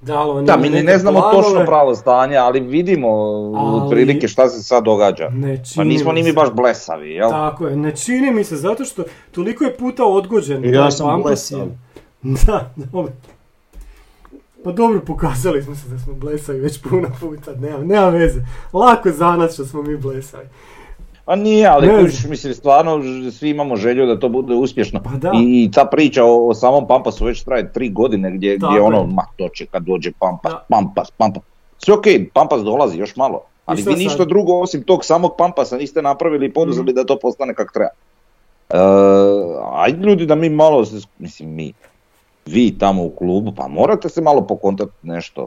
Da 0.00 0.24
li 0.24 0.30
oni 0.30 0.46
Da, 0.46 0.56
mi 0.56 0.70
ne 0.70 0.98
znamo 0.98 1.20
planove, 1.20 1.42
točno 1.42 1.64
pravo 1.66 1.94
stanje, 1.94 2.36
ali 2.36 2.60
vidimo 2.60 3.08
Ali- 3.56 3.80
otprilike 3.82 4.28
šta 4.28 4.48
se 4.48 4.62
sad 4.62 4.84
događa. 4.84 5.28
Ne 5.28 5.62
Pa 5.76 5.84
nismo 5.84 6.12
ni 6.12 6.22
mi 6.22 6.32
baš 6.32 6.48
blesavi, 6.52 7.10
jel? 7.10 7.30
Tako 7.30 7.66
je, 7.66 7.76
ne 7.76 7.96
čini 7.96 8.30
mi 8.30 8.44
se 8.44 8.56
zato 8.56 8.84
što 8.84 9.02
toliko 9.32 9.64
je 9.64 9.76
puta 9.76 10.04
odgođen. 10.04 10.64
I 10.64 10.68
ja 10.68 10.90
sam 10.90 11.22
blesav. 11.22 11.66
Da, 12.46 12.70
dobro. 12.76 13.12
Pa 14.64 14.72
dobro, 14.72 15.00
pokazali 15.00 15.62
smo 15.62 15.74
se 15.74 15.88
da 15.88 15.98
smo 15.98 16.14
blesavi 16.14 16.60
već 16.60 16.82
puno 16.82 17.08
puta, 17.20 17.52
nema, 17.54 17.78
nema 17.78 18.08
veze. 18.08 18.40
Lako 18.72 19.10
za 19.10 19.36
nas 19.36 19.54
što 19.54 19.64
smo 19.64 19.82
mi 19.82 19.96
blesavi. 19.96 20.46
Pa 21.24 21.36
nije, 21.36 21.66
ali 21.66 21.86
Ne 21.86 22.02
mislim, 22.28 22.54
stvarno 22.54 23.02
svi 23.32 23.50
imamo 23.50 23.76
želju 23.76 24.06
da 24.06 24.18
to 24.20 24.28
bude 24.28 24.54
uspješno. 24.54 25.00
Pa 25.02 25.10
da. 25.10 25.30
I, 25.34 25.64
I 25.64 25.70
ta 25.70 25.84
priča 25.84 26.24
o, 26.24 26.48
o 26.48 26.54
samom 26.54 26.86
Pampasu 26.86 27.24
već 27.24 27.42
traje 27.42 27.72
tri 27.72 27.88
godine 27.88 28.30
gdje, 28.30 28.56
gdje 28.56 28.80
ono, 28.80 29.06
ma 29.06 29.24
to 29.36 29.48
će 29.48 29.66
kad 29.66 29.82
dođe 29.82 30.12
Pampas, 30.18 30.52
Da. 30.52 30.64
Pampas, 30.68 31.10
Pampas. 31.10 31.42
Sve 31.78 31.94
okej, 31.94 32.28
Pampas 32.28 32.62
dolazi 32.62 32.98
još 32.98 33.16
malo. 33.16 33.40
Ali 33.66 33.76
vi 33.76 33.82
sad? 33.82 33.98
ništa 33.98 34.24
drugo 34.24 34.60
osim 34.60 34.82
tog 34.82 35.04
samog 35.04 35.34
Pampasa 35.38 35.76
niste 35.76 36.02
napravili 36.02 36.46
i 36.46 36.52
poduzeli 36.52 36.86
Mhm. 36.86 36.94
da 36.94 37.04
to 37.04 37.18
postane 37.18 37.54
kak 37.54 37.72
treba. 37.72 37.90
E, 38.70 38.78
ajde 39.74 40.06
ljudi 40.06 40.26
da 40.26 40.34
mi 40.34 40.48
malo, 40.48 40.84
mislim 41.18 41.54
mi, 41.54 41.72
vi 42.46 42.78
tamo 42.78 43.04
u 43.04 43.10
klubu, 43.10 43.52
pa 43.56 43.68
morate 43.68 44.08
se 44.08 44.20
malo 44.20 44.46
pokontati 44.46 44.92
nešto, 45.02 45.46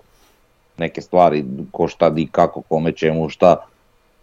neke 0.78 1.02
stvari, 1.02 1.46
ko 1.72 1.88
šta 1.88 2.10
di, 2.10 2.28
kako, 2.32 2.62
kome, 2.62 2.92
čemu, 2.92 3.30
šta. 3.30 3.66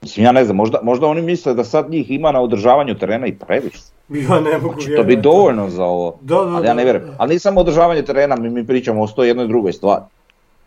Mislim, 0.02 0.24
ja 0.24 0.32
ne 0.32 0.44
znam, 0.44 0.56
možda, 0.56 0.78
možda 0.82 1.06
oni 1.06 1.22
misle 1.22 1.54
da 1.54 1.64
sad 1.64 1.90
njih 1.90 2.10
ima 2.10 2.32
na 2.32 2.40
održavanju 2.40 2.98
terena 2.98 3.26
i 3.26 3.34
previše. 3.34 3.78
Ja 4.08 4.40
ne 4.40 4.58
mogu 4.58 4.80
će 4.80 4.96
to 4.96 5.04
biti 5.04 5.22
dovoljno 5.22 5.70
za 5.70 5.84
ovo. 5.84 6.18
Da, 6.20 6.34
da, 6.34 6.40
ali 6.40 6.66
ja 6.66 6.74
ne 6.74 6.84
vjerujem. 6.84 7.14
Ali 7.18 7.28
nije 7.28 7.38
samo 7.38 7.60
održavanje 7.60 8.02
terena, 8.02 8.36
mi, 8.36 8.50
mi 8.50 8.66
pričamo 8.66 9.02
o 9.02 9.06
sto 9.06 9.24
jednoj 9.24 9.46
drugoj 9.46 9.72
stvari. 9.72 10.02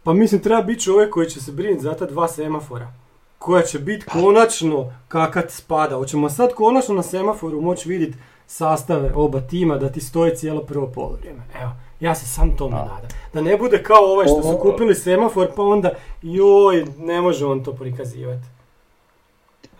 Pa 0.03 0.13
mislim 0.13 0.41
treba 0.41 0.61
biti 0.61 0.81
čovjek 0.81 1.13
koji 1.13 1.29
će 1.29 1.41
se 1.41 1.51
brinuti 1.51 1.83
za 1.83 1.93
ta 1.93 2.05
dva 2.05 2.27
semafora. 2.27 2.87
Koja 3.37 3.61
će 3.61 3.79
biti 3.79 4.05
konačno 4.05 4.93
kakat 5.07 5.51
spada. 5.51 5.95
Hoćemo 5.95 6.29
sad 6.29 6.53
konačno 6.53 6.95
na 6.95 7.03
semaforu 7.03 7.61
moći 7.61 7.89
vidjeti 7.89 8.17
sastave 8.47 9.11
oba 9.15 9.41
tima 9.41 9.77
da 9.77 9.89
ti 9.89 10.01
stoji 10.01 10.35
cijelo 10.35 10.61
prvo 10.61 10.87
poluvrijeme. 10.87 11.41
Evo, 11.61 11.71
ja 12.03 12.15
se 12.15 12.25
sam 12.27 12.57
tome 12.57 12.75
Da. 12.75 12.77
nadam. 12.81 13.09
Da 13.33 13.41
ne 13.41 13.57
bude 13.57 13.83
kao 13.83 14.03
ovaj 14.13 14.25
što 14.27 14.43
su 14.43 14.57
kupili 14.61 14.95
semafor 14.95 15.47
pa 15.55 15.61
onda 15.63 15.91
joj, 16.21 16.85
ne 16.97 17.21
može 17.21 17.45
on 17.45 17.63
to 17.63 17.73
prikazivati. 17.73 18.45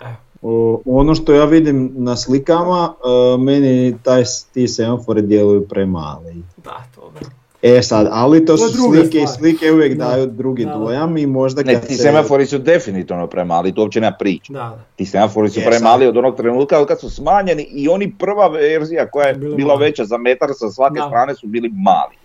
Evo. 0.02 0.16
O, 0.42 0.82
ono 0.86 1.16
što 1.16 1.34
ja 1.34 1.46
vidim 1.46 1.92
na 1.96 2.16
slikama, 2.16 2.94
e, 3.34 3.38
meni 3.38 3.98
taj, 4.04 4.24
ti 4.54 4.68
semafori 4.68 5.22
djeluju 5.22 5.68
premali. 5.68 6.44
Da, 6.64 6.84
dobro. 6.96 7.20
E 7.64 7.82
sad, 7.82 8.07
ali 8.11 8.45
to 8.45 8.53
To 8.53 8.57
su 8.59 8.78
slike 8.84 9.18
i 9.18 9.28
slike 9.30 9.72
uvijek 9.72 9.93
Da. 9.93 10.05
daju 10.05 10.26
drugi 10.28 10.66
Da, 10.66 10.74
dojam 10.74 11.18
i 11.18 11.26
možda 11.28 11.61
Ne, 11.61 11.74
kad 11.74 11.88
ti 11.88 11.95
se- 11.95 12.01
semafori 12.01 12.45
su 12.45 12.57
definitivno 12.57 13.28
premali, 13.28 13.72
tu 13.72 13.82
uopće 13.82 14.01
nema. 14.01 14.16
Da, 14.49 14.59
da. 14.59 14.80
Ti 14.95 15.05
semafori 15.05 15.49
su 15.49 15.59
Je, 15.59 15.66
premali 15.66 16.07
od 16.07 16.18
onog 16.18 16.38
trenutka 16.38 16.86
kad 16.86 16.99
su 16.99 17.09
smanjeni 17.09 17.64
i 17.64 17.89
oni 17.89 18.14
prva 18.14 18.47
verzija 18.47 19.07
koja 19.07 19.28
je 19.28 19.34
bila 19.34 19.68
mali. 19.68 19.80
veća 19.82 20.05
za 20.05 20.18
metar 20.18 20.49
sa 20.51 20.70
svake 20.70 20.95
Da. 20.95 21.07
strane 21.07 21.36
su 21.36 21.47
bili 21.47 21.70
mali. 21.70 22.16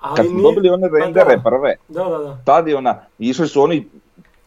Ali 0.00 0.16
Kad 0.16 0.26
smo 0.26 0.34
nije- 0.34 0.42
dobili 0.44 0.68
one 0.70 0.90
pa 0.90 0.96
rendere 0.96 1.36
da. 1.36 1.42
prve, 1.42 1.76
Da, 1.88 2.04
da, 2.04 2.18
da. 2.18 2.38
tad 2.44 2.68
je 2.68 2.76
ona, 2.76 3.00
išli 3.18 3.48
su 3.48 3.62
oni 3.62 3.88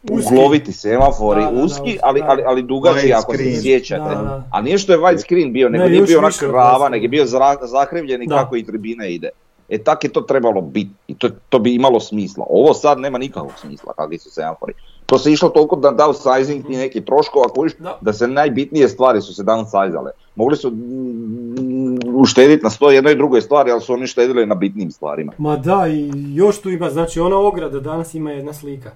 Uski. 0.04 0.34
ugloviti 0.34 0.72
semafori, 0.72 1.40
Da, 1.40 1.46
da, 1.46 1.52
da, 1.52 1.64
uski, 1.64 1.98
ali, 2.02 2.20
da. 2.20 2.26
ali, 2.28 2.42
ali 2.46 2.62
dugački 2.62 3.00
White 3.00 3.14
ako 3.14 3.36
se 3.36 3.62
sjećate. 3.62 4.00
Da, 4.06 4.22
da. 4.22 4.42
A 4.52 4.60
nije 4.60 4.78
što 4.78 4.92
je 4.92 4.98
white 4.98 5.18
screen 5.18 5.52
bio, 5.52 5.68
nego 5.68 5.84
Ne, 5.84 5.90
nije 5.90 6.02
bio 6.02 6.18
od 6.20 6.38
krava, 6.40 6.88
nego 6.88 7.02
je 7.02 7.08
bio 7.08 7.24
zakrivljen 7.62 8.22
i 8.22 8.28
kako 8.28 8.56
i 8.56 8.64
tribine 8.64 9.10
ide. 9.10 9.28
E 9.68 9.78
tak 9.78 10.04
je 10.04 10.12
to 10.12 10.20
trebalo 10.20 10.60
biti 10.60 10.90
i 11.08 11.14
to, 11.14 11.28
to 11.48 11.58
bi 11.58 11.74
imalo 11.74 12.00
smisla. 12.00 12.46
Ovo 12.50 12.74
sad 12.74 12.98
nema 12.98 13.18
nikakvog 13.18 13.52
smisla 13.60 13.92
kakvi 13.92 14.18
su 14.18 14.30
semafori. 14.30 14.72
To 15.06 15.18
se 15.18 15.32
išlo 15.32 15.48
toliko 15.48 15.76
da 15.76 15.88
downsizing 15.90 16.62
i 16.68 16.76
neki 16.76 17.04
troškova 17.04 17.48
kojiš, 17.48 17.72
Da. 17.78 17.98
da 18.00 18.12
se 18.12 18.28
najbitnije 18.28 18.88
stvari 18.88 19.20
su 19.20 19.34
se 19.34 19.42
downsizale. 19.42 20.10
Mogli 20.34 20.56
su 20.56 20.70
mm, 20.70 21.98
uštediti 22.14 22.64
na 22.64 22.70
sto 22.70 22.90
jednoj 22.90 23.14
drugoj 23.14 23.40
stvari, 23.40 23.70
ali 23.70 23.80
su 23.80 23.92
oni 23.92 24.06
štedili 24.06 24.46
na 24.46 24.54
bitnim 24.54 24.90
stvarima. 24.90 25.32
Ma 25.38 25.56
da, 25.56 25.86
i 25.88 26.10
još 26.34 26.60
tu 26.60 26.70
ima, 26.70 26.90
znači 26.90 27.20
ona 27.20 27.38
ograda 27.38 27.80
danas 27.80 28.14
ima 28.14 28.30
jedna 28.30 28.52
slika. 28.52 28.90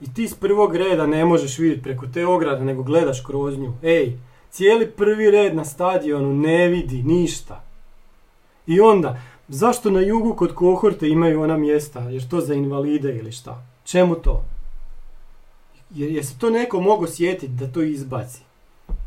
I 0.00 0.14
ti 0.14 0.28
s 0.28 0.34
prvog 0.34 0.76
reda 0.76 1.06
ne 1.06 1.24
možeš 1.24 1.58
vidjeti 1.58 1.82
preko 1.82 2.06
te 2.14 2.26
ograde, 2.26 2.64
nego 2.64 2.82
gledaš 2.82 3.20
kroz 3.20 3.58
nju. 3.58 3.72
Ej, 3.82 4.12
cijeli 4.50 4.90
prvi 4.90 5.30
red 5.30 5.56
na 5.56 5.64
stadionu 5.64 6.34
ne 6.34 6.68
vidi 6.68 7.02
ništa. 7.02 7.62
I 8.66 8.80
onda, 8.80 9.18
zašto 9.48 9.90
na 9.90 10.00
jugu 10.00 10.34
kod 10.34 10.54
kohorte 10.54 11.08
imaju 11.08 11.42
ona 11.42 11.56
mjesta? 11.56 12.00
Jer 12.00 12.28
to 12.28 12.40
za 12.40 12.54
invalide 12.54 13.16
ili 13.16 13.32
šta? 13.32 13.62
Čemu 13.84 14.14
to? 14.14 14.44
Jer 15.90 16.10
je 16.10 16.24
se 16.24 16.38
to 16.38 16.50
neko 16.50 16.80
mogao 16.80 17.06
sjetiti 17.06 17.48
da 17.48 17.66
to 17.66 17.82
izbaci? 17.82 18.40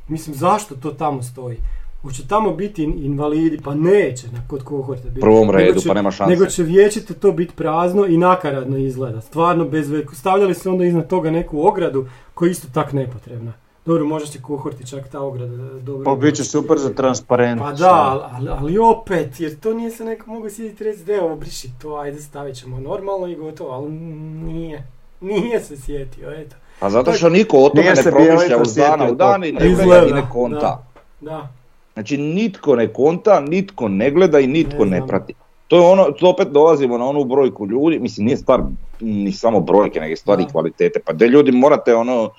Mislim, 0.07 0.35
zašto 0.35 0.75
to 0.75 0.91
tamo 0.91 1.23
stoji? 1.23 1.57
Hoće 2.01 2.27
tamo 2.27 2.51
biti 2.51 2.83
in- 2.83 3.05
invalidi? 3.05 3.59
Pa 3.63 3.75
neće 3.75 4.27
na 4.27 4.47
kod 4.47 4.63
kohorte 4.63 5.09
biti. 5.09 5.21
Prvom 5.21 5.47
Nego 5.47 5.51
redu, 5.51 5.79
će- 5.79 5.87
pa 5.87 5.93
nema 5.93 6.11
šanse. 6.11 6.29
Nego 6.31 6.45
će 6.45 6.63
vječite 6.63 7.13
to 7.13 7.31
biti 7.31 7.53
prazno 7.55 8.05
i 8.05 8.17
nakaradno 8.17 8.77
izgleda. 8.77 9.21
Stvarno 9.21 9.65
bez 9.65 9.91
Stavljali 10.13 10.53
su 10.53 10.69
onda 10.71 10.85
iznad 10.85 11.07
toga 11.09 11.31
neku 11.31 11.67
ogradu 11.67 12.05
koja 12.33 12.47
je 12.47 12.51
isto 12.51 12.67
tak 12.73 12.93
nepotrebna. 12.93 13.53
Dobro, 13.87 14.05
možda 14.05 14.29
će 14.29 14.41
kohorti 14.41 14.87
čak 14.87 15.07
ta 15.11 15.21
ograda 15.21 15.53
e, 15.53 15.79
dobro. 15.81 16.03
Pa 16.05 16.15
bit 16.15 16.35
će 16.35 16.43
super 16.43 16.77
za 16.77 16.93
transparentnost. 16.93 17.81
Pa 17.81 17.87
da, 17.87 18.29
ali, 18.31 18.49
ali, 18.49 18.77
opet, 18.77 19.39
jer 19.39 19.59
to 19.59 19.73
nije 19.73 19.91
se 19.91 20.05
neko 20.05 20.29
mogao 20.29 20.49
sjetiti 20.49 20.83
reći 20.83 21.03
da 21.03 21.23
ovo 21.23 21.35
briši 21.35 21.69
to, 21.81 21.95
ajde 21.95 22.21
stavit 22.21 22.55
ćemo 22.55 22.79
normalno 22.79 23.27
i 23.27 23.35
gotovo, 23.35 23.71
ali 23.71 23.89
nije. 23.91 24.87
Nije 25.21 25.59
se 25.59 25.77
sjetio, 25.77 26.31
eto. 26.31 26.55
Pa 26.79 26.89
zato 26.89 27.13
što 27.13 27.29
niko 27.29 27.57
o 27.57 27.69
tome 27.69 27.89
ne 27.89 27.95
se 27.95 28.11
promišlja 28.11 28.57
uz 28.61 28.75
dana 28.75 29.11
u 29.11 29.15
dan 29.15 29.43
i 29.43 29.51
ne 29.51 29.75
gleda 29.75 30.07
i 30.07 30.13
ne 30.13 30.23
konta. 30.31 30.83
Da, 31.21 31.49
Znači 31.93 32.17
nitko 32.17 32.75
ne 32.75 32.87
konta, 32.87 33.39
nitko 33.39 33.87
ne 33.87 34.11
gleda 34.11 34.39
i 34.39 34.47
nitko 34.47 34.85
Ne 34.85 35.07
prati. 35.07 35.33
To 35.67 35.75
je 35.75 35.81
ono, 35.81 36.11
to 36.11 36.29
opet 36.29 36.47
dolazimo 36.47 36.97
na 36.97 37.05
onu 37.05 37.23
brojku 37.23 37.67
ljudi, 37.67 37.99
mislim 37.99 38.25
nije 38.25 38.37
stvar 38.37 38.61
ni 38.99 39.31
samo 39.31 39.59
brojke, 39.59 39.99
nego 39.99 40.09
je 40.09 40.17
stvar 40.17 40.39
i 40.39 40.43
Da. 40.43 40.49
kvalitete. 40.49 40.99
Pa 41.05 41.13
de 41.13 41.27
ljudi 41.27 41.51
morate 41.51 41.95
ono 41.95 42.29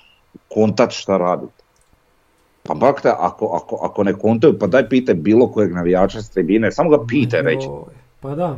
kontat 0.47 0.91
šta 0.91 1.17
radite. 1.17 1.63
Pa 2.63 2.73
bakte, 2.73 3.09
ako, 3.19 3.45
ako, 3.45 3.79
ako 3.83 4.03
ne 4.03 4.13
kontaju, 4.13 4.59
pa 4.59 4.67
daj 4.67 4.89
pitaj 4.89 5.15
bilo 5.15 5.47
kojeg 5.47 5.73
navijača 5.73 6.21
s 6.21 6.29
tribine, 6.29 6.71
samo 6.71 6.89
ga 6.89 7.05
pitaj 7.07 7.41
reći. 7.41 7.67
Joj, 7.67 7.93
Pa 8.19 8.35
da. 8.35 8.57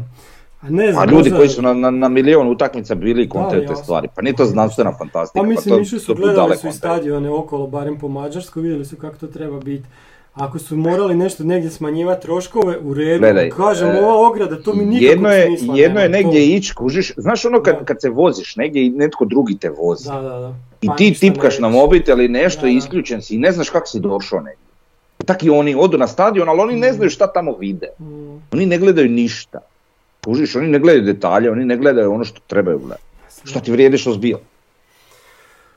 A 0.61 0.69
ne 0.69 0.91
znam, 0.91 1.03
A 1.03 1.11
ljudi 1.11 1.32
koji 1.32 1.49
su 1.49 1.61
na, 1.61 1.74
na, 1.74 1.89
na 1.89 2.09
milion 2.09 2.49
utakmica 2.49 2.95
bili 2.95 3.30
kontaju 3.30 3.67
te 3.67 3.76
stvari. 3.76 4.07
Pa 4.15 4.22
nije 4.22 4.36
to 4.36 4.45
znanstvena 4.45 4.93
fantastika. 4.97 5.43
Pa 5.43 5.47
mislim, 5.47 5.76
to, 5.76 5.82
išli 5.82 5.99
su, 5.99 6.15
to 6.15 6.22
gledali 6.22 6.57
su 6.57 6.67
i 6.67 6.72
stadione 6.72 7.30
okolo, 7.30 7.67
barem 7.67 7.99
po 7.99 8.07
Mađarskoj, 8.07 8.61
vidjeli 8.61 8.86
su 8.86 8.95
kako 8.95 9.17
to 9.17 9.28
treba 9.28 9.59
biti. 9.59 9.88
Ako 10.34 10.59
su 10.59 10.77
morali 10.77 11.15
nešto 11.15 11.43
negdje 11.43 11.71
smanjivati 11.71 12.21
troškove, 12.21 12.77
u 12.77 12.93
redu, 12.93 13.19
Gledaj, 13.19 13.49
kažem, 13.49 13.89
e, 13.89 13.99
ova 13.99 14.27
ograda, 14.27 14.61
to 14.61 14.73
mi 14.73 14.86
nikakvog 14.86 15.09
jedno 15.09 15.29
je, 15.29 15.45
smisla 15.47 15.75
jedno 15.75 15.99
je 15.99 16.09
nema, 16.09 16.21
to- 16.21 16.23
negdje 16.23 16.47
ići, 16.47 16.73
kužiš, 16.75 17.13
znaš 17.17 17.45
ono 17.45 17.63
kad, 17.63 17.75
Da. 17.75 17.86
kad 17.86 18.01
se 18.01 18.09
voziš 18.09 18.55
negdje 18.55 18.86
i 18.86 18.89
netko 18.89 19.25
drugi 19.25 19.57
te 19.57 19.69
vozi. 19.71 20.05
Da, 20.05 20.21
da, 20.21 20.29
da. 20.32 20.53
I 20.82 20.88
Pa 20.88 20.95
ti 20.95 21.09
ne 21.09 21.13
tipkaš 21.13 21.59
na 21.59 21.69
mobitel 21.69 22.21
i 22.21 22.27
nešto 22.27 22.61
Da, 22.61 22.65
da. 22.65 22.69
isključen 22.69 23.21
si 23.21 23.36
i 23.36 23.39
ne 23.39 23.51
znaš 23.51 23.69
kako 23.69 23.88
si 23.88 23.99
došao 23.99 24.39
negdje. 24.39 24.65
Tak 25.25 25.43
i 25.43 25.49
oni 25.49 25.75
odu 25.75 25.97
na 25.97 26.07
stadion, 26.07 26.49
ali 26.49 26.61
oni 26.61 26.75
ne 26.75 26.93
znaju 26.93 27.09
šta 27.09 27.27
tamo 27.27 27.55
vide. 27.55 27.88
Mm, 27.99 28.39
Oni 28.51 28.65
ne 28.65 28.77
gledaju 28.77 29.09
ništa. 29.09 29.59
Kužiš, 30.25 30.55
oni 30.55 30.67
ne 30.67 30.79
gledaju 30.79 31.05
detalje, 31.05 31.51
oni 31.51 31.65
ne 31.65 31.77
gledaju 31.77 32.11
ono 32.11 32.23
što 32.23 32.39
trebaju 32.47 32.79
gledati. 32.79 33.03
Šta 33.43 33.59
ti 33.59 33.71
vrijedi 33.71 33.97
što 33.97 34.13
zbio? 34.13 34.39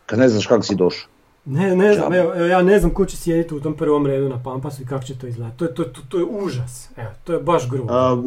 Kad 0.07 0.19
ne 0.19 0.29
znaš 0.29 0.47
kako 0.47 0.63
si 0.63 0.75
došao. 0.75 1.09
Ne, 1.47 1.77
ne 1.77 1.95
znam, 1.95 2.13
evo, 2.13 2.33
evo, 2.35 2.47
ja 2.47 2.63
ne 2.63 2.79
znam 2.79 2.91
ko 2.91 3.07
će 3.07 3.17
sjediti 3.17 3.55
u 3.55 3.61
tom 3.61 3.75
prvom 3.75 4.07
redu 4.07 4.29
na 4.29 4.43
Pampasu 4.43 4.83
i 4.83 4.87
kako 4.87 5.05
će 5.05 5.19
to 5.19 5.27
izgledati. 5.27 5.59
To 5.59 5.65
je, 5.65 5.75
to, 5.75 5.85
to, 5.85 6.01
to 6.09 6.19
je 6.19 6.25
užas, 6.25 6.89
evo, 6.97 7.11
to 7.25 7.33
je 7.33 7.39
baš 7.39 7.71
grubo. 7.71 7.93
A, 7.93 8.23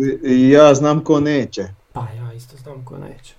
ja 0.50 0.74
znam 0.74 1.00
ko 1.00 1.20
neće. 1.20 1.64
Pa 1.94 2.00
ja 2.18 2.34
isto 2.34 2.58
znam 2.58 2.86
ko 2.86 2.98
neće. 2.98 3.34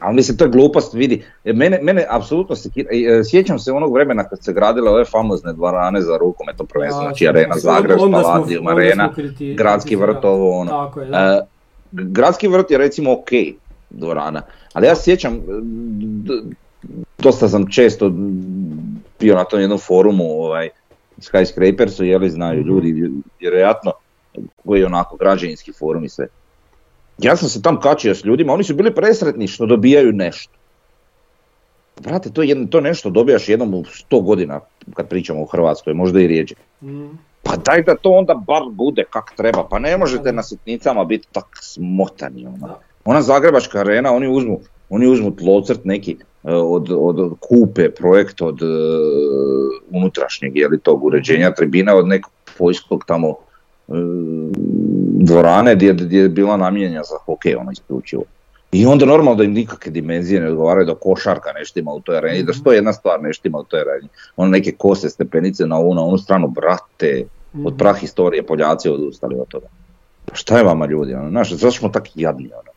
Ali 0.00 0.14
mislim, 0.14 0.36
to 0.36 0.44
je 0.44 0.50
glupost, 0.50 0.94
vidi. 0.94 1.24
E, 1.44 1.52
Mene, 1.52 1.78
mene 1.82 2.06
apsolutno 2.10 2.56
se, 2.56 2.68
e, 2.76 3.24
sjećam 3.24 3.58
se 3.58 3.72
onog 3.72 3.92
vremena 3.92 4.24
kad 4.24 4.44
se 4.44 4.52
gradile 4.52 4.90
ove 4.90 5.04
famozne 5.04 5.52
dvorane 5.52 6.00
za 6.00 6.16
rukometno 6.16 6.64
prvenstvo, 6.64 7.02
Ja, 7.02 7.08
znači 7.08 7.28
Arena 7.28 7.54
Zagreb, 7.56 8.00
onda 8.00 8.44
Arena, 8.68 9.12
kriti- 9.16 9.54
Gradski 9.54 9.96
vrt, 9.96 10.24
ovo 10.24 10.58
ono. 10.58 10.70
Tako 10.70 11.00
je, 11.00 11.06
da. 11.06 11.16
E, 11.18 11.46
Gradski 11.92 12.48
vrt 12.48 12.70
je 12.70 12.78
recimo 12.78 13.12
ok 13.12 13.28
dvorana, 13.90 14.42
ali 14.72 14.86
ja 14.86 14.94
sjećam, 14.96 15.38
dosta 17.18 17.48
sam 17.48 17.70
često 17.70 18.12
bio 19.22 19.34
na 19.34 19.44
tom 19.44 19.60
jednom 19.60 19.78
forumu, 19.78 20.24
ovaj, 20.24 20.68
Skyscrapersu, 21.18 22.02
je 22.02 22.18
li 22.18 22.30
znaju 22.30 22.60
Mhm. 22.60 22.68
ljudi, 22.68 23.10
vjerojatno, 23.40 23.92
koji 24.66 24.80
je 24.80 24.86
onako 24.86 25.16
građevinski 25.16 25.72
forum 25.72 26.04
i 26.04 26.08
sve. 26.08 26.26
Ja 27.18 27.36
sam 27.36 27.48
se 27.48 27.62
tam 27.62 27.80
kačio 27.80 28.14
s 28.14 28.24
ljudima, 28.24 28.52
oni 28.52 28.64
su 28.64 28.74
bili 28.74 28.94
presretni 28.94 29.46
što 29.46 29.66
dobijaju 29.66 30.12
nešto. 30.12 30.52
Brate, 32.00 32.30
to, 32.30 32.42
je 32.42 32.48
jedno, 32.48 32.66
to 32.66 32.80
nešto 32.80 33.10
dobijaš 33.10 33.48
jednom 33.48 33.74
u 33.74 33.84
sto 33.84 34.20
godina 34.20 34.60
kad 34.94 35.08
pričamo 35.08 35.42
o 35.42 35.46
Hrvatskoj, 35.46 35.94
možda 35.94 36.20
i 36.20 36.26
rijeđe. 36.26 36.54
Mm. 36.82 37.08
Pa 37.42 37.56
daj 37.56 37.82
da 37.82 37.96
to 37.96 38.10
onda 38.10 38.34
bar 38.34 38.62
bude 38.70 39.04
kak 39.10 39.32
treba, 39.36 39.66
pa 39.70 39.78
ne 39.78 39.96
možete 39.98 40.32
na 40.32 40.42
sitnicama 40.42 41.04
biti 41.04 41.28
tak 41.32 41.44
smotani. 41.60 42.46
Ona, 42.46 42.74
ona 43.04 43.22
Zagrebačka 43.22 43.78
arena, 43.78 44.12
oni 44.12 44.28
uzmu, 44.28 44.60
oni 44.90 45.06
uzmu 45.06 45.36
tlocrt 45.36 45.84
neki 45.84 46.16
od, 46.44 46.88
od, 46.90 47.32
kupe 47.40 47.90
projekt 47.90 48.42
od 48.42 48.62
e, 48.62 48.66
unutrašnjeg 49.90 50.56
je 50.56 50.68
li 50.68 50.78
tog 50.78 51.04
uređenja 51.04 51.54
tribina 51.54 51.94
od 51.94 52.08
nekog 52.08 52.32
poljskog 52.58 53.04
tamo 53.06 53.28
e, 53.28 53.92
dvorane 55.20 55.74
gdje, 55.74 55.92
gdje 55.92 56.20
je 56.20 56.28
bila 56.28 56.56
namijenjena 56.56 57.02
za 57.02 57.16
hokej 57.26 57.54
ona 57.54 57.72
isključivo. 57.72 58.22
I 58.72 58.86
onda 58.86 59.06
normalno 59.06 59.34
da 59.34 59.44
im 59.44 59.52
nikakve 59.52 59.90
dimenzije 59.92 60.40
ne 60.40 60.48
odgovaraju 60.48 60.86
da 60.86 60.94
košarka 60.94 61.52
ne 61.52 61.64
štima 61.64 61.92
u 61.92 62.00
toj 62.00 62.16
areni, 62.16 62.42
da 62.42 62.52
sto 62.52 62.72
jedna 62.72 62.92
stvar 62.92 63.22
ne 63.22 63.32
štima 63.32 63.58
u 63.58 63.64
toj 63.64 63.80
areni. 63.80 64.08
Ono 64.36 64.50
neke 64.50 64.72
kose 64.72 65.10
stepenice 65.10 65.66
na 65.66 65.78
ovu, 65.78 65.94
na 65.94 66.02
onu 66.02 66.18
stranu, 66.18 66.48
brate, 66.48 67.24
od 67.64 67.74
prah 67.78 67.98
historije 67.98 68.46
Poljaci 68.46 68.88
odustali 68.88 69.36
od 69.40 69.48
toga. 69.48 69.66
Pa 70.24 70.34
šta 70.34 70.58
je 70.58 70.64
vama 70.64 70.86
ljudi, 70.86 71.14
ono, 71.14 71.30
znaš, 71.30 71.52
zašto 71.52 71.78
smo 71.78 71.88
tako 71.88 72.06
jadni, 72.14 72.50
ono? 72.52 72.71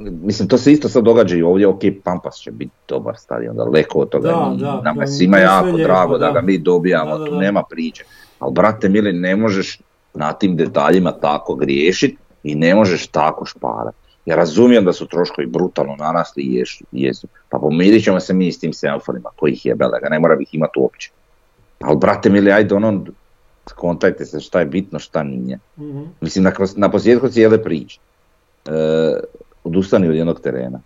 Mislim, 0.00 0.48
to 0.48 0.58
se 0.58 0.72
isto 0.72 0.88
sad 0.88 1.04
događa 1.04 1.36
i 1.36 1.42
ovdje, 1.42 1.66
ok, 1.66 1.80
Pampas 2.04 2.36
će 2.36 2.50
biti 2.50 2.72
dobar 2.88 3.16
stadion, 3.18 3.56
daleko 3.56 3.98
od 3.98 4.08
toga, 4.08 4.28
Da, 4.28 4.56
da, 4.58 4.80
nama 4.84 5.02
je 5.02 5.06
svima 5.06 5.38
jako 5.38 5.72
drago 5.72 6.18
da. 6.18 6.26
da. 6.26 6.32
ga 6.32 6.40
mi 6.40 6.58
dobijamo, 6.58 7.18
Da, 7.18 7.24
da, 7.24 7.30
tu 7.30 7.36
nema 7.36 7.62
priče. 7.70 8.04
Ali, 8.38 8.52
brate 8.52 8.88
mili, 8.88 9.12
ne 9.12 9.36
možeš 9.36 9.80
na 10.14 10.32
tim 10.32 10.56
detaljima 10.56 11.12
tako 11.12 11.54
griješiti 11.54 12.16
i 12.42 12.54
ne 12.54 12.74
možeš 12.74 13.06
tako 13.06 13.44
šparati. 13.44 13.96
Ja 14.26 14.36
razumijem 14.36 14.84
da 14.84 14.92
su 14.92 15.06
troškovi 15.06 15.46
brutalno 15.46 15.96
narasli 15.96 16.42
i 16.42 16.54
jesu, 16.54 16.84
jesu. 16.92 17.28
Pa 17.48 17.58
pomirit 17.58 18.04
ćemo 18.04 18.20
se 18.20 18.34
mi 18.34 18.52
s 18.52 18.58
tim 18.60 18.72
semaforima, 18.72 19.28
kojih 19.36 19.66
je 19.66 19.74
bela, 19.74 19.98
ga 19.98 20.08
ne 20.08 20.18
mora 20.18 20.36
ih 20.40 20.54
imati 20.54 20.78
uopće. 20.78 21.10
Ali, 21.80 21.96
brate 21.96 22.30
mili, 22.30 22.52
ajde 22.52 22.74
ono, 22.74 23.04
skontajte 23.68 24.24
se 24.24 24.40
šta 24.40 24.60
je 24.60 24.66
bitno, 24.66 24.98
šta 24.98 25.22
nije. 25.22 25.58
Mhm. 25.78 26.02
Mislim, 26.20 26.44
na, 26.44 26.52
na 26.76 26.90
posljedku 26.90 27.28
cijele 27.28 27.62
priče. 27.62 28.00
E, 28.68 28.72
odustani 29.64 30.08
od 30.08 30.14
jednog 30.14 30.40
terena. 30.40 30.80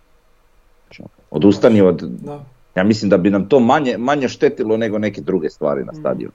Odustani 1.31 1.81
od, 1.81 2.01
Da. 2.01 2.43
ja 2.75 2.83
mislim 2.83 3.09
da 3.09 3.17
bi 3.17 3.29
nam 3.29 3.49
to 3.49 3.59
manje, 3.59 3.97
manje 3.97 4.29
štetilo 4.29 4.77
nego 4.77 4.97
neke 4.97 5.21
druge 5.21 5.49
stvari 5.49 5.83
na 5.83 5.91
Mm. 5.91 5.95
stadionu. 5.95 6.33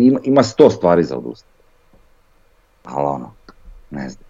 Ima, 0.00 0.20
ima 0.24 0.42
sto 0.42 0.70
stvari 0.70 1.04
za 1.04 1.18
odustati. 1.18 1.54
Ali 2.84 3.06
ono, 3.06 3.32
ne 3.90 4.08
znam. 4.08 4.24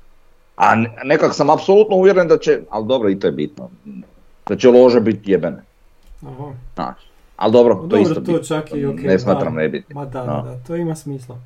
A 0.57 0.75
ne- 0.75 0.95
nekak 1.05 1.35
sam 1.35 1.51
apsolutno 1.51 1.97
uvjeren 1.97 2.29
da 2.29 2.39
će, 2.39 2.61
ali 2.71 2.87
dobro 2.87 3.11
i 3.11 3.19
to 3.19 3.27
je 3.27 3.33
bitno, 3.33 3.71
da 4.47 4.57
će 4.57 4.69
lože 4.69 5.01
biti 5.01 5.31
jebene. 5.33 5.63
Aha. 6.23 6.53
Znaš. 6.75 6.97
Ali 7.37 7.53
dobro, 7.53 7.75
to 7.75 7.81
Dobro, 7.81 7.99
isto 8.01 8.21
to 8.23 8.39
čak 8.39 8.75
i 8.75 8.87
ok. 8.87 8.97
Ne 8.97 9.19
smatram 9.19 9.55
da. 9.55 9.61
ne 9.61 9.69
biti. 9.69 9.95
Ma 9.95 10.05
da, 10.05 10.27
No. 10.27 10.43
da, 10.43 10.59
to 10.59 10.77
ima 10.77 10.95
smisla. 10.95 11.39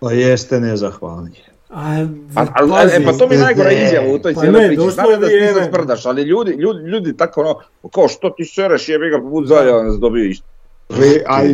Pa 0.00 0.12
jeste 0.12 0.60
nezahvalni. 0.60 1.30
A, 1.70 2.06
Pa, 2.34 2.46
ali, 2.54 2.70
pazi, 2.70 2.94
e, 2.96 3.04
pa 3.04 3.12
to 3.12 3.28
mi 3.28 3.34
je 3.34 3.40
najgora 3.40 3.68
ne. 3.68 3.84
izjava 3.84 4.14
u 4.14 4.18
toj 4.18 4.34
Pa 4.34 4.40
cijeloj 4.40 4.66
priči. 4.68 4.90
Znam 4.90 5.20
da 5.20 5.26
ti 5.28 5.34
se 5.54 5.68
sprdaš, 5.68 6.06
ali 6.06 6.22
ljudi, 6.22 6.50
ljudi, 6.52 6.80
ljudi 6.80 7.16
tako 7.16 7.40
ono, 7.40 7.54
kao 7.90 8.08
što 8.08 8.30
ti 8.30 8.44
sereš 8.44 8.88
jebi 8.88 9.10
ga, 9.10 9.18
bud 9.18 9.46
zadnja 9.46 9.82
nas 9.82 9.98
dobio 9.98 10.32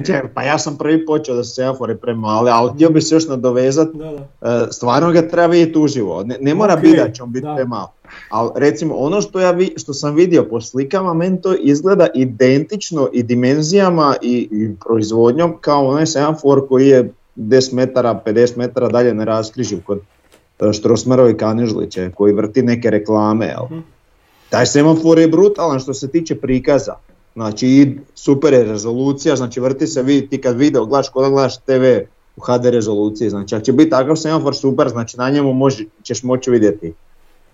čekaj, 0.06 0.28
pa 0.34 0.42
ja 0.42 0.58
sam 0.58 0.78
prvi 0.78 1.06
počeo 1.06 1.34
da 1.34 1.44
su 1.44 1.54
semafori 1.54 1.96
premali, 1.96 2.50
ali 2.50 2.70
htio 2.74 2.90
bi 2.90 3.00
se 3.00 3.14
još 3.14 3.28
nadovezat, 3.28 3.88
Da, 3.88 4.12
da. 4.40 4.48
e, 4.48 4.66
stvarno 4.70 5.12
ga 5.12 5.28
treba 5.28 5.46
vidjeti 5.46 5.78
uživo, 5.78 6.22
ne, 6.24 6.36
ne 6.40 6.54
mora 6.54 6.74
Ok, 6.74 6.80
biti 6.80 6.96
da 6.96 7.10
će 7.12 7.22
on 7.22 7.32
biti 7.32 7.46
da. 7.46 7.54
premali. 7.54 7.88
Ali 8.30 8.50
recimo 8.54 8.94
ono 8.94 9.20
što, 9.20 9.40
ja 9.40 9.50
vi, 9.50 9.74
što 9.76 9.92
sam 9.92 10.14
vidio 10.14 10.44
po 10.44 10.60
slikama, 10.60 11.14
meni 11.14 11.40
to 11.42 11.54
izgleda 11.54 12.06
identično 12.14 13.08
i 13.12 13.22
dimenzijama 13.22 14.14
i, 14.22 14.48
i 14.52 14.70
proizvodnjom 14.86 15.54
kao 15.60 15.86
onaj 15.86 16.06
semafor 16.06 16.68
koji 16.68 16.88
je 16.88 17.12
10 17.36 17.74
metara, 17.74 18.22
50 18.26 18.56
metara 18.56 18.88
dalje 18.88 19.14
na 19.14 19.24
raskrižju 19.24 19.80
kod 19.86 20.00
e, 20.60 20.72
Štrosmerova 20.72 21.30
i 21.30 21.36
Kanižlića 21.36 22.10
koji 22.14 22.32
vrti 22.32 22.62
neke 22.62 22.90
reklame. 22.90 23.46
Jel? 23.46 23.64
Mhm. 23.64 23.78
Taj 24.50 24.66
semafor 24.66 25.18
je 25.18 25.28
brutalan 25.28 25.80
što 25.80 25.94
se 25.94 26.08
tiče 26.08 26.34
prikaza. 26.34 26.94
Znači 27.34 27.68
i 27.68 27.98
super 28.14 28.52
je 28.52 28.64
rezolucija, 28.64 29.36
znači 29.36 29.60
vrti 29.60 29.86
se 29.86 30.02
vidi 30.02 30.28
ti 30.28 30.40
kad 30.40 30.56
video 30.56 30.86
gledaš 30.86 31.08
kod 31.08 31.22
da 31.24 31.30
gledaš 31.30 31.56
TV 31.58 31.84
u 32.36 32.40
HD 32.40 32.64
rezoluciji, 32.64 33.30
znači 33.30 33.54
ako 33.54 33.64
će 33.64 33.72
biti 33.72 33.90
takav 33.90 34.16
semafor 34.16 34.56
super, 34.56 34.88
znači 34.88 35.16
na 35.16 35.30
njemu 35.30 35.52
može, 35.52 35.84
ćeš 36.02 36.22
moći 36.22 36.50
vidjeti 36.50 36.92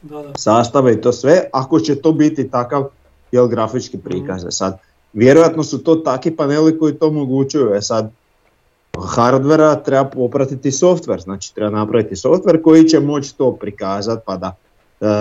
Da, 0.02 0.22
da. 0.22 0.32
sastave 0.36 0.92
i 0.92 1.00
to 1.00 1.12
sve, 1.12 1.48
ako 1.52 1.80
će 1.80 1.94
to 1.94 2.12
biti 2.12 2.50
takav 2.50 2.84
jel, 3.32 3.48
grafički 3.48 3.98
prikaz. 3.98 4.44
E 4.44 4.50
Sad, 4.50 4.78
vjerojatno 5.12 5.62
su 5.62 5.78
to 5.78 5.94
takvi 5.94 6.36
paneli 6.36 6.78
koji 6.78 6.94
to 6.94 7.06
omogućuju. 7.06 7.74
E 7.74 7.82
sad, 7.82 8.10
hardvera 9.00 9.74
treba 9.74 10.04
popratiti 10.04 10.70
software, 10.70 11.20
znači 11.20 11.54
treba 11.54 11.70
napraviti 11.70 12.14
software 12.14 12.62
koji 12.62 12.84
će 12.84 13.00
moći 13.00 13.36
to 13.36 13.52
prikazati 13.52 14.22
pa 14.26 14.36
da 14.36 14.46
e, 14.46 14.54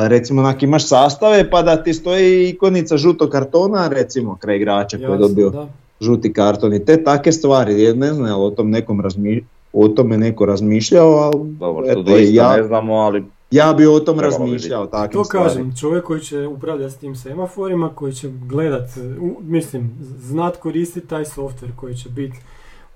recimo 0.07 0.41
onak 0.41 0.63
imaš 0.63 0.87
sastave 0.87 1.49
pa 1.49 1.61
da 1.61 1.83
ti 1.83 1.93
stoji 1.93 2.49
ikonica 2.49 2.97
žutog 2.97 3.29
kartona 3.29 3.87
recimo 3.87 4.35
kraj 4.35 4.55
igrača 4.55 4.97
koji 4.97 5.11
je 5.11 5.17
dobio 5.17 5.49
da. 5.49 5.67
žuti 6.01 6.33
karton 6.33 6.73
i 6.73 6.85
te 6.85 7.03
take 7.03 7.31
stvari, 7.31 7.83
ja 7.83 7.93
ne 7.93 8.13
znam 8.13 8.27
jel 8.27 8.43
o 8.43 8.49
tom 8.49 8.69
nekom 8.69 9.01
razmi, 9.01 9.45
o 9.73 9.87
tome 9.87 10.17
neko 10.17 10.45
razmišljao, 10.45 11.09
ali 11.09 11.49
Dobro, 11.49 11.85
eto, 11.87 12.03
ja, 12.17 12.57
ne 12.57 12.63
znamo, 12.63 12.93
ali 12.93 13.23
ja 13.51 13.73
bi 13.73 13.87
o 13.87 13.99
tom 13.99 14.19
razmišljao. 14.19 14.85
takvim 14.87 15.11
To 15.13 15.23
stvarima. 15.25 15.49
kažem, 15.49 15.75
čovjek 15.75 16.03
koji 16.05 16.21
će 16.21 16.47
upravljati 16.47 16.93
s 16.93 16.97
tim 16.97 17.15
semaforima, 17.15 17.89
koji 17.95 18.13
će 18.13 18.29
gledat, 18.45 18.89
u- 19.19 19.37
mislim, 19.41 19.91
znat 20.19 20.57
koristiti 20.57 21.07
taj 21.07 21.23
software 21.25 21.75
koji 21.75 21.95
će 21.95 22.09
biti 22.09 22.37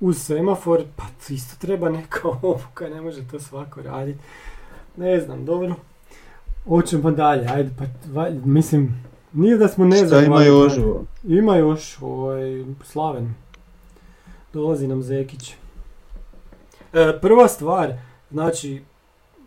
uz 0.03 0.17
semafor, 0.21 0.83
pa 0.95 1.03
isto 1.29 1.55
treba 1.59 1.89
neka 1.89 2.27
obuka, 2.41 2.89
ne 2.89 3.01
može 3.01 3.27
to 3.27 3.39
svako 3.39 3.81
raditi. 3.81 4.19
Ne 4.97 5.19
znam, 5.19 5.45
dobro. 5.45 5.75
Hoćemo 6.67 7.11
dalje, 7.11 7.47
ajde, 7.47 7.71
pa 7.77 7.83
vaj- 8.11 8.39
mislim, 8.45 9.03
nije 9.33 9.57
da 9.57 9.67
smo 9.67 9.85
ne 9.85 10.05
Šta 10.07 10.21
ima 10.21 10.43
još? 10.43 10.73
Ima 11.23 11.55
još, 11.57 11.97
ovaj, 12.01 12.65
Slaven. 12.83 13.33
Dolazi 14.53 14.87
nam 14.87 15.01
Zekić. 15.03 15.53
E, 16.93 17.19
prva 17.21 17.47
stvar, 17.47 17.93
znači, 18.31 18.81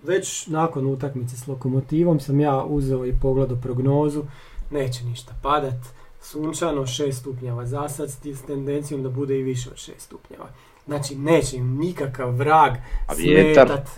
već 0.03 0.47
nakon 0.47 0.87
utakmice 0.87 1.37
s 1.37 1.47
Lokomotivom 1.47 2.21
sam 2.21 2.41
ja 2.41 2.65
uzeo 2.65 3.07
i 3.07 3.15
pogledao 3.23 3.57
prognozu. 3.57 4.23
Neće 4.71 5.05
ništa 5.05 5.33
padat. 5.43 5.75
Sunčano 6.31 6.83
6 6.83 7.13
stupnjeva 7.13 7.67
za 7.67 7.89
sad 7.89 8.11
s 8.11 8.43
tendencijom 8.47 9.03
da 9.03 9.09
bude 9.09 9.39
i 9.39 9.43
više 9.43 9.71
od 9.71 9.77
6 9.77 9.91
stupnjeva. 9.99 10.49
Znači, 10.87 11.15
neće 11.15 11.57
im 11.57 11.77
nikakav 11.79 12.31
vrag 12.35 12.73
A 13.07 13.15
vjetar? 13.15 13.67
smetat. 13.67 13.89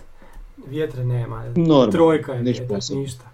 Vjetra 0.67 1.05
nema. 1.05 1.45
Trojka 1.93 2.33
je 2.33 2.43
ništa 2.43 2.63
vjetar, 2.63 2.97
ništa. 2.97 3.25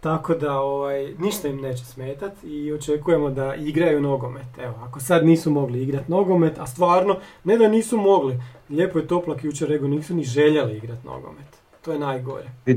Tako 0.00 0.34
da 0.34 0.60
ovaj, 0.60 1.14
ništa 1.18 1.48
im 1.48 1.60
neće 1.60 1.84
smetat 1.84 2.32
i 2.44 2.72
očekujemo 2.72 3.30
da 3.30 3.54
igraju 3.54 4.00
nogomet. 4.00 4.58
Evo, 4.58 4.74
ako 4.82 5.00
sad 5.00 5.26
nisu 5.26 5.50
mogli 5.50 5.82
igrati 5.82 6.10
nogomet, 6.10 6.58
a 6.58 6.66
stvarno, 6.66 7.16
ne 7.44 7.58
da 7.58 7.68
nisu 7.68 7.96
mogli, 7.96 8.42
lijepo 8.68 8.98
je 8.98 9.06
Toplak 9.06 9.44
jučer 9.44 9.68
rekao, 9.68 9.88
nisu 9.88 10.14
ni 10.14 10.24
željeli 10.24 10.76
igrati 10.76 11.06
nogomet. 11.06 11.60
To 11.84 11.92
je 11.92 11.98
najgore. 11.98 12.44
E, 12.66 12.72
e, 12.72 12.76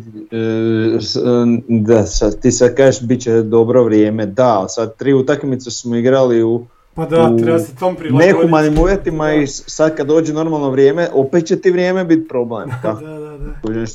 Da, 1.67 2.05
sad, 2.05 2.41
ti 2.41 2.51
sad 2.51 2.75
kažeš 2.75 3.01
bit 3.01 3.21
će 3.21 3.41
dobro 3.41 3.83
vrijeme, 3.83 4.25
da, 4.25 4.65
sad 4.67 4.95
tri 4.95 5.13
utakmice 5.13 5.71
smo 5.71 5.95
igrali 5.95 6.43
u 6.43 6.65
Pa 6.95 7.05
da, 7.05 7.29
U 7.29 7.37
treba 7.37 7.59
se 7.59 7.75
tom 7.75 7.95
prilagoditi. 7.95 8.33
nehumanim 8.33 8.77
uvjetima 8.79 9.33
i 9.33 9.47
sad 9.47 9.95
kad 9.95 10.07
dođe 10.07 10.33
normalno 10.33 10.69
vrijeme, 10.69 11.09
opet 11.13 11.45
će 11.45 11.61
ti 11.61 11.71
vrijeme 11.71 12.05
biti 12.05 12.27
problem. 12.27 12.69
Da, 12.83 12.93
da, 12.93 13.37
da. 13.37 13.85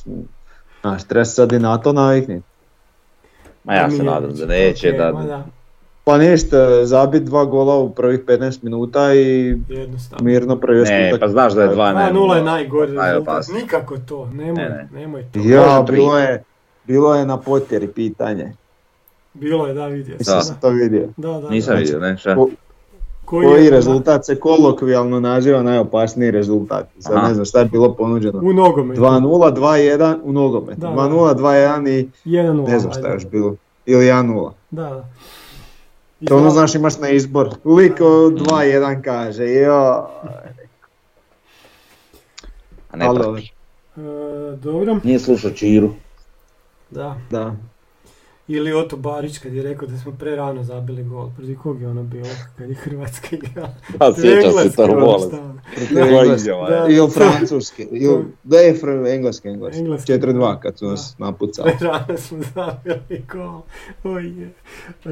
Znaš, 0.81 1.05
treba 1.05 1.25
se 1.25 1.35
sad 1.35 1.53
i 1.53 1.59
na 1.59 1.79
to 1.79 1.93
naviknuti. 1.93 2.43
ma 3.65 3.75
ja 3.75 3.91
se 3.91 4.03
nadam 4.03 4.35
da 4.35 4.47
neće, 4.47 4.91
ok, 4.91 4.97
da, 4.97 5.13
da, 5.13 5.47
Pa 6.09 6.19
ništa, 6.19 6.57
zabit 6.85 7.23
dva 7.23 7.45
gola 7.45 7.77
u 7.77 7.91
prvih 7.91 8.21
15 8.21 8.59
minuta 8.63 9.15
i 9.15 9.57
jednostavno. 9.69 10.25
mirno 10.25 10.57
prevesti 10.57 10.95
ne, 10.95 11.13
pa 11.21 11.29
znaš 11.29 11.53
da 11.53 11.63
je 11.63 11.69
2 11.69 11.75
2 11.75 12.13
nula 12.13 12.37
je 12.37 12.43
najgori 12.45 12.93
rezultat. 12.95 13.45
Nikako 13.55 13.97
to, 13.99 14.27
nemoj, 14.27 14.55
Ne, 14.55 14.69
ne. 14.69 14.89
nemoj 14.93 15.25
to. 15.25 15.39
Ja, 15.41 15.85
bilo 15.85 16.19
je, 16.19 16.43
bilo 16.85 17.15
je 17.15 17.27
na 17.27 17.37
potjeri 17.37 17.89
pitanje. 17.89 18.53
Bilo 19.35 19.67
je, 19.67 19.75
da, 19.75 19.87
vidio 19.87 20.17
sam. 20.21 20.43
sam 20.43 20.57
to 20.61 20.69
vidio. 20.71 21.09
Da, 21.17 21.29
da, 21.29 21.41
da. 21.41 21.49
Nisam 21.49 21.77
vidio, 21.77 21.99
ne, 22.01 22.17
šta? 22.17 22.35
Ko- 22.35 22.51
Koji, 23.25 23.47
Koji 23.47 23.65
je- 23.65 23.71
rezultat 23.71 24.27
se 24.27 24.37
kolokvijalno 24.37 25.21
naziva 25.21 25.63
najopasniji 25.63 26.31
rezultat? 26.31 26.87
Sad 26.99 27.17
Aha. 27.17 27.29
ne 27.29 27.35
znam 27.35 27.45
šta 27.47 27.59
je 27.59 27.65
bilo 27.65 27.95
ponuđeno. 27.95 28.39
U 28.41 28.53
nogometu. 28.53 29.01
2-0, 29.01 29.21
2-1 29.51 30.17
u 30.23 30.33
nogometu. 30.33 30.81
Da, 30.81 30.87
da. 30.87 30.95
2-0, 30.95 31.35
2-1 31.35 31.89
i 31.91 32.09
1-0. 32.27 32.67
ne 32.67 32.79
znam 32.79 32.93
šta 32.93 33.09
je 33.09 33.15
još 33.15 33.27
bilo. 33.27 33.55
Ili 33.87 34.05
1-0. 34.05 34.51
Da, 34.71 34.83
da. 34.83 35.05
To 36.27 36.37
ono 36.37 36.51
znaš 36.51 36.75
imaš 36.75 36.99
na 36.99 37.09
izbor. 37.09 37.49
Liko 37.65 38.05
2-1 38.05 39.03
kaže, 39.03 39.45
jo. 39.45 40.07
A 42.91 42.97
ne 42.97 43.07
Ali, 43.07 43.19
prati. 43.19 43.53
E, 43.97 44.57
dobro, 44.57 45.01
Nije 45.05 45.19
slušao 45.19 45.51
Čiru. 45.51 45.91
da. 46.91 47.17
Da. 47.31 47.55
Ili 48.49 48.73
Oto 48.73 48.97
Barić 48.97 49.39
kad 49.39 49.55
je 49.55 49.63
rekao 49.63 49.89
da 49.89 49.99
smo 49.99 50.13
pre 50.13 50.37
rano 50.37 50.63
zabili 50.63 51.05
gol. 51.05 51.31
Protiv 51.37 51.59
kog 51.59 51.81
je 51.81 51.89
ono 51.89 52.03
bilo 52.03 52.29
kad 52.57 52.69
je 52.69 52.75
Hrvatska 52.75 53.37
igrala? 53.37 53.75
A 53.99 54.13
sjeća 54.15 54.51
se 54.51 54.77
to 54.77 54.87
bolest. 54.87 55.33
Engleske. 55.91 56.51
je. 56.51 56.97
Ili 56.97 57.11
francuski. 57.11 57.87
Je 57.93 58.75
engleski, 59.15 59.49
engleski. 59.49 59.81
Engleski. 59.81 60.13
4-2 60.13 60.59
kad 60.61 60.79
su 60.79 60.87
nas 60.87 61.15
napucali. 61.19 61.73
Pre 61.79 61.89
rano 61.89 62.19
smo 62.19 62.39
zabili 62.55 63.23
gol. 63.33 63.61
Oj 64.05 64.41
je. 64.41 64.53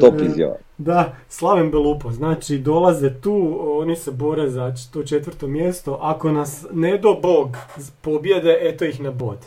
Top 0.01 0.15
izjava. 0.21 0.57
Da, 0.79 1.17
Slaven 1.29 1.71
Belupo, 1.71 2.13
znači 2.13 2.59
dolaze 2.59 3.21
tu, 3.21 3.59
oni 3.61 3.97
se 3.97 4.11
bore 4.11 4.51
za 4.51 4.75
to 4.93 5.03
četvrto 5.03 5.47
mjesto, 5.47 5.99
ako 6.03 6.33
nas 6.33 6.67
ne 6.73 6.99
do 6.99 7.15
bog 7.23 7.57
pobjede, 8.01 8.59
eto 8.61 8.85
ih 8.85 9.01
na 9.01 9.11
bod. 9.11 9.39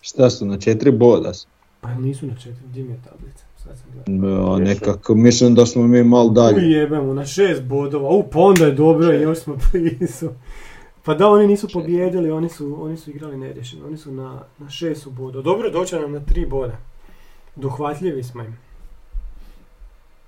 Šta 0.00 0.30
su, 0.30 0.46
na 0.46 0.56
4 0.56 0.98
boda 0.98 1.34
su? 1.34 1.51
Pa 1.82 1.94
nisu 1.94 2.26
na 2.26 2.34
četiri, 2.34 2.62
gdje 2.66 2.82
mi 2.82 2.90
je 2.90 3.00
tablica? 3.04 3.44
Sad 3.56 3.72
sam 3.78 3.86
gledao. 4.06 4.52
Ja, 4.52 4.58
nekako, 4.58 5.14
mislim 5.14 5.54
da 5.54 5.66
smo 5.66 5.82
mi 5.82 6.04
malo 6.04 6.30
dalje. 6.30 6.56
Ujebemo, 6.56 7.14
na 7.14 7.26
šest 7.26 7.62
bodova, 7.62 8.08
u 8.08 8.22
pa 8.22 8.38
onda 8.38 8.64
je 8.66 8.72
dobro, 8.72 9.12
još 9.12 9.38
smo 9.38 9.56
blizu. 9.64 10.28
Pa 11.04 11.14
da, 11.14 11.28
oni 11.28 11.46
nisu 11.46 11.68
pobjedili, 11.72 12.30
oni 12.30 12.48
su, 12.48 12.76
oni 12.80 12.96
su 12.96 13.10
igrali 13.10 13.36
neriješeno, 13.36 13.86
oni 13.86 13.96
su 13.96 14.12
na, 14.12 14.38
na 14.58 14.70
šest 14.70 15.02
su 15.02 15.10
bodova. 15.10 15.42
Dobro, 15.42 15.70
doće 15.70 15.96
nam 15.96 16.12
na 16.12 16.20
tri 16.20 16.46
boda. 16.46 16.76
Dohvatljivi 17.56 18.22
smo 18.22 18.42
im. 18.42 18.56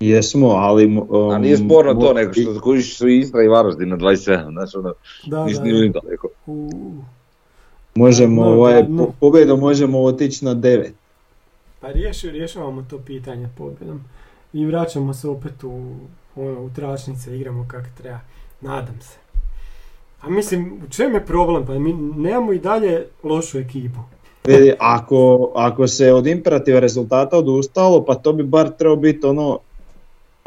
Jesmo, 0.00 0.48
ali... 0.48 0.86
Um, 0.86 1.30
A 1.30 1.38
nije 1.38 1.56
sporno 1.56 1.94
to, 1.94 2.12
nego 2.12 2.32
što 2.32 2.60
kužiš 2.60 2.96
su 2.98 3.08
Istra 3.08 3.42
i 3.42 3.48
Varaždin 3.48 3.88
na 3.88 3.96
27, 3.96 4.16
znači 4.52 4.76
ono, 4.76 4.94
Da, 5.26 5.44
nisi 5.44 5.58
da, 5.58 5.64
ni 5.64 5.72
da. 5.72 5.78
ni 5.78 5.88
daleko. 5.90 6.28
U, 6.46 6.70
Možemo, 7.94 8.42
No, 8.42 8.50
ovaj, 8.50 8.82
no. 8.82 9.04
po- 9.06 9.12
pobjedom 9.20 9.60
možemo 9.60 10.02
otići 10.02 10.44
na 10.44 10.54
9. 10.54 10.90
Pa 11.84 11.92
riješi, 11.92 12.30
rješavamo 12.30 12.84
to 12.90 12.98
pitanje 12.98 13.48
pobjedom. 13.56 14.00
I 14.52 14.66
vraćamo 14.66 15.14
se 15.14 15.28
opet 15.28 15.64
u, 15.64 15.94
ono, 16.36 16.60
u 16.60 16.70
tračnice, 16.70 17.36
igramo 17.36 17.66
kako 17.70 17.86
treba. 17.98 18.20
Nadam 18.60 19.00
se. 19.00 19.16
A 20.20 20.30
mislim, 20.30 20.80
u 20.86 20.90
čem 20.90 21.14
je 21.14 21.26
problem? 21.26 21.66
Pa 21.66 21.78
mi 21.78 21.92
nemamo 21.92 22.52
i 22.52 22.58
dalje 22.58 23.06
lošu 23.22 23.58
ekipu. 23.58 24.00
Vidi, 24.44 24.72
ako, 24.78 25.52
ako 25.54 25.88
se 25.88 26.12
od 26.12 26.26
imperativa 26.26 26.80
rezultata 26.80 27.38
odustalo, 27.38 28.04
pa 28.04 28.14
to 28.14 28.32
bi 28.32 28.42
bar 28.42 28.70
trebao 28.78 28.96
biti 28.96 29.26
ono, 29.26 29.58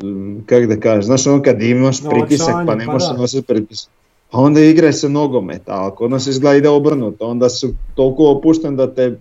mm, 0.04 0.40
kak 0.46 0.66
da 0.66 0.80
kažeš, 0.80 1.06
znaš 1.06 1.28
ono 1.28 1.44
kad 1.44 1.62
imaš 1.62 2.02
Na 2.02 2.10
pritisak 2.10 2.56
pa 2.66 2.76
ne 2.76 2.86
pa 2.86 2.92
možeš 2.92 3.10
nositi 3.18 3.48
pritisak. 3.48 3.90
Pa 4.32 4.38
onda 4.38 4.62
igraj 4.62 4.94
se 4.94 5.10
nogomet, 5.10 5.70
a 5.70 5.88
ako 5.88 6.08
nas 6.08 6.28
izgleda 6.28 6.58
ide 6.58 6.70
obrnuto, 6.70 7.28
onda 7.28 7.50
su 7.50 7.70
toliko 7.96 8.32
opušten 8.32 8.76
da 8.76 8.94
te 8.94 9.18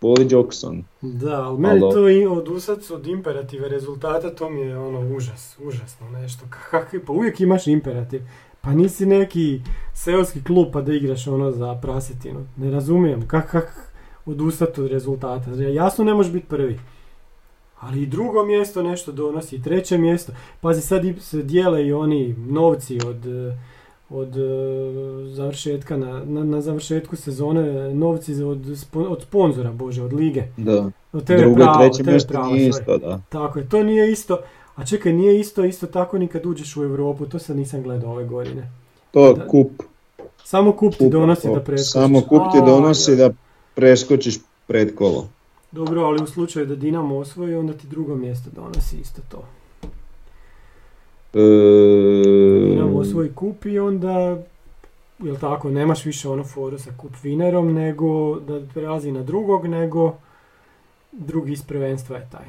boli 0.00 0.28
Jackson. 0.30 0.84
Da, 1.00 1.44
ali 1.44 1.58
meni 1.58 1.80
Alo. 1.80 1.92
to 1.92 2.08
i 2.08 2.26
odustat 2.26 2.90
od 2.90 3.06
imperative 3.06 3.68
rezultata, 3.68 4.30
to 4.30 4.50
mi 4.50 4.60
je 4.60 4.78
ono 4.78 5.16
užas, 5.16 5.58
užasno 5.62 6.10
nešto. 6.10 6.44
Kakvi, 6.70 7.04
pa 7.04 7.12
uvijek 7.12 7.40
imaš 7.40 7.66
imperativ. 7.66 8.22
Pa 8.60 8.70
nisi 8.72 9.06
neki 9.06 9.60
seoski 9.94 10.44
klub 10.44 10.68
pa 10.72 10.80
da 10.80 10.92
igraš 10.92 11.26
ono 11.26 11.50
za 11.50 11.74
prasetinu. 11.82 12.46
Ne 12.56 12.70
razumijem, 12.70 13.28
kak, 13.28 13.50
kak 13.50 13.92
odustat 14.26 14.78
od 14.78 14.86
rezultata. 14.86 15.50
Jasno 15.50 16.04
ne 16.04 16.14
možeš 16.14 16.32
biti 16.32 16.46
prvi. 16.46 16.78
Ali 17.80 18.02
i 18.02 18.06
drugo 18.06 18.44
mjesto 18.44 18.82
nešto 18.82 19.12
donosi, 19.12 19.56
i 19.56 19.62
treće 19.62 19.98
mjesto. 19.98 20.32
Pazi, 20.60 20.80
sad 20.80 21.02
se 21.20 21.42
dijele 21.42 21.86
i 21.86 21.92
oni 21.92 22.34
novci 22.48 22.98
od, 23.06 23.26
eh, 23.26 23.58
od 24.10 24.36
eh, 24.36 24.40
završetka, 25.26 25.96
na, 25.96 26.24
na, 26.24 26.44
na 26.44 26.60
završetku 26.60 27.16
sezone, 27.16 27.62
novci 27.94 28.34
za- 28.34 28.46
od, 28.46 28.60
od 28.94 29.22
sponzora, 29.22 29.72
bože, 29.72 30.02
od 30.02 30.12
lige. 30.12 30.42
Da. 30.56 30.90
Od 31.12 31.24
TV 31.24 31.36
Drugo 31.36 31.56
pravo, 31.56 31.78
treće 31.80 32.02
mjesto 32.02 32.28
pravo, 32.28 32.46
nije 32.46 32.60
sorry. 32.62 32.68
isto, 32.70 32.98
da. 32.98 33.20
Tako 33.28 33.58
je, 33.58 33.68
to 33.68 33.82
nije 33.82 34.12
isto. 34.12 34.38
A 34.76 34.84
čekaj, 34.84 35.12
nije 35.12 35.40
isto, 35.40 35.64
isto 35.64 35.86
tako 35.86 36.18
ni 36.18 36.28
kad 36.28 36.46
uđeš 36.46 36.76
u 36.76 36.82
Europu, 36.82 37.26
to 37.26 37.38
sad 37.38 37.56
nisam 37.56 37.82
gledao 37.82 38.12
ove 38.12 38.24
godine. 38.24 38.70
To 39.10 39.32
Da. 39.32 39.42
je 39.42 39.48
kup. 39.48 39.70
Samo 40.44 40.72
kup 40.72 40.94
ti 40.94 41.08
donosi 41.10 41.48
da 41.48 41.60
preskočiš. 41.60 41.92
Samo 41.92 42.20
kup 42.20 42.42
ti 42.52 42.58
A, 42.58 42.64
donosi 42.66 43.16
da 43.16 43.30
preskočiš 43.74 44.34
pred 44.66 44.94
kolo. 44.94 45.28
Dobro, 45.72 46.02
ali 46.02 46.22
u 46.22 46.26
slučaju 46.26 46.66
da 46.66 46.74
Dinamo 46.76 47.16
osvoji, 47.16 47.54
onda 47.54 47.72
ti 47.72 47.86
drugo 47.86 48.14
mjesto 48.16 48.50
donosi 48.52 48.96
isto 48.96 49.22
to. 49.28 49.44
Dinamo 51.34 52.98
osvoji 52.98 53.32
kup 53.34 53.64
i 53.64 53.78
onda, 53.78 54.38
jel 55.18 55.36
tako, 55.40 55.70
nemaš 55.70 56.04
više 56.04 56.28
ono 56.28 56.44
foru 56.44 56.78
sa 56.78 56.90
kup 56.96 57.12
vinerom, 57.22 57.72
nego 57.72 58.40
da 58.40 58.60
prelazi 58.74 59.12
na 59.12 59.22
drugog, 59.22 59.66
nego 59.66 60.16
drugi 61.12 61.52
iz 61.52 61.62
prvenstva 61.62 62.16
je 62.16 62.28
taj. 62.32 62.46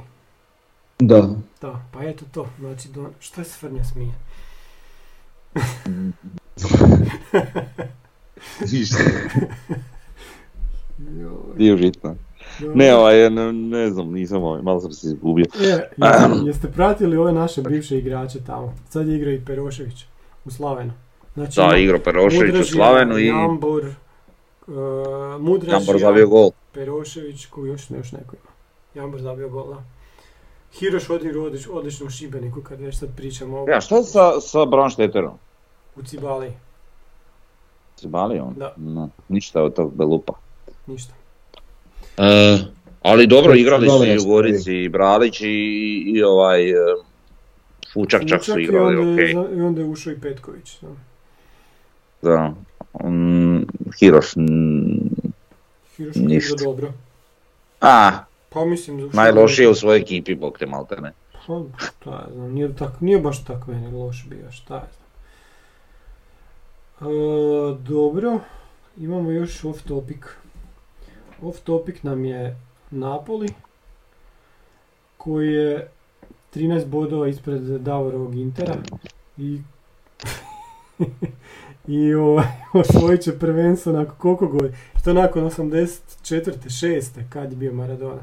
Da. 0.99 1.29
Da, 1.61 1.86
pa 1.93 2.03
eto 2.03 2.25
to, 2.31 2.47
znači, 2.59 2.89
do... 2.89 3.09
što 3.19 3.41
je 3.41 3.45
Svrnja 3.45 3.83
smije? 3.83 4.13
Ništa, 8.71 8.97
užitno. 11.73 12.09
dobro. 12.09 12.34
Ne, 12.60 12.95
ovaj, 12.95 13.30
ne, 13.30 13.53
ne 13.53 13.89
znam, 13.89 14.12
nisam 14.12 14.43
ovaj, 14.43 14.62
malo 14.62 14.80
sam 14.80 14.91
se 14.91 15.08
izgubio. 15.08 15.45
E, 15.60 15.66
jeste, 15.68 16.45
jeste 16.45 16.72
pratili 16.72 17.18
ove 17.18 17.32
naše 17.32 17.62
bivše 17.62 17.97
igrače 17.97 18.39
tamo? 18.43 18.74
Sad 18.89 19.08
igra 19.08 19.32
i 19.32 19.45
Perošević 19.45 20.06
u 20.45 20.51
Slavenu. 20.51 20.93
Znači, 21.34 21.56
Da, 21.56 21.78
igro 21.78 21.99
Perošević 21.99 22.56
u 22.56 22.64
Slavenu 22.64 23.18
i 23.18 23.28
Jambor, 23.28 23.86
uh, 24.68 24.74
Jambor 25.68 25.99
zabio 25.99 26.28
gol. 26.28 26.51
Perošević, 26.74 27.45
koji 27.45 27.70
još, 27.70 27.89
još 27.89 28.12
neko 28.12 28.36
ima. 28.36 28.51
Jambor 29.03 29.22
zabio 29.22 29.49
gol, 29.49 29.68
da. 29.68 29.84
Hiroš 30.74 31.10
odigrao 31.10 31.43
odlič, 31.43 31.68
odlično 31.72 32.06
u 32.06 32.10
Šibeniku, 32.10 32.62
kad 32.62 32.82
već 32.82 32.97
sad 32.97 33.10
pričamo 33.16 33.58
o 33.58 33.66
Ja, 33.70 33.82
šta 33.82 33.95
je 33.95 34.03
sa, 34.03 34.41
sa 34.41 34.66
Braunšteterom? 34.66 35.34
u 35.95 36.03
Cibali. 36.03 36.53
Si 37.95 38.08
bali 38.08 38.39
on? 38.39 38.53
Da. 38.53 38.74
No, 38.78 39.10
ništa 39.30 39.64
od 39.64 39.76
tog 39.76 39.93
belupa. 39.95 40.34
Ništa. 40.88 41.14
E, 42.18 42.57
ali 43.01 43.28
dobro, 43.28 43.53
igrali 43.55 43.89
su 43.89 44.05
i 44.05 44.30
Gorici 44.32 44.74
i 44.74 44.89
Bralić 44.89 45.41
i, 45.41 46.03
i 46.05 46.24
ovaj 46.24 46.70
e, 46.70 46.76
Fučak 47.93 48.22
čak 48.28 48.43
su 48.43 48.59
igrali, 48.59 48.93
je, 48.93 49.13
okej. 49.13 49.32
I 49.32 49.61
onda 49.61 49.82
je 49.82 49.88
ušao 49.88 50.13
i 50.13 50.20
Petković. 50.20 50.78
Da. 50.82 50.89
Da. 52.22 52.53
Mm, 53.09 53.61
Hiroš, 53.99 54.34
Hiroš 55.97 56.16
je 56.16 56.22
Ništa. 56.22 56.63
dobro. 56.63 56.93
a, 57.82 58.11
Pa 58.49 58.66
mislim 58.66 58.97
da 58.97 59.16
najlošije 59.16 59.70
u 59.70 59.76
svojoj 59.76 59.99
ekipi, 59.99 60.36
bog 60.36 60.57
te 60.59 60.66
malte 60.66 61.01
ne. 61.01 61.11
Pa, 61.47 61.61
šta 61.78 62.09
ja 62.11 62.28
znam, 62.34 62.51
nije, 62.51 62.76
tak, 62.76 63.01
nije 63.01 63.20
baš 63.20 63.43
tako 63.43 63.72
meni 63.72 63.91
loš 63.91 64.26
bio, 64.30 64.51
šta 64.51 64.74
ja 64.74 64.88
znam. 64.97 65.05
E, 67.11 67.78
dobro, 67.89 68.39
imamo 68.97 69.32
još 69.32 69.66
off 69.66 69.82
topic. 69.82 70.20
Off 71.41 71.59
topic 71.59 72.03
nam 72.03 72.25
je 72.25 72.57
Napoli, 72.91 73.47
koji 75.17 75.53
je 75.53 75.91
13 76.53 76.86
bodova 76.86 77.27
ispred 77.27 77.61
Davorovog 77.61 78.36
Intera 78.36 78.75
i 79.38 79.61
i 81.88 82.13
ovaj, 82.13 82.45
osvojit 82.73 83.21
će 83.21 83.39
prvenstvo 83.39 83.93
nakon 83.93 84.15
koliko 84.17 84.47
godina? 84.47 84.77
Što 85.01 85.13
nakon 85.13 85.43
84. 85.43 85.99
6. 86.23 87.23
kad 87.29 87.51
je 87.51 87.57
bio 87.57 87.73
Maradona? 87.73 88.21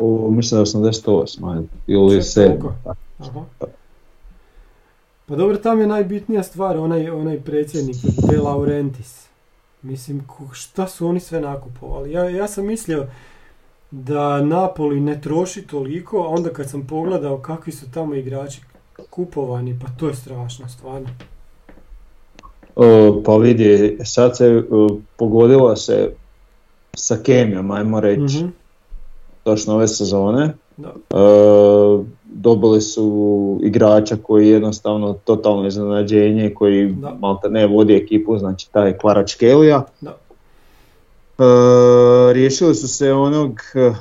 O, 0.00 0.30
mislim 0.30 0.82
da 0.82 0.88
je 0.88 0.92
88, 0.92 1.54
ajde, 1.56 1.68
ili 1.86 2.16
Čak 2.16 2.24
7. 2.24 2.34
toliko? 2.34 2.74
Aha. 3.18 3.44
Pa 5.26 5.36
dobro, 5.36 5.56
tam 5.56 5.80
je 5.80 5.86
najbitnija 5.86 6.42
stvar, 6.42 6.76
onaj, 6.76 7.10
onaj 7.10 7.40
predsjednik 7.40 7.96
De 8.30 8.38
Laurentiis. 8.38 9.25
Mislim, 9.86 10.22
šta 10.52 10.86
su 10.86 11.06
oni 11.06 11.20
sve 11.20 11.40
nakupovali? 11.40 12.12
Ja, 12.12 12.30
ja 12.30 12.48
sam 12.48 12.66
mislio 12.66 13.06
da 13.90 14.40
Napoli 14.40 15.00
ne 15.00 15.20
troši 15.20 15.62
toliko, 15.62 16.18
a 16.18 16.28
onda 16.28 16.50
kad 16.50 16.70
sam 16.70 16.86
pogledao 16.86 17.38
kakvi 17.38 17.72
su 17.72 17.90
tamo 17.90 18.14
igrači 18.14 18.60
kupovani, 19.10 19.78
pa 19.82 19.88
to 19.98 20.08
je 20.08 20.14
strašno, 20.14 20.68
stvarno. 20.68 21.08
O, 22.76 23.22
pa 23.24 23.36
vidi, 23.36 23.98
sad 24.04 24.36
se 24.36 24.64
o, 24.70 24.98
pogodilo 25.16 25.76
se 25.76 26.12
sa 26.96 27.16
kemijom, 27.22 27.70
ajmo 27.70 28.00
reći. 28.00 28.36
Mhm. 28.36 28.48
točno 29.44 29.74
ove 29.74 29.88
sezone. 29.88 30.54
Da. 30.76 30.88
E, 30.88 32.15
dobili 32.36 32.80
su 32.80 33.06
igrača 33.62 34.16
koji 34.16 34.46
je 34.46 34.52
jednostavno 34.52 35.12
totalno 35.14 35.66
iznenađenje, 35.66 36.50
koji 36.50 36.86
Da. 36.86 37.16
malte 37.20 37.48
ne 37.48 37.66
vodi 37.66 37.94
ekipu, 37.94 38.38
znači 38.38 38.72
taj 38.72 38.98
Kvarač 38.98 39.34
Kelija. 39.34 39.84
Da. 40.00 40.16
E, 41.38 41.44
riješili 42.32 42.74
su 42.74 42.88
se 42.88 43.12
onog 43.12 43.60
e, 43.74 43.92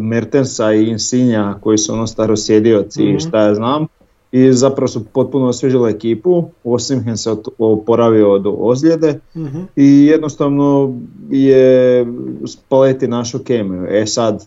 Mertensa 0.00 0.72
i 0.72 0.84
Insinja 0.84 1.54
koji 1.60 1.78
su 1.78 1.92
ono 1.92 2.06
starosjedioci 2.06 3.02
i 3.02 3.08
Mhm. 3.08 3.18
šta 3.18 3.40
ja 3.40 3.54
znam. 3.54 3.86
I 4.32 4.52
zapravo 4.52 4.88
su 4.88 5.04
potpuno 5.04 5.46
osvježili 5.48 5.90
ekipu, 5.90 6.44
Osimhen 6.64 7.16
se 7.16 7.30
oporavio 7.58 8.32
od 8.32 8.46
ozljede 8.48 9.20
Mhm. 9.36 9.58
i 9.76 10.06
jednostavno 10.06 10.94
je 11.30 12.06
Spalletti 12.46 13.08
našo 13.08 13.38
kemiju. 13.38 13.86
E 13.90 14.06
sad, 14.06 14.46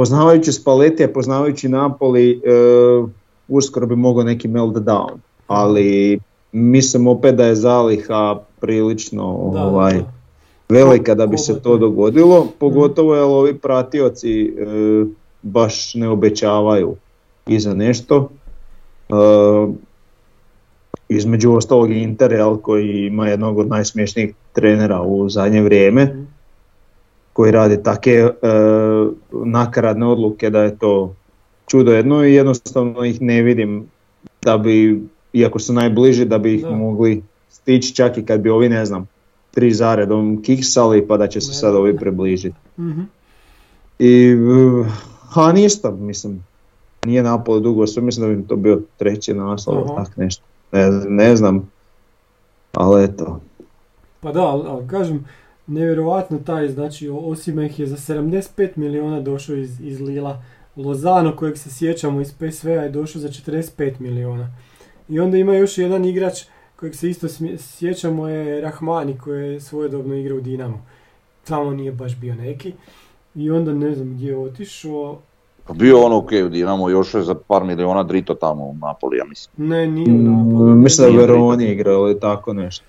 poznavajući 0.00 0.52
Spalletti, 0.52 1.04
a 1.04 1.08
poznavajući 1.08 1.68
Napoli, 1.68 2.30
e, 2.30 2.38
uskoro 3.48 3.86
bi 3.86 3.96
mogao 3.96 4.24
neki 4.24 4.48
meltdown, 4.48 5.18
ali 5.46 6.18
mislim 6.52 7.06
opet 7.06 7.34
da 7.34 7.44
je 7.44 7.54
zaliha 7.54 8.40
prilično 8.60 9.50
Da, 9.52 9.62
ovaj, 9.62 9.94
da. 9.94 10.04
velika 10.68 11.14
da 11.14 11.26
bi 11.26 11.38
se 11.38 11.62
to 11.62 11.76
dogodilo, 11.76 12.46
pogotovo 12.58 13.14
jer 13.14 13.24
ovi 13.24 13.58
pratioci 13.58 14.42
e, 14.42 14.50
baš 15.42 15.94
ne 15.94 16.08
obećavaju 16.08 16.96
i 17.46 17.60
za 17.60 17.74
nešto. 17.74 18.28
E, 19.08 19.14
između 21.08 21.52
ostalog 21.52 21.92
Inter 21.92 22.32
koji 22.62 23.06
ima 23.06 23.28
jednog 23.28 23.58
od 23.58 23.68
najsmješnijih 23.68 24.34
trenera 24.52 25.02
u 25.02 25.28
zadnje 25.28 25.62
vrijeme, 25.62 26.04
Mhm. 26.04 26.39
Koji 27.40 27.52
radi 27.52 27.82
take 27.82 28.10
e, 28.12 28.30
nakaradne 29.30 30.06
odluke 30.06 30.50
da 30.50 30.62
je 30.62 30.78
to 30.78 31.14
čudo 31.66 31.92
jedno 31.92 32.24
i 32.24 32.34
jednostavno 32.34 33.04
ih 33.04 33.22
ne 33.22 33.42
vidim 33.42 33.86
da 34.42 34.58
bi, 34.58 35.02
iako 35.32 35.58
su 35.58 35.72
najbliži, 35.72 36.24
da 36.24 36.38
bi 36.38 36.54
ih 36.54 36.62
Da. 36.62 36.70
mogli 36.70 37.22
stići 37.50 37.94
čak 37.94 38.18
i 38.18 38.24
kad 38.24 38.40
bi 38.40 38.50
ovi 38.50 38.68
ne 38.68 38.84
znam 38.84 39.08
tri 39.50 39.72
zaredom 39.72 40.42
kiksali 40.42 41.06
pa 41.06 41.16
da 41.16 41.26
će 41.26 41.40
se 41.40 41.52
sad 41.52 41.74
ovi 41.74 41.96
približiti. 41.96 42.56
Mhm. 42.78 43.00
I, 43.98 44.34
uh, 44.34 44.86
a 45.34 45.52
ništa, 45.52 45.90
mislim, 45.90 46.44
nije 47.04 47.22
Napoli 47.22 47.60
dugo, 47.60 47.86
sve 47.86 48.02
mislim 48.02 48.28
da 48.28 48.34
bi 48.34 48.48
to 48.48 48.56
bio 48.56 48.80
treći 48.96 49.34
naslov, 49.34 49.84
Aha. 49.84 50.04
tak 50.04 50.16
nešto. 50.16 50.42
Ne, 50.72 50.90
ne 51.08 51.36
znam, 51.36 51.70
ali 52.72 53.04
eto. 53.04 53.40
Pa 54.20 54.32
da, 54.32 54.40
ali, 54.40 54.62
ali 54.68 54.88
kažem, 54.88 55.24
nevjerojatno 55.70 56.38
taj, 56.38 56.68
znači 56.68 57.08
Osimeh 57.08 57.78
je 57.80 57.86
za 57.86 57.96
75 57.96 58.68
milijuna 58.76 59.20
došao 59.20 59.56
iz, 59.56 59.80
iz 59.80 60.00
Lila. 60.00 60.42
Lozano 60.76 61.36
kojeg 61.36 61.58
se 61.58 61.70
sjećamo 61.70 62.20
iz 62.20 62.32
PSV-a 62.32 62.82
je 62.82 62.88
došao 62.88 63.20
za 63.20 63.28
45 63.28 63.92
milijuna. 63.98 64.48
I 65.08 65.20
onda 65.20 65.36
ima 65.36 65.54
još 65.54 65.78
jedan 65.78 66.04
igrač 66.04 66.44
kojeg 66.76 66.94
se 66.94 67.10
isto 67.10 67.26
sjećamo 67.58 68.28
je 68.28 68.60
Rahmani 68.60 69.18
koji 69.18 69.52
je 69.52 69.60
svojedobno 69.60 70.14
igrao 70.14 70.38
u 70.38 70.40
Dinamo. 70.40 70.86
Tamo 71.44 71.70
nije 71.70 71.92
baš 71.92 72.16
bio 72.16 72.34
neki. 72.34 72.72
I 73.34 73.50
onda 73.50 73.72
ne 73.72 73.94
znam 73.94 74.14
gdje 74.14 74.28
je 74.28 74.38
otišao. 74.38 75.18
Pa 75.66 75.74
bio 75.74 76.00
on 76.00 76.12
ok 76.12 76.30
u 76.46 76.48
Dinamo, 76.48 76.90
još 76.90 77.14
je 77.14 77.22
za 77.22 77.34
par 77.34 77.64
miliona 77.64 78.02
drito 78.02 78.34
tamo 78.34 78.64
u 78.64 78.74
Napoli, 78.74 79.16
ja 79.16 79.24
mislim. 79.24 79.68
Ne, 79.68 79.86
nije 79.86 80.12
u 80.12 80.18
Napoli. 80.18 80.70
Mm, 80.70 80.82
Mislim 80.82 81.06
da 81.06 81.12
je 81.12 81.26
Veroni 81.26 81.72
igrao 81.72 82.00
ili 82.00 82.20
tako 82.20 82.52
nešto. 82.52 82.84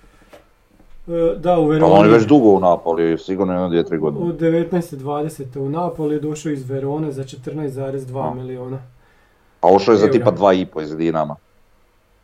E, 1.12 1.36
Da, 1.36 1.53
u 1.53 1.64
Pa 1.64 1.68
Veroni. 1.68 1.93
on 1.93 2.05
je 2.05 2.12
već 2.12 2.24
dugo 2.24 2.49
u 2.49 2.59
Napoli, 2.59 3.18
sigurno 3.18 3.53
jedno 3.53 3.68
dvije, 3.70 3.84
tri 3.84 3.97
godine. 3.97 4.26
Od 4.26 4.36
19.20. 4.36 5.57
u 5.57 5.70
Napoli 5.70 6.16
je 6.16 6.20
došao 6.20 6.51
iz 6.51 6.70
Verone 6.70 7.12
za 7.12 7.24
14,2 7.24 8.22
A. 8.22 8.34
milijuna. 8.34 8.78
A 9.62 9.68
ošao 9.70 9.91
je 9.91 9.97
za 9.97 10.07
tipa 10.07 10.32
dva 10.32 10.53
i 10.53 10.66
po 10.66 10.82
iz 10.82 10.95
Dinama. 10.95 11.36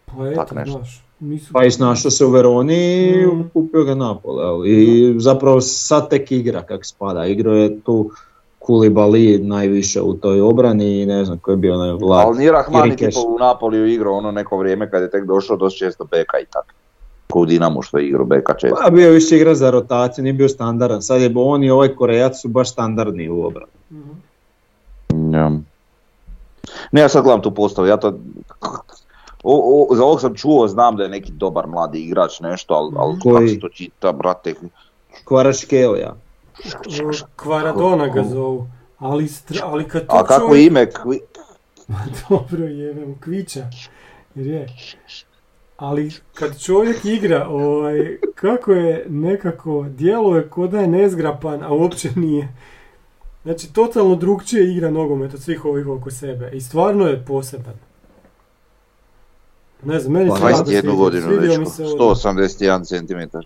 Pa 0.08 0.28
eto, 0.28 0.36
Tak 0.38 0.52
nešto. 0.54 0.72
znaš, 0.72 1.04
nisu... 1.20 1.54
Pa 1.54 1.66
i 1.66 1.72
snašao 1.72 2.12
se 2.12 2.26
u 2.26 2.30
Veroni 2.30 2.76
i 3.04 3.26
Mm. 3.28 3.50
kupio 3.50 3.84
ga 3.84 3.96
Napoli. 3.96 4.44
ali 4.44 4.70
I 4.72 5.16
zapravo 5.18 5.62
sad 5.62 6.10
tek 6.10 6.32
igra 6.32 6.62
kak 6.62 6.86
spada. 6.86 7.26
Igrao 7.26 7.54
je 7.54 7.80
tu 7.80 8.10
Kulibali 8.60 9.40
najviše 9.40 10.02
u 10.02 10.14
toj 10.14 10.42
obrani 10.42 11.02
i 11.02 11.06
ne 11.06 11.26
znam 11.26 11.38
ko 11.38 11.52
je 11.52 11.58
bio 11.58 11.74
onaj 11.74 11.92
vlad. 11.92 12.26
Ali 12.26 12.38
nije 12.38 12.52
Rahmani 12.52 12.84
Kirikeš. 12.86 13.16
tipa 13.16 13.28
u 13.28 13.38
Napoliju 13.40 13.88
igrao 13.88 14.14
ono 14.14 14.32
neko 14.32 14.58
vrijeme 14.58 14.90
kad 14.90 15.02
je 15.02 15.12
tek 15.12 15.26
došao 15.26 15.58
dosta 15.58 15.78
često 15.78 16.06
beka 16.06 16.38
i 16.40 16.46
tako. 16.46 16.68
Ko 17.28 17.40
u 17.40 17.46
Dinamu 17.46 17.82
što 17.82 17.98
je 17.98 18.08
igrao 18.08 18.26
beka 18.26 18.54
često. 18.54 18.78
Pa 18.84 18.90
bio 18.90 19.06
je 19.06 19.14
više 19.14 19.36
igra 19.36 19.56
za 19.56 19.70
rotaciju, 19.70 20.24
nije 20.24 20.34
bio 20.34 20.50
standardan. 20.50 21.02
Sad 21.02 21.22
je 21.22 21.32
on 21.36 21.64
i 21.64 21.70
ovaj 21.70 21.96
Korejac 21.96 22.42
su 22.42 22.48
baš 22.48 22.72
standardni 22.72 23.30
u 23.30 23.44
obrani. 23.46 23.72
Mhm. 23.92 25.34
Ja. 25.34 25.52
Ne, 26.92 27.02
ja 27.02 27.10
sad 27.10 27.24
gledam 27.24 27.42
tu 27.42 27.54
postavu, 27.54 27.88
ja 27.88 27.98
to... 27.98 28.14
O, 29.44 29.88
o, 29.90 29.96
za 29.96 30.04
ovog 30.04 30.22
sam 30.22 30.36
čuo, 30.36 30.68
znam 30.68 30.96
da 30.96 31.04
je 31.04 31.10
neki 31.10 31.32
dobar 31.32 31.68
mladi 31.68 32.00
igrač, 32.00 32.40
nešto, 32.40 32.74
ali, 32.74 32.92
ali 32.98 33.16
kako 33.16 33.30
Koji? 33.36 33.50
se 33.50 33.60
to 33.60 33.70
čita, 33.70 34.12
brate, 34.12 34.54
Kvaraškelija. 35.26 36.16
Kvaradona 37.36 38.08
ga 38.08 38.24
zovu. 38.24 38.68
Ali, 39.00 39.24
stra- 39.24 39.64
ali 39.64 39.88
kad 39.88 40.08
to 40.08 40.16
a 40.16 40.24
kako 40.24 40.48
čovjek- 40.48 40.68
ime, 40.68 40.92
kvi- 40.92 41.22
Dobro 42.30 42.64
jebem, 42.64 43.16
Kvića. 43.20 43.68
Jer 44.36 44.48
je. 44.48 44.68
Ali 45.78 46.12
kad 46.34 46.60
čovjek 46.60 47.06
igra, 47.06 47.48
ovaj, 47.50 48.18
kako 48.36 48.72
je 48.72 49.06
nekako, 49.10 49.86
djeluje 49.90 50.50
ko 50.50 50.68
da 50.68 50.80
je 50.80 50.88
nezgrapan, 50.88 51.64
a 51.64 51.74
uopće 51.74 52.10
nije. 52.16 52.48
Znači, 53.44 53.74
totalno 53.74 54.16
drugčije 54.16 54.72
igra 54.74 54.90
nogomet 54.90 55.34
od 55.34 55.42
svih 55.42 55.66
ovih 55.66 55.88
oko 55.88 56.12
sebe. 56.12 56.50
I 56.54 56.62
stvarno 56.62 57.08
je 57.08 57.24
poseban. 57.26 57.74
Ne 59.84 60.00
znam, 60.00 60.14
meni 60.14 60.32
se 60.32 60.36
jako 60.36 60.48
21 60.54 60.66
svidio- 60.66 60.96
godinu 60.96 61.24
svidio 61.24 61.50
već, 61.50 61.58
mi 61.58 61.66
se 61.66 61.84
ovaj- 61.84 61.96
181 61.96 62.84
cm. 62.86 63.38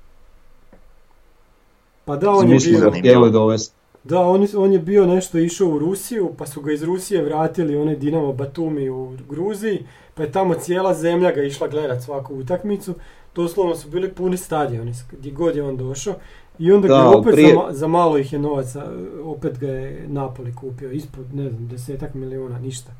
Pa 2.05 2.15
da, 2.15 2.31
on 2.31 2.49
je 2.49 2.57
bio, 2.59 2.79
dovesti. 3.29 3.75
Da, 4.03 4.19
on, 4.21 4.47
on 4.57 4.73
je 4.73 4.79
bio 4.79 5.05
nešto 5.05 5.37
išao 5.39 5.67
u 5.67 5.79
Rusiju, 5.79 6.31
pa 6.37 6.45
su 6.45 6.61
ga 6.61 6.71
iz 6.71 6.83
Rusije 6.83 7.23
vratili 7.23 7.77
onaj 7.77 7.95
Dinamo 7.95 8.33
Batumi 8.33 8.89
u 8.89 9.15
Gruziji, 9.29 9.79
pa 10.13 10.23
je 10.23 10.31
tamo 10.31 10.53
cijela 10.55 10.93
zemlja 10.93 11.31
ga 11.31 11.43
išla 11.43 11.67
gledat 11.67 12.03
svaku 12.03 12.35
utakmicu. 12.35 12.93
Doslovno 13.35 13.75
su 13.75 13.89
bili 13.89 14.11
puni 14.11 14.37
stadioni, 14.37 14.91
gdje 15.11 15.31
god 15.31 15.55
je 15.55 15.63
on 15.63 15.77
došao. 15.77 16.13
I 16.59 16.71
onda 16.71 16.87
Da, 16.87 16.93
ga 16.95 17.09
opet 17.09 17.33
prije- 17.33 17.53
za, 17.55 17.73
za 17.73 17.87
malo 17.87 18.17
ih 18.17 18.33
je 18.33 18.39
novaca, 18.39 18.91
opet 19.23 19.59
ga 19.59 19.67
je 19.67 20.05
Napoli 20.07 20.55
kupio, 20.55 20.91
ispod, 20.91 21.33
ne 21.33 21.49
znam, 21.49 21.67
desetak 21.67 22.13
milijuna, 22.13 22.59
ništa. 22.59 22.91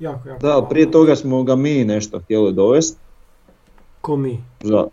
Jako, 0.00 0.28
jako 0.28 0.40
Da, 0.40 0.48
malo 0.48 0.62
prije 0.62 0.90
toga 0.90 1.16
smo 1.16 1.42
ga 1.42 1.56
mi 1.56 1.84
nešto 1.84 2.18
htjeli 2.20 2.52
dovesti 2.52 2.98
Ko 4.00 4.16
mi? 4.16 4.40
za 4.60 4.84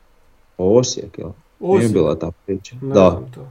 Osijek, 0.57 1.17
jel? 1.19 1.29
Nije 1.59 1.77
Osijek. 1.77 1.93
bila 1.93 2.15
ta 2.15 2.31
priča. 2.45 2.75
Ne 2.81 2.93
Da, 2.93 3.21
to. 3.35 3.47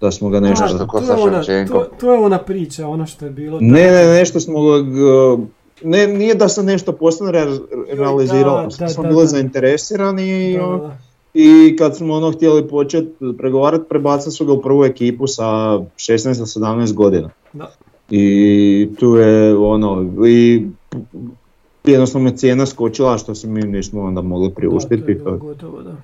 Da 0.00 0.10
smo 0.10 0.28
ga 0.28 0.40
nešto... 0.40 0.64
A, 0.64 0.68
to, 0.68 1.00
je 1.02 1.22
ona, 1.22 1.42
to, 1.66 1.86
to 2.00 2.12
je 2.12 2.18
ona 2.18 2.38
priča, 2.38 2.88
ono 2.88 3.06
što 3.06 3.24
je 3.24 3.30
bilo. 3.30 3.58
Ne, 3.60 3.82
ne, 3.82 4.06
nešto 4.08 4.40
smo 4.40 4.62
ga... 4.62 4.76
Ne, 5.82 6.06
nije 6.06 6.34
da 6.34 6.48
se 6.48 6.62
nešto 6.62 6.92
posebno 6.92 7.32
re- 7.32 7.58
realiziralo, 7.88 8.56
da, 8.60 8.76
da, 8.78 8.88
smo 8.88 9.02
da, 9.02 9.08
bili 9.08 9.22
da. 9.22 9.26
zainteresirani 9.26 10.50
i, 10.50 10.56
Da, 10.56 10.66
ono, 10.66 10.92
i 11.34 11.76
kad 11.78 11.96
smo 11.96 12.14
ono 12.14 12.32
htjeli 12.32 12.68
početi 12.68 13.08
pregovarati, 13.38 13.84
prebacili 13.88 14.32
su 14.32 14.46
ga 14.46 14.52
u 14.52 14.62
prvu 14.62 14.84
ekipu 14.84 15.26
sa 15.26 15.44
16-17 15.44 16.92
godina. 16.94 17.30
Da. 17.52 17.70
I 18.10 18.88
tu 18.98 19.06
je 19.08 19.56
ono, 19.56 20.06
i 20.26 20.66
jednostavno 21.84 22.28
je 22.28 22.36
cijena 22.36 22.66
skočila 22.66 23.18
što 23.18 23.34
se 23.34 23.48
mi 23.48 23.62
nismo 23.62 24.02
onda 24.02 24.20
mogli 24.22 24.48
Da, 24.48 24.50
to 24.50 24.56
priuštiti. 24.56 24.94
je 24.94 24.98
bilo 24.98 25.30
to- 25.30 25.36
gotovo, 25.36 25.82
da. 25.82 25.94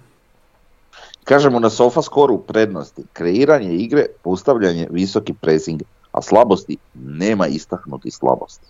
Kažemo 1.25 1.61
na 1.61 1.71
sofa 1.71 2.03
skoru 2.03 2.39
prednosti, 2.39 3.03
kreiranje 3.13 3.75
igre, 3.75 4.07
postavljanje, 4.23 4.89
visoki 4.91 5.33
pressing, 5.33 5.83
a 6.13 6.23
slabosti 6.23 6.77
nema 6.95 7.47
istaknuti 7.47 8.11
slabosti. 8.11 8.67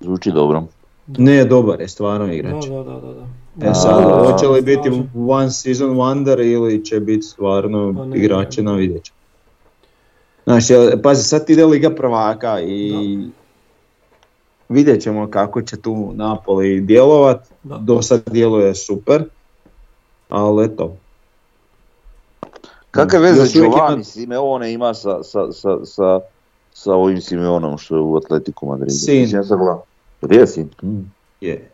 Zvuči 0.00 0.32
dobro. 0.32 0.64
Ne, 1.18 1.44
dobar 1.44 1.80
je 1.80 1.88
stvarno 1.88 2.32
igrač. 2.32 2.66
Da, 2.66 2.74
da, 2.74 3.00
da, 3.00 3.12
da. 3.12 3.70
E 3.70 3.74
sad, 3.74 4.04
A, 4.04 4.24
hoće 4.24 4.46
li 4.46 4.62
biti 4.62 4.90
one 5.28 5.50
season 5.50 5.90
wonder 5.90 6.52
ili 6.52 6.84
će 6.84 7.00
biti 7.00 7.22
stvarno 7.22 7.94
Pa 7.96 8.04
ne, 8.04 8.18
igrače 8.18 8.62
na 8.62 8.72
vidjet 8.72 9.04
ćemo. 9.04 9.16
Znači, 10.44 10.74
pazi, 11.02 11.22
sad 11.22 11.50
ide 11.50 11.66
Liga 11.66 11.90
prvaka 11.90 12.60
i 12.60 13.18
vidjet 14.68 15.02
ćemo 15.02 15.30
kako 15.30 15.62
će 15.62 15.76
tu 15.76 16.12
Napoli 16.14 16.80
djelovat. 16.80 17.48
Da. 17.62 17.76
Do 17.76 18.02
sad 18.02 18.22
djeluje 18.30 18.74
super, 18.74 19.24
ali 20.30 20.64
eto. 20.64 20.96
Kakve 22.90 23.18
Mm. 23.18 23.22
veze 23.22 23.46
Giovanni 23.48 23.94
ima- 23.94 24.04
Simeone 24.04 24.72
ima 24.72 24.94
sa, 24.94 25.22
sa, 25.22 25.52
sa, 25.52 25.84
sa, 25.84 26.20
sa 26.72 26.94
ovim 26.94 27.20
Simeonom 27.20 27.78
što 27.78 27.96
je 27.96 28.02
u 28.02 28.16
Atletiku 28.16 28.66
Madridu? 28.66 28.90
Sin. 28.92 29.28
Ja 29.30 29.44
sam 29.44 29.58
gledao. 29.58 29.82
Gdje 30.22 30.36
je 30.36 30.46
sin? 30.46 30.70
Je. 31.40 31.70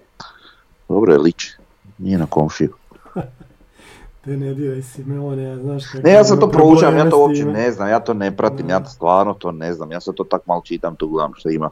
Dobro 0.89 1.13
je 1.13 1.19
lič. 1.19 1.51
Nije 1.99 2.19
na 2.19 2.27
komšiju. 2.27 2.73
Te 4.25 4.31
ne 4.33 4.55
diraj 4.55 4.83
Simeone, 4.83 5.57
znaš 5.57 5.87
kako... 5.87 6.03
Ne, 6.05 6.13
ja 6.13 6.25
sam 6.25 6.37
ima 6.37 6.47
to 6.47 6.53
proučavam, 6.53 6.97
ja 6.97 7.11
to 7.11 7.19
uopće 7.19 7.45
ne 7.45 7.71
znam, 7.73 7.89
ja 7.89 8.01
to 8.01 8.15
ne 8.15 8.37
pratim, 8.37 8.71
ja 8.71 8.81
to 8.81 8.91
stvarno 8.91 9.35
to 9.35 9.53
ne 9.53 9.73
znam, 9.73 9.93
ja 9.93 10.01
sad 10.01 10.15
to 10.15 10.25
tak 10.25 10.47
malo 10.47 10.63
čitam, 10.63 10.97
tu 10.97 11.09
gledam 11.09 11.33
što 11.35 11.51
ima. 11.51 11.71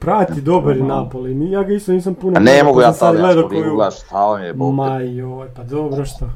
Prati 0.00 0.40
dobar 0.40 0.76
je 0.76 0.82
Napoli, 0.84 1.34
ni- 1.34 1.50
ja 1.50 1.62
ga 1.62 1.72
isto 1.72 1.92
nisam 1.92 2.14
puno 2.14 2.36
A 2.36 2.40
ne 2.40 2.62
mogu 2.64 2.78
pa 2.78 2.82
ja 2.82 2.92
sam 2.92 2.98
sad 2.98 3.12
gledao 3.12 3.28
talijansku 3.28 3.54
ligu 3.54 3.64
koju- 3.64 3.76
gledat, 3.76 3.94
šta 3.94 4.38
je, 4.38 4.54
bog. 4.54 4.74
Ma 4.74 4.98
joj, 4.98 5.48
pa 5.56 5.62
dobro 5.64 6.04
što. 6.04 6.26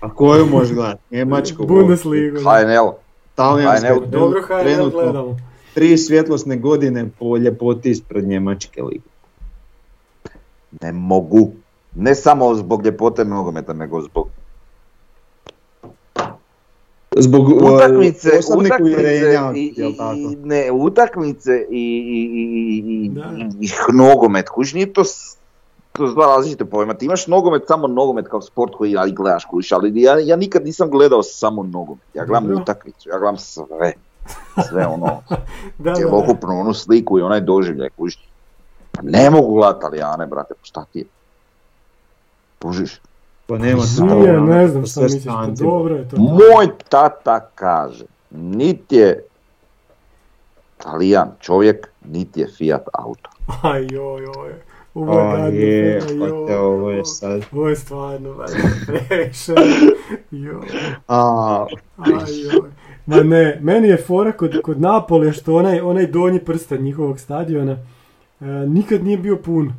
A 0.00 0.10
koju 0.10 0.46
možeš 0.46 0.74
gledati? 0.74 1.00
Njemačku. 1.10 1.66
Bundesligu. 1.66 2.36
HNL, 2.38 2.90
Talijansku. 3.34 3.86
HNL. 3.88 4.06
Dobro 4.08 4.40
HNL 4.42 4.90
gledamo. 4.90 5.36
tri 5.74 5.98
svjetlosne 5.98 6.56
godine 6.56 7.08
po 7.18 7.36
ljepoti 7.36 7.90
ispred 7.90 8.24
Njemačke 8.24 8.82
lige. 8.82 9.08
ne 10.82 10.92
mogu. 10.92 11.50
Ne 11.94 12.14
samo 12.14 12.54
zbog 12.54 12.84
ljepote 12.84 13.24
nogometa, 13.24 13.72
nego 13.72 14.00
zbog 14.02 14.28
Zbog 17.16 17.48
uh, 17.48 17.74
utakmice, 17.74 18.30
osobnih 18.38 18.66
utakmice 18.66 18.94
uvjerenja, 18.94 19.52
i, 19.56 19.74
i- 19.76 19.96
tako? 19.96 20.14
i- 20.14 20.36
ne, 20.36 20.70
utakmice 20.72 21.66
i, 21.70 21.82
i, 22.06 22.22
i, 22.32 22.42
i, 22.42 23.14
i, 23.60 23.66
i 23.66 23.68
nogomet, 23.92 24.48
kuš 24.48 24.74
nije 24.74 24.92
to, 24.92 25.02
to 25.92 26.08
su 26.08 26.14
dva 26.14 26.26
različite 26.26 26.64
pojma, 26.64 26.94
ti 26.94 27.04
imaš 27.04 27.26
nogomet, 27.26 27.62
samo 27.66 27.86
nogomet 27.86 28.28
kao 28.28 28.40
sport 28.40 28.72
koji 28.74 28.92
ja 28.92 29.06
i 29.06 29.12
gledaš 29.12 29.44
kuš, 29.44 29.72
ali 29.72 30.02
ja, 30.02 30.18
ja 30.18 30.36
nikad 30.36 30.64
nisam 30.64 30.90
gledao 30.90 31.22
samo 31.22 31.62
nogomet, 31.62 32.04
ja 32.14 32.24
gledam 32.24 32.44
Dobro. 32.44 32.62
utakmicu, 32.62 33.08
ja 33.08 33.18
gledam 33.18 33.36
sve, 33.36 33.92
sve 34.68 34.86
ono, 34.86 35.06
Da, 35.78 35.90
da, 35.90 35.94
cjelokupnu 35.94 36.60
onu 36.60 36.74
sliku 36.74 37.18
i 37.18 37.22
onaj 37.22 37.40
doživljaj 37.40 37.88
kuš. 37.90 38.18
Ne 39.02 39.30
mogu 39.30 39.54
gledati 39.54 39.80
Talijane, 39.80 40.26
brate, 40.26 40.54
pa 40.54 40.64
šta 40.64 40.84
ti 40.92 40.98
je? 40.98 41.04
Kužiš? 42.62 43.00
Pa 43.50 43.58
nema 43.58 43.82
Nije, 44.16 44.40
ne 44.40 44.68
znam 44.68 44.82
to 44.82 44.86
šta 44.86 45.00
sve 45.00 45.02
misliš, 45.02 45.24
pa 45.24 45.46
dobro 45.46 45.96
je 45.96 46.08
to. 46.08 46.16
Moj 46.16 46.68
tata 46.88 47.40
kaže, 47.54 48.04
niti 48.30 48.96
je 48.96 49.24
Talijan 50.76 51.28
čovjek, 51.40 51.88
niti 52.04 52.40
je 52.40 52.46
Fiat 52.46 52.88
auto. 52.92 53.30
Aj 53.62 53.86
joj, 53.90 54.22
joj. 54.22 54.52
Ovo 54.94 55.20
je 55.20 55.36
gadno, 55.36 55.58
je, 55.58 56.00
pa 56.00 56.26
joj, 56.26 56.46
te 56.46 56.58
ovo 56.58 56.90
je 56.90 57.04
sad. 57.04 57.42
Ovo 57.52 57.68
je 57.68 57.76
stvarno, 57.76 58.34
previše. 58.86 59.54
Joj, 60.30 60.66
A, 61.08 61.66
aj 61.96 62.12
joj. 62.44 62.70
Ma 63.06 63.22
ne, 63.22 63.58
meni 63.60 63.88
je 63.88 63.96
fora 63.96 64.32
kod, 64.32 64.60
kod 64.62 64.80
Napolja 64.80 65.32
što 65.32 65.54
onaj, 65.56 65.80
onaj 65.80 66.06
donji 66.06 66.38
prsten 66.38 66.82
njihovog 66.82 67.20
stadiona 67.20 67.72
e, 67.72 68.44
nikad 68.46 69.04
nije 69.04 69.18
bio 69.18 69.36
pun. 69.36 69.72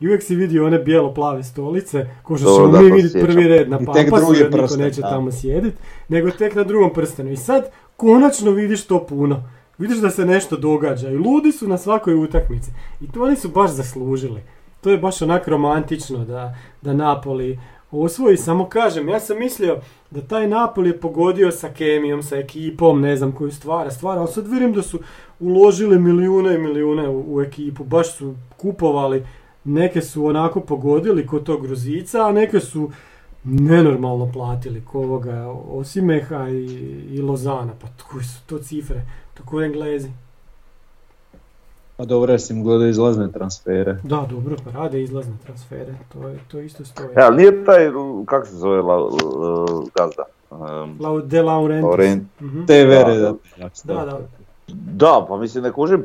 I 0.00 0.06
uvijek 0.06 0.22
si 0.22 0.34
vidio 0.34 0.66
one 0.66 0.78
bijelo-plave 0.78 1.42
stolice, 1.42 2.06
ko 2.22 2.36
što 2.36 2.46
To 2.46 2.56
ćemo 2.56 2.66
mi 2.66 2.88
to 2.88 2.94
vidjeti 2.94 3.20
prvi 3.20 3.48
red 3.48 3.70
na 3.70 3.78
Pampasu 3.78 4.34
jer 4.34 4.52
niko 4.52 4.76
neće 4.76 5.00
da. 5.00 5.10
tamo 5.10 5.32
sjedit, 5.32 5.74
nego 6.08 6.30
tek 6.30 6.54
na 6.54 6.64
drugom 6.64 6.92
prstenu. 6.92 7.30
I 7.30 7.36
sad 7.36 7.70
konačno 7.96 8.50
vidiš 8.50 8.86
to 8.86 9.06
puno. 9.06 9.42
Vidiš 9.78 9.98
da 9.98 10.10
se 10.10 10.26
nešto 10.26 10.56
događa 10.56 11.10
i 11.10 11.16
ludi 11.16 11.52
su 11.52 11.68
na 11.68 11.78
svakoj 11.78 12.14
utakmici. 12.14 12.70
I 13.00 13.12
to 13.12 13.22
oni 13.22 13.36
su 13.36 13.48
baš 13.48 13.70
zaslužili. 13.70 14.40
To 14.80 14.90
je 14.90 14.98
baš 14.98 15.22
onak 15.22 15.48
romantično 15.48 16.24
da, 16.24 16.54
da 16.82 16.92
Napoli 16.92 17.58
osvoji. 17.90 18.36
Samo 18.36 18.68
kažem, 18.68 19.08
ja 19.08 19.20
sam 19.20 19.38
mislio 19.38 19.78
da 20.10 20.20
taj 20.20 20.48
Napoli 20.48 20.88
je 20.88 21.00
pogodio 21.00 21.50
sa 21.50 21.68
kemijom, 21.68 22.22
sa 22.22 22.36
ekipom, 22.36 23.00
ne 23.00 23.16
znam 23.16 23.32
koju 23.32 23.52
stvara, 23.52 23.90
stvara, 23.90 24.20
ali 24.20 24.32
sad 24.32 24.48
vidim 24.48 24.72
da 24.72 24.82
su 24.82 24.98
uložili 25.40 25.98
milijune 25.98 26.54
i 26.54 26.58
milijune 26.58 27.08
u, 27.08 27.34
u 27.34 27.42
ekipu, 27.42 27.84
baš 27.84 28.16
su 28.16 28.34
kupovali, 28.56 29.26
neke 29.64 30.00
su 30.02 30.26
onako 30.26 30.60
pogodili 30.60 31.26
kod 31.26 31.42
tog 31.44 31.62
Gruzica, 31.62 32.26
a 32.26 32.32
neke 32.32 32.60
su 32.60 32.90
nenormalno 33.44 34.32
platili 34.32 34.82
ko 34.82 34.98
ovoga 35.00 35.46
Osimeha 35.70 36.48
i, 36.48 36.64
i 37.10 37.20
Lozana, 37.20 37.72
pa 37.80 37.86
koji 38.04 38.24
su 38.24 38.40
to 38.46 38.58
cifre, 38.58 39.02
to 39.34 39.42
ko 39.44 39.62
Englezi. 39.62 40.08
pa 41.96 42.04
dobro, 42.04 42.32
ja 42.32 42.38
sam 42.38 42.62
gledao 42.62 42.88
izlazne 42.88 43.32
transfere. 43.32 43.98
Da, 44.02 44.26
dobro, 44.30 44.56
pa 44.64 44.70
rade 44.72 45.02
izlazne 45.02 45.34
transfere, 45.44 45.94
to, 46.12 46.28
je, 46.28 46.38
to 46.48 46.60
isto 46.60 46.84
stoji. 46.84 47.08
E, 47.08 47.20
ali 47.20 47.36
nije 47.36 47.64
taj, 47.64 47.90
kako 48.26 48.46
se 48.46 48.56
zove 48.56 48.82
la, 48.82 48.96
la- 48.96 49.10
gazda? 49.94 50.22
Um, 50.50 50.96
Lau, 51.00 51.20
de 51.20 51.42
Laurentiis. 51.42 51.84
Laurent- 51.86 52.24
Mhm. 52.40 52.64
Te 52.66 52.78
Da, 52.78 52.88
vere 52.88 53.14
da. 53.14 53.34
da. 53.58 53.68
Da, 53.84 54.04
da, 54.04 54.18
da, 54.68 55.26
pa 55.28 55.36
mislim 55.36 55.64
ne 55.64 55.72
kužim, 55.72 56.04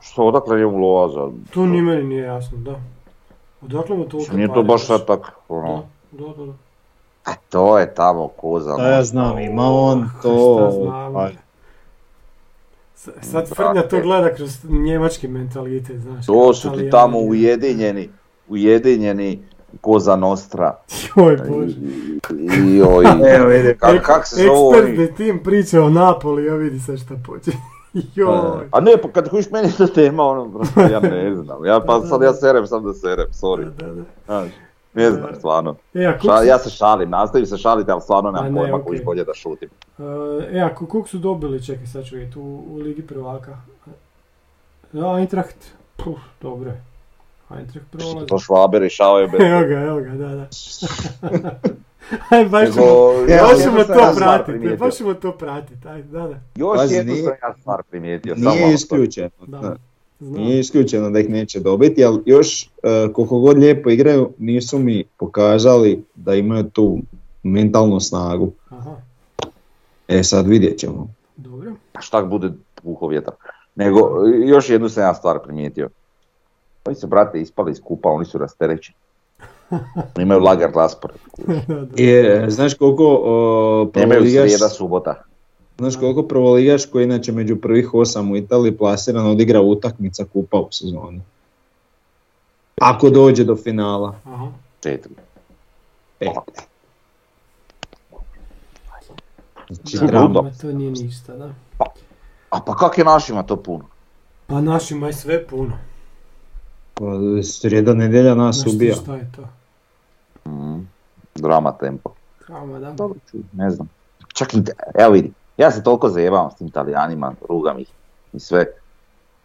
što 0.00 0.24
odakle 0.24 0.58
njemu 0.58 0.78
loza? 0.78 1.28
to 1.54 1.66
ni 1.66 1.82
meni 1.82 2.02
nije 2.04 2.22
jasno, 2.22 2.58
da. 2.58 2.80
Odakle 3.62 3.96
mu 3.96 4.04
toliko 4.04 4.36
Nije 4.36 4.48
to 4.48 4.62
baš 4.62 4.86
sad 4.86 5.06
tak, 5.06 5.20
ono, 5.48 5.82
Da, 6.12 6.24
da, 6.24 6.34
da. 6.34 6.46
da. 6.46 6.52
a 7.24 7.34
to 7.48 7.78
je 7.78 7.94
tamo 7.94 8.28
koza. 8.28 8.76
Da, 8.76 8.82
ja 8.82 8.96
noć, 8.96 9.06
znam, 9.06 9.30
ono, 9.30 9.40
ima 9.40 9.62
on 9.64 10.08
Šta 10.10 10.22
to... 10.22 10.70
znam. 10.72 11.30
S- 12.96 13.08
Sad 13.22 13.48
Frnja 13.48 13.82
to 13.82 14.00
gleda 14.00 14.34
kroz 14.34 14.50
njemački 14.64 15.28
mentalitet, 15.28 16.00
znaš. 16.00 16.26
To 16.26 16.54
su 16.54 16.70
ti 16.70 16.90
tamo 16.90 17.18
ujedinjeni, 17.18 18.08
ujedinjeni 18.48 19.42
koza 19.80 20.16
nostra. 20.16 20.76
Joj 21.16 21.36
bože. 21.38 21.76
I 22.62 22.76
joj, 22.76 23.04
Evo 23.36 23.46
vidi. 23.46 23.76
kak, 23.78 24.02
kak 24.02 24.26
se 24.26 24.36
zove? 24.36 24.78
Ekspertni 24.78 25.16
tim 25.16 25.42
priča 25.42 25.82
o 25.82 25.90
Napoli, 25.90 26.44
ja 26.44 26.54
vidi 26.54 26.80
sad 26.80 26.98
šta 26.98 27.14
počne. 27.26 27.52
Joj. 28.14 28.68
A 28.72 28.80
ne, 28.80 28.92
pa 29.02 29.08
kad 29.08 29.30
kuš 29.30 29.50
meni 29.50 29.72
to 29.78 29.86
tema, 29.86 30.24
ono, 30.24 30.44
brate, 30.44 30.92
ja 30.92 31.00
ne 31.00 31.34
znam. 31.34 31.64
Ja 31.64 31.80
pa 31.86 32.00
sad 32.00 32.22
ja 32.22 32.32
serem, 32.32 32.66
sam 32.66 32.84
da 32.84 32.94
serem, 32.94 33.26
sorry. 33.32 33.64
Da, 33.64 33.86
da, 33.86 33.94
da. 33.94 34.02
Znaš, 34.26 34.50
ne 34.94 35.10
znam, 35.10 35.34
stvarno. 35.34 35.76
E, 35.94 36.06
a 36.06 36.18
Ša, 36.22 36.42
ja 36.42 36.58
se 36.58 36.70
šalim, 36.70 37.10
nastavim 37.10 37.46
se 37.46 37.56
šaliti, 37.56 37.90
ali 37.90 38.00
stvarno 38.00 38.30
nemam 38.30 38.52
ne, 38.52 38.60
pojma 38.60 38.76
okej. 38.76 38.86
koji 38.86 39.04
bolje 39.04 39.24
da 39.24 39.34
šutim. 39.34 39.68
e, 40.52 40.60
a 40.60 40.74
kuk 40.74 41.08
su 41.08 41.18
dobili, 41.18 41.64
čekaj 41.64 41.86
sad 41.86 42.04
ću 42.04 42.16
vidjeti, 42.16 42.38
u, 42.38 42.64
u 42.68 42.76
Ligi 42.76 43.02
prvaka. 43.06 43.56
Eintracht, 45.18 45.56
puh, 45.96 46.18
dobro 46.42 46.70
je. 46.70 46.82
Eintracht 47.50 47.86
prolazi. 47.90 48.26
To 48.26 48.38
švabe 48.38 48.78
rješavaju 48.78 49.28
bez... 49.28 49.40
Evo 49.50 49.60
ga, 49.68 49.80
evo 49.80 50.00
ga, 50.00 50.10
da, 50.10 50.28
da. 50.28 50.48
Aj, 52.28 52.44
baš 52.44 52.62
Nego, 52.62 52.74
ćemo, 52.74 52.86
Ja, 53.28 53.42
baš 53.42 53.50
ja 53.50 53.62
ćemo 53.62 53.78
sam 53.78 53.86
to 53.88 54.14
pratiti, 54.16 54.76
baš 54.76 54.94
ćemo 54.94 55.14
to 55.14 55.32
pratiti, 55.32 55.88
aj, 55.88 56.02
da, 56.02 56.18
da. 56.20 56.40
Još 56.56 56.76
Pazi, 56.76 56.94
jednu 56.94 57.12
nije- 57.12 57.24
sam 57.24 57.32
ja 57.42 57.54
stvar 57.60 57.82
primijetio. 57.82 58.36
samo 58.36 58.50
Nije 58.50 58.74
isključeno. 58.74 59.30
Da, 59.40 59.76
znam. 60.20 60.42
Nije 60.42 60.60
isključeno 60.60 61.10
da 61.10 61.18
ih 61.18 61.30
neće 61.30 61.60
dobiti, 61.60 62.04
ali 62.04 62.22
još 62.26 62.62
e, 62.62 62.68
koliko 63.12 63.38
god 63.38 63.58
lijepo 63.58 63.90
igraju, 63.90 64.30
nisu 64.38 64.78
mi 64.78 65.04
pokazali 65.16 66.04
da 66.14 66.34
imaju 66.34 66.64
tu 66.64 66.98
mentalnu 67.42 68.00
snagu. 68.00 68.52
Aha, 68.70 68.96
E 70.08 70.22
sad 70.22 70.46
vidjet 70.46 70.78
ćemo. 70.78 71.08
dobro. 71.36 71.72
Pa 71.92 72.00
šta 72.00 72.22
bude 72.22 72.50
puho 72.74 73.06
vjetar. 73.06 73.34
Nego, 73.74 73.98
još 74.44 74.70
jednu 74.70 74.88
sam 74.88 75.02
ja 75.02 75.14
stvar 75.14 75.38
primijetio. 75.38 75.88
Oni 76.84 76.96
su, 76.96 77.06
brate, 77.06 77.40
ispali 77.40 77.72
iz 77.72 77.80
kupa, 77.80 78.08
oni 78.08 78.24
su 78.24 78.38
rasterećeni. 78.38 78.96
Imaju 80.18 80.40
lagar 80.40 80.70
raspored. 80.72 81.16
da, 81.68 81.74
da. 81.74 82.02
Je, 82.02 82.50
znaš 82.50 82.74
koliko 82.74 83.20
o, 83.24 83.90
Nemaju 83.94 84.08
prvoligaš, 84.10 84.42
srijeda, 84.44 84.68
subota. 84.68 85.22
znaš 85.78 85.96
koliko 85.96 86.22
prvoligaš 86.22 86.86
koji 86.86 87.04
inače 87.04 87.32
među 87.32 87.56
prvih 87.56 87.94
osam 87.94 88.30
u 88.30 88.36
Italiji 88.36 88.72
plasiran 88.72 89.26
odigra 89.26 89.60
utakmica 89.60 90.24
kupa 90.24 90.56
u 90.58 90.68
sezoni. 90.70 91.20
Ako 92.76 93.10
dođe 93.10 93.44
do 93.44 93.56
finala. 93.56 94.14
Aha. 94.24 94.46
Četiri. 94.80 95.14
E. 96.20 96.26
Znači, 99.70 99.96
Da. 99.96 100.06
drama. 100.06 100.42
Ma 100.42 100.50
to 100.52 100.72
nije 100.72 100.90
ništa, 100.90 101.36
da. 101.36 101.54
A 102.50 102.60
pa 102.60 102.76
kak 102.76 102.98
je 102.98 103.04
našima 103.04 103.42
to 103.42 103.56
puno? 103.56 103.84
Pa 104.46 104.60
našima 104.60 105.06
je 105.06 105.12
sve 105.12 105.46
puno. 105.46 105.78
Pa, 106.94 107.04
Srijeda 107.44 107.94
nedjelja 107.94 108.34
nas 108.34 108.56
Znaš 108.56 108.74
ubija. 108.74 108.94
šta 108.94 109.16
je 109.16 109.32
to? 109.36 109.42
Mm, 110.46 110.80
drama 111.34 111.72
tempo. 111.72 112.10
Trauma, 112.46 112.78
da. 112.78 112.92
Dobro, 112.92 113.18
čuj, 113.30 113.40
ne 113.52 113.70
znam. 113.70 113.88
Čak 114.34 114.54
i, 114.54 114.62
evo 114.98 115.12
vidi, 115.12 115.32
ja 115.56 115.70
se 115.70 115.82
toliko 115.82 116.08
zajebavam 116.08 116.50
s 116.50 116.54
tim 116.54 116.70
talijanima, 116.70 117.34
rugam 117.48 117.78
ih 117.78 117.88
i 118.32 118.40
sve, 118.40 118.66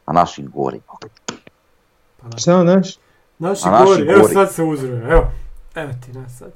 a 0.06 0.14
naši 0.14 0.44
gori. 0.44 0.82
Pa 0.88 2.28
da. 2.28 2.38
Šta 2.38 2.62
znaš? 2.62 2.98
Naši 3.40 3.62
A 3.68 3.72
naši 3.72 3.86
gori, 3.86 4.12
evo 4.12 4.28
sad 4.28 4.52
se 4.52 4.64
uzruje, 4.64 5.04
evo. 5.10 5.28
Evo 5.76 5.92
ti 6.06 6.12
nas 6.14 6.38
sad. 6.38 6.52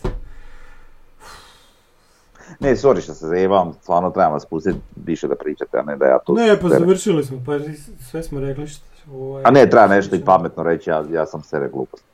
Ne, 2.59 2.75
sorry 2.75 3.01
što 3.01 3.13
se 3.13 3.27
zajebavam, 3.27 3.73
stvarno 3.81 4.09
trebam 4.09 4.33
vas 4.33 4.45
pustiti 4.45 4.79
više 5.05 5.27
da 5.27 5.35
pričate, 5.35 5.77
a 5.79 5.81
ne 5.81 5.95
da 5.95 6.05
ja 6.05 6.19
to... 6.19 6.33
Ne, 6.33 6.59
pa 6.61 6.69
završili 6.69 7.23
smo, 7.23 7.41
pa 7.45 7.51
sve 8.09 8.23
smo 8.23 8.39
rekli 8.39 8.67
što... 8.67 8.85
Ovaj, 9.13 9.43
A 9.45 9.51
ne, 9.51 9.69
treba 9.69 9.87
nešto 9.87 10.15
i 10.15 10.25
pametno 10.25 10.63
reći, 10.63 10.89
ja, 10.89 11.03
ja 11.11 11.25
sam 11.25 11.43
sere 11.43 11.69
gluposti. 11.69 12.07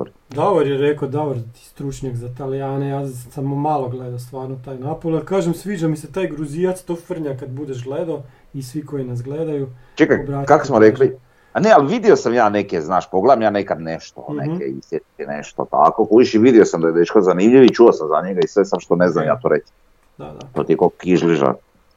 Sorry. 0.00 0.10
Davor 0.30 0.66
je 0.66 0.78
rekao, 0.78 1.08
Davor 1.08 1.36
ti 1.36 1.60
stručnjak 1.60 2.14
za 2.14 2.28
Talijane, 2.28 2.88
ja 2.88 3.06
sam 3.06 3.30
samo 3.32 3.56
malo 3.56 3.88
gledao 3.88 4.18
stvarno 4.18 4.58
taj 4.64 4.78
Napoli, 4.78 5.16
ali 5.16 5.26
kažem 5.26 5.54
sviđa 5.54 5.88
mi 5.88 5.96
se 5.96 6.12
taj 6.12 6.26
Gruzijac, 6.26 6.82
to 6.82 6.96
frnja 6.96 7.36
kad 7.36 7.48
budeš 7.48 7.84
gledao 7.84 8.22
i 8.54 8.62
svi 8.62 8.86
koji 8.86 9.04
nas 9.04 9.22
gledaju. 9.22 9.68
Čekaj, 9.94 10.18
kako 10.46 10.66
smo 10.66 10.78
rekli? 10.78 11.16
A 11.52 11.60
ne, 11.60 11.70
ali 11.70 11.88
vidio 11.88 12.16
sam 12.16 12.34
ja 12.34 12.48
neke, 12.48 12.80
znaš, 12.80 13.10
pogledam 13.10 13.42
ja 13.42 13.50
nekad 13.50 13.80
nešto, 13.80 14.26
Mhm. 14.30 14.38
neke 14.38 14.64
isjetke, 14.66 15.24
nešto 15.24 15.64
tako. 15.64 16.04
Kužiš 16.04 16.34
i 16.34 16.38
vidio 16.38 16.64
sam 16.64 16.80
da 16.80 16.86
je 16.86 16.94
dečko 16.94 17.20
zanimljiv 17.20 17.64
i 17.64 17.74
čuo 17.74 17.92
sam 17.92 18.08
za 18.08 18.22
njega 18.22 18.40
i 18.44 18.48
sve 18.48 18.64
sam 18.64 18.80
što 18.80 18.96
ne 18.96 19.08
znam 19.08 19.24
ja 19.26 19.36
to 19.36 19.48
reći. 19.48 19.72
Da, 20.18 20.24
da, 20.24 20.46
To 20.52 20.64
ti 20.64 20.72
je 20.72 20.76
ko 20.76 20.88
kižliža. 20.90 21.54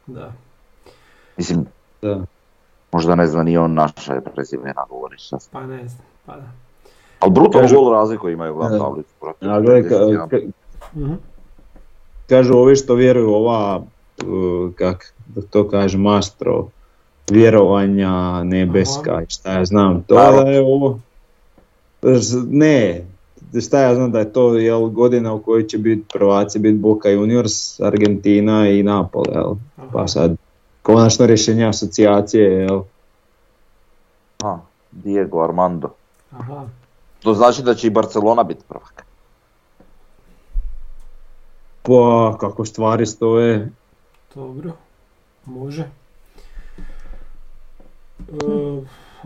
da. 0.07 0.31
Mislim, 1.37 1.65
Da. 2.01 2.21
možda 2.91 3.15
ne 3.15 3.27
zna 3.27 3.43
ni 3.43 3.57
on 3.57 3.73
naša 3.73 4.13
je 4.13 4.21
prezimena 4.21 4.83
govoriš. 4.89 5.29
Pa 5.51 5.61
ne 5.61 5.87
znam, 5.87 6.05
pa 6.25 6.35
da. 6.35 6.47
Ali 7.21 7.31
brutalno 7.31 7.61
Kažu- 7.61 7.75
gol 7.75 7.91
razliku 7.91 8.29
imaju 8.29 8.55
Da. 8.61 8.77
tablicu. 8.79 9.09
brate. 9.21 9.45
A 9.47 9.59
gledaj, 9.59 9.81
ka- 9.81 9.89
51. 9.99 10.27
ka- 10.29 10.51
Mhm. 10.95 11.13
kažu 12.27 12.53
ovi 12.53 12.75
što 12.75 12.95
vjeruju 12.95 13.29
u 13.29 13.35
ova, 13.35 13.81
uh, 14.19 14.71
kak 14.75 15.13
da 15.27 15.41
to 15.43 15.67
kaže, 15.67 15.97
mastro, 15.97 16.67
vjerovanja 17.31 18.11
nebeska 18.43 19.21
i 19.21 19.29
šta 19.29 19.51
ja 19.51 19.65
znam, 19.65 20.03
to 20.03 20.15
Tarot. 20.15 20.43
da 20.45 20.51
je 20.51 20.61
ovo, 20.61 20.99
ne, 22.43 23.05
šta 23.59 23.79
ja 23.79 23.95
znam 23.95 24.11
da 24.11 24.19
je 24.19 24.33
to 24.33 24.55
jel, 24.55 24.81
godina 24.81 25.33
u 25.33 25.39
kojoj 25.39 25.63
će 25.63 25.77
biti 25.77 26.03
prvaci, 26.13 26.59
biti 26.59 26.77
Boca 26.77 27.09
Juniors, 27.09 27.79
Argentina 27.79 28.69
i 28.69 28.83
Napoli, 28.83 29.29
jel? 29.31 29.51
Aha. 29.77 29.87
pa 29.93 30.07
sad 30.07 30.35
konačno 30.81 31.25
rješenje 31.25 31.65
asocijacije, 31.65 32.43
jel? 32.51 32.81
Aha, 34.39 34.59
Diego 34.93 35.39
Armando. 35.39 35.89
Aha. 36.31 36.65
To 37.23 37.33
znači 37.33 37.63
da 37.63 37.75
će 37.75 37.87
i 37.87 37.89
Barcelona 37.89 38.43
biti 38.43 38.63
prvak. 38.67 39.05
Pa 41.83 42.37
kako 42.39 42.65
stvari 42.65 43.05
stoje, 43.05 43.71
Dobro, 44.35 44.71
može. 45.45 45.81
E, 45.81 45.85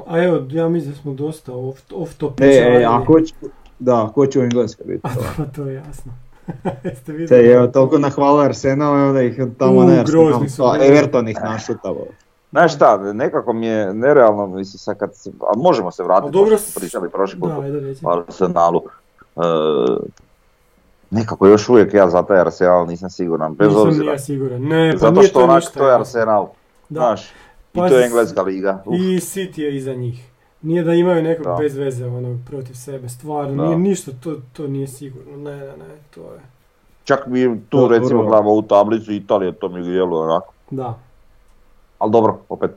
a 0.06 0.24
evo, 0.24 0.46
ja 0.50 0.70
mislim 0.70 0.94
da 0.94 1.00
smo 1.02 1.14
dosta 1.14 1.54
off, 1.54 1.80
off 1.94 2.14
top 2.14 2.42
e, 2.42 2.46
e, 2.46 2.86
a 2.88 3.06
ko 3.06 3.22
će, 3.22 3.34
da, 3.80 4.12
ko 4.16 4.26
će 4.26 4.40
u 4.40 4.44
Engleskoj 4.44 4.86
biti? 4.86 5.02
to? 5.02 5.24
Pa 5.38 5.46
to 5.46 5.66
je 5.66 5.76
jasno. 5.76 6.14
Jeste 6.84 7.12
vidjeli? 7.12 7.44
Te 7.44 7.52
evo, 7.52 7.68
toliko 7.68 7.98
nahvala 7.98 8.44
Arsenal, 8.44 9.08
onda 9.08 9.22
ih 9.22 9.40
tamo 9.58 9.80
U, 9.80 9.84
ne 9.84 10.00
Arsenal, 10.00 10.26
grozni 10.26 10.50
su, 10.50 10.64
a 10.64 10.78
grozni. 10.78 10.98
Everton 10.98 11.28
ih 11.28 11.38
našutavo. 11.44 12.08
Znaš 12.56 12.76
šta, 12.76 12.98
nekako 13.14 13.54
mi 13.54 13.68
je 13.68 13.94
nerealno, 13.94 14.48
mislim 14.48 14.80
sad 14.80 14.98
kad 14.98 15.16
se, 15.16 15.32
a 15.42 15.58
možemo 15.58 15.92
se 15.92 16.04
vratiti, 16.04 16.32
dobro 16.32 16.58
smo 16.58 16.80
pričali 16.80 17.10
prošli 17.10 17.40
put 17.40 17.52
o 18.04 18.12
Arsenalu. 18.12 18.82
E, 19.36 19.40
nekako 21.10 21.48
još 21.48 21.70
uvijek 21.70 21.94
ja 21.94 22.10
za 22.10 22.24
taj 22.24 22.40
Arsenal 22.40 22.88
nisam 22.88 23.10
siguran, 23.10 23.54
bez 23.56 23.68
Nisam 23.68 23.84
ni 23.84 23.88
obzira. 23.88 24.12
ja 24.12 24.20
siguran. 24.20 24.62
Ne, 24.62 24.92
pa 24.92 24.98
Zato 24.98 25.22
što 25.22 25.40
to 25.40 25.44
onak, 25.44 25.64
to 25.74 25.88
je. 25.88 25.96
Arsenal, 25.96 26.48
Da. 26.90 27.00
znaš, 27.00 27.26
i 27.26 27.34
Pa 27.74 27.90
to 27.90 27.96
je 27.96 28.06
engleska 28.06 28.42
liga. 28.42 28.84
Uf, 28.86 28.96
I 28.96 29.00
City 29.00 29.60
je 29.60 29.76
iza 29.76 29.94
njih. 29.94 30.30
Nije 30.62 30.84
da 30.84 30.94
imaju 30.94 31.24
nekog 31.24 31.46
Da. 31.46 31.56
bez 31.60 31.78
veze 31.78 32.06
ono, 32.06 32.38
protiv 32.48 32.74
sebe, 32.74 33.10
stvarno, 33.10 33.56
Da. 33.56 33.66
nije 33.66 33.78
ništa, 33.80 34.12
to, 34.24 34.36
to 34.54 34.68
nije 34.68 34.88
sigurno, 34.88 35.38
ne, 35.38 35.56
ne, 35.58 35.66
ne, 35.68 35.96
to 36.16 36.22
je, 36.22 36.40
Čak 37.04 37.28
mi 37.28 37.62
tu 37.70 37.88
recimo 37.88 38.24
gledamo 38.24 38.54
u 38.54 38.62
tablicu 38.62 39.12
Italije, 39.14 39.52
to 39.52 39.70
mi 39.70 39.84
djeluje 39.84 40.24
onako. 40.24 40.54
da. 40.72 41.00
Ali 42.00 42.12
dobro, 42.12 42.40
opet, 42.50 42.72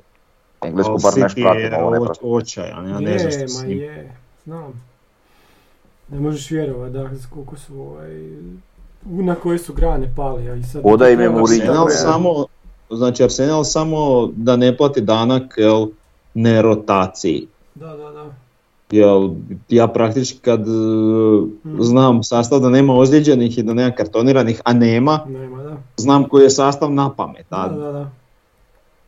englesku 0.65 0.99
bar 1.03 1.19
neš 1.19 1.35
City 1.35 1.43
pratim, 1.43 1.63
je 1.63 1.83
ovo 1.83 1.91
ne 1.91 1.99
oč- 1.99 2.07
pratim. 2.07 2.33
očajan, 2.33 2.89
ja 2.89 3.01
ne 3.01 3.19
znam 3.19 3.31
što 3.31 3.41
je, 3.41 3.49
s 3.49 3.61
ma 3.63 3.67
njim. 3.69 3.79
je, 3.79 4.13
znam. 4.45 4.83
Ne 6.09 6.21
možeš 6.21 6.51
vjerovat 6.51 6.93
da 6.93 7.11
koliko 7.35 7.57
su 7.57 7.81
ovaj, 7.81 8.31
na 9.03 9.35
koje 9.35 9.59
su 9.59 9.73
grane 9.73 10.13
pali, 10.17 10.51
a 10.51 10.55
i 10.55 10.63
sad... 10.63 10.83
Oda 10.85 11.09
im 11.09 11.21
je 11.21 11.27
Arsenal 11.27 11.89
samo, 11.89 12.47
znači 12.91 13.25
Arsenal 13.25 13.65
samo 13.65 14.27
da 14.37 14.57
ne 14.57 14.77
plati 14.77 15.01
danak, 15.01 15.55
jel, 15.57 15.87
ne 16.35 16.63
rotaciji. 16.63 17.47
Da, 17.75 17.87
da, 17.87 18.11
da. 18.11 18.27
Jel, 18.91 19.31
ja 19.69 19.89
praktički 19.89 20.39
kad 20.39 20.61
e, 20.61 20.73
znam 21.81 22.23
sastav 22.23 22.61
da 22.61 22.69
nema 22.69 22.95
ozlijeđenih 22.95 23.59
i 23.59 23.63
da 23.63 23.75
nema 23.75 23.91
kartoniranih, 23.95 24.61
a 24.65 24.73
nema, 24.73 25.21
Nema, 25.29 25.63
da. 25.63 25.77
znam 25.97 26.25
koji 26.29 26.43
je 26.43 26.51
sastav 26.51 26.93
na 26.93 27.11
pamet. 27.15 27.47
Da, 27.51 27.57
a 27.57 27.69
da, 27.69 27.93
da. 27.93 28.11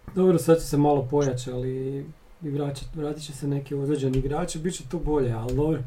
Dobro, 0.07 0.39
sad 0.39 0.57
će 0.57 0.63
se 0.63 0.77
malo 0.77 1.07
pojačali 1.11 2.07
i 2.43 2.51
vraćat, 2.51 2.89
vratit 2.95 3.25
će 3.25 3.33
se 3.33 3.47
neki 3.49 3.75
ozlijeđeni 3.75 4.19
igrači, 4.19 4.59
bit 4.59 4.75
će 4.75 4.85
to 4.85 4.99
bolje, 4.99 5.33
ali 5.33 5.55
dobro. 5.55 5.79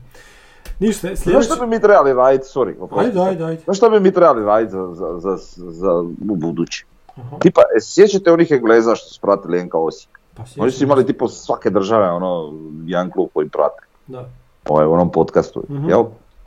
Ništa, 0.79 1.15
Znaš 1.15 1.45
što 1.45 1.55
bi 1.55 1.67
mi 1.67 1.81
trebali 1.81 2.13
raditi, 2.13 2.45
sorry, 2.45 2.75
oprosti 2.79 3.05
Ajde, 3.07 3.21
ajde, 3.21 3.43
ajde. 3.43 3.61
Znaš 3.61 3.77
što 3.77 3.89
bi 3.89 3.99
mi 3.99 4.11
trebali 4.11 4.45
raditi 4.45 4.71
za, 4.71 4.87
za, 4.89 5.07
za, 5.17 5.37
za 5.71 5.91
u 6.23 6.35
budući? 6.35 6.85
Aha, 7.15 7.37
Tipa, 7.37 7.61
e, 7.61 7.81
sjećate 7.81 8.31
onih 8.31 8.51
Engleza 8.51 8.95
što 8.95 9.09
su 9.09 9.21
pratili 9.21 9.63
NK 9.63 9.75
Osijek? 9.75 10.19
pa 10.35 10.43
Oni 10.57 10.71
su 10.71 10.83
imali 10.83 11.01
se. 11.01 11.07
tipo 11.07 11.27
svake 11.27 11.69
države 11.69 12.09
ono, 12.09 12.53
jedan 12.85 13.11
klub 13.11 13.27
koji 13.33 13.49
prate 13.49 13.81
Da, 14.07 14.29
ovaj, 14.65 14.85
u 14.85 14.91
onom 14.91 15.11
podcastu, 15.11 15.63
Mhm. 15.69 15.89
jel? 15.89 16.03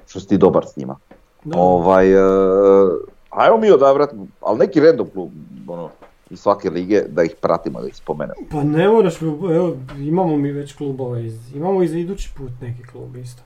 Što 0.07 0.21
si 0.21 0.29
ti 0.29 0.39
dobar 0.39 0.67
s 0.67 0.77
njima. 0.77 0.97
da. 1.45 1.59
Ovaj, 1.59 2.13
e, 2.13 2.19
ajmo 3.31 3.57
mi 3.57 3.71
odabrati, 3.71 4.17
ali 4.41 4.59
neki 4.59 4.81
random 4.81 5.07
klub, 5.09 5.31
ono, 5.69 5.91
iz 6.31 6.41
svake 6.41 6.71
lige, 6.71 7.03
da 7.09 7.23
ih 7.23 7.35
pratimo, 7.41 7.81
da 7.81 7.89
ih 7.89 7.97
spomenemo. 7.97 8.41
Pa 8.51 8.63
ne 8.65 8.89
moraš, 8.89 9.23
evo, 9.23 9.77
imamo 9.99 10.37
mi 10.37 10.53
već 10.53 10.73
klubova, 10.77 11.21
iz, 11.21 11.55
imamo 11.55 11.83
i 11.83 11.89
za 11.89 11.99
idući 11.99 12.31
put 12.37 12.51
neki 12.61 12.83
klub 12.83 13.17
isto. 13.17 13.43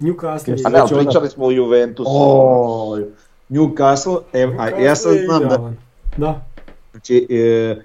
Newcastle 0.00 0.48
je... 0.48 0.56
A 0.64 0.68
ne, 0.70 0.78
Znači, 0.78 0.94
onda- 0.94 1.04
pričali 1.04 1.28
smo 1.28 1.44
o 1.44 1.50
Juventusu. 1.50 2.10
Oj, 2.12 3.04
Newcastle, 3.48 4.18
e, 4.32 4.48
a 4.58 4.68
ja 4.68 4.94
sad 4.94 5.12
Newcastle 5.12 5.24
znam 5.26 5.40
da, 5.40 5.46
idealan. 5.46 5.76
Da, 6.16 6.46
znači, 6.90 7.26
e, 7.30 7.76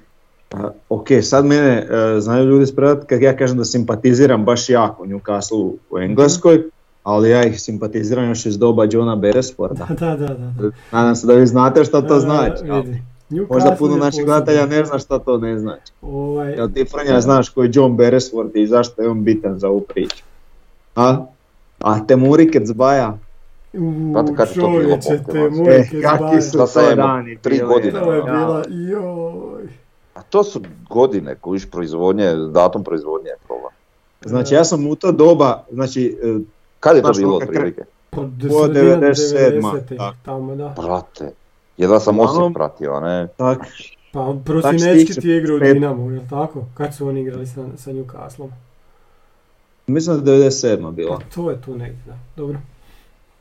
a, 0.53 0.69
ok, 0.90 1.07
sad 1.22 1.45
mene 1.45 1.88
e, 1.90 2.19
znaju 2.19 2.45
ljudi 2.45 2.65
spredat 2.65 3.06
kad 3.06 3.22
ja 3.22 3.38
kažem 3.38 3.57
da 3.57 3.65
simpatiziram 3.65 4.45
baš 4.45 4.69
jako 4.69 5.06
Newcastle 5.06 5.72
u 5.90 5.99
Engleskoj, 5.99 6.64
ali 7.03 7.30
ja 7.30 7.44
ih 7.44 7.61
simpatiziram 7.61 8.30
još 8.30 8.45
iz 8.45 8.57
doba 8.57 8.88
Johna 8.91 9.15
Beresforda. 9.15 9.88
da, 9.99 10.15
da, 10.15 10.27
da. 10.27 10.34
da. 10.34 10.72
Nadam 10.91 11.15
se 11.15 11.27
da 11.27 11.34
vi 11.34 11.48
znate 11.48 11.84
šta 11.84 12.02
to 12.02 12.14
Da, 12.14 12.19
znači. 12.19 12.64
da, 12.68 12.84
vidi. 13.29 13.45
Možda 13.49 13.69
Newcastle 13.69 13.77
puno 13.77 13.97
naših 13.97 14.25
gledatelja 14.25 14.65
ne 14.65 14.85
zna 14.85 14.99
šta 14.99 15.19
to 15.19 15.37
ne 15.37 15.59
znači. 15.59 15.91
Ovaj, 16.01 16.51
Jel 16.51 16.69
ti 16.69 16.85
Franja 16.85 17.21
znaš 17.21 17.49
ko 17.49 17.63
je 17.63 17.71
John 17.73 17.95
Beresford 17.95 18.55
i 18.55 18.67
zašto 18.67 19.01
je 19.01 19.09
on 19.09 19.23
bitan 19.23 19.59
za 19.59 19.69
ovu 19.69 19.81
priču? 19.81 20.23
A? 20.95 21.25
A 21.79 22.05
Temuri 22.07 22.51
Kecbaja? 22.51 23.17
u, 23.73 24.11
Znate 24.11 24.35
kad 24.35 24.47
je 24.47 24.53
to 24.53 24.67
bilo, 24.67 24.81
čovječe, 24.81 25.09
Bog 25.09 25.25
te 25.25 25.31
te 25.31 25.39
vas. 25.39 25.57
moje 25.57 25.79
Eh, 25.79 26.01
kakvi 26.01 26.41
su 26.41 26.57
to 26.57 26.95
dani 26.95 27.37
tri 27.37 27.55
bili, 27.55 27.67
godine, 27.67 27.99
To 27.99 28.13
je 28.13 28.17
ja. 28.17 28.23
bila, 28.23 28.63
joj. 28.69 29.63
A 30.15 30.21
to 30.21 30.43
su 30.43 30.61
godine 30.89 31.35
kojiš 31.35 31.71
proizvodnje, 31.71 32.35
datum 32.35 32.83
proizvodnje 32.83 33.29
je 33.29 33.35
problem. 33.47 33.71
Znači 34.25 34.53
ja 34.53 34.63
sam 34.63 34.87
u 34.87 34.95
to 34.95 35.11
doba, 35.11 35.63
znači 35.71 36.17
e, 36.23 36.39
Kad 36.79 36.95
je 36.95 37.01
to 37.01 37.11
bilo 37.11 37.35
ono 37.35 37.45
otprilike? 37.45 37.81
Pa 38.09 38.17
Po 38.17 38.29
sredina 38.63 39.07
97., 39.07 39.61
90-ih, 39.61 39.97
tako. 39.97 40.15
tamo 40.25 40.55
da. 40.55 40.75
Brate, 40.81 41.31
jedva 41.77 41.99
sam 41.99 42.19
Osijek 42.19 42.53
pratio, 42.53 42.93
a 42.93 42.99
ne? 42.99 43.27
tak, 43.37 43.57
Pa 44.11 44.33
stiče 44.77 45.21
ti 45.21 45.29
je 45.29 45.37
igrao 45.37 45.55
u 45.55 45.59
pet- 45.59 45.73
Dinamu, 45.73 46.11
jel 46.11 46.21
tako? 46.29 46.65
Kad 46.73 46.95
su 46.95 47.07
oni 47.07 47.21
igrali 47.21 47.47
sa, 47.47 47.65
sa 47.77 47.91
Newcastlom? 47.91 48.49
mislim 49.87 50.23
da 50.23 50.33
je 50.33 50.49
97 50.49 50.91
bila. 50.91 51.17
Pa 51.17 51.35
to 51.35 51.49
je 51.49 51.61
tu 51.61 51.75
negdje, 51.77 52.03
da. 52.05 52.17
Dobro. 52.35 52.57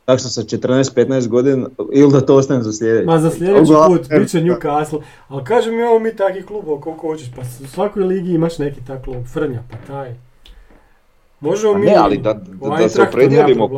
Tako 0.05 0.19
što 0.19 0.29
sa 0.29 0.41
14-15 0.41 1.27
godina, 1.27 1.67
ili 1.93 2.11
da 2.11 2.21
to 2.21 2.35
ostane 2.35 2.63
za 2.63 2.73
sljedeći. 2.73 3.05
Ma 3.05 3.19
za 3.19 3.29
sljedeći 3.29 3.71
put 3.87 4.19
bit 4.19 4.29
će 4.29 4.41
Newcastle, 4.41 5.01
ali 5.27 5.43
kažem 5.43 5.73
imamo 5.73 5.99
mi 5.99 6.15
takvih 6.15 6.45
klubova 6.45 6.81
koliko 6.81 7.07
hoćeš, 7.07 7.31
pa 7.35 7.41
u 7.41 7.67
svakoj 7.67 8.03
ligi 8.03 8.33
imaš 8.33 8.57
neki 8.57 8.85
tak 8.87 9.03
klub, 9.03 9.25
Frnja, 9.33 9.63
pa 9.71 9.77
taj. 9.87 10.15
Možemo 11.39 11.73
mi... 11.73 11.85
ne, 11.85 11.95
ali 11.95 12.17
da, 12.17 12.33
da, 12.33 12.69
da 12.69 12.89
se 12.89 13.01
opredijelimo. 13.01 13.69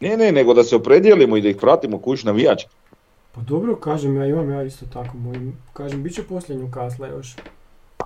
Ne, 0.00 0.16
ne, 0.16 0.32
nego 0.32 0.54
da 0.54 0.64
se 0.64 0.76
opredijelimo 0.76 1.36
i 1.36 1.40
da 1.40 1.48
ih 1.48 1.56
pratimo 1.56 1.98
kuć 1.98 2.24
navijač. 2.24 2.64
Pa 3.34 3.40
dobro, 3.40 3.76
kažem 3.76 4.16
ja, 4.16 4.26
imam 4.26 4.50
ja 4.50 4.62
isto 4.62 4.86
tako, 4.92 5.16
moj, 5.16 5.52
kažem, 5.72 6.02
bit 6.02 6.14
će 6.14 6.22
poslije 6.22 6.60
Newcastle 6.60 7.10
još. 7.10 7.36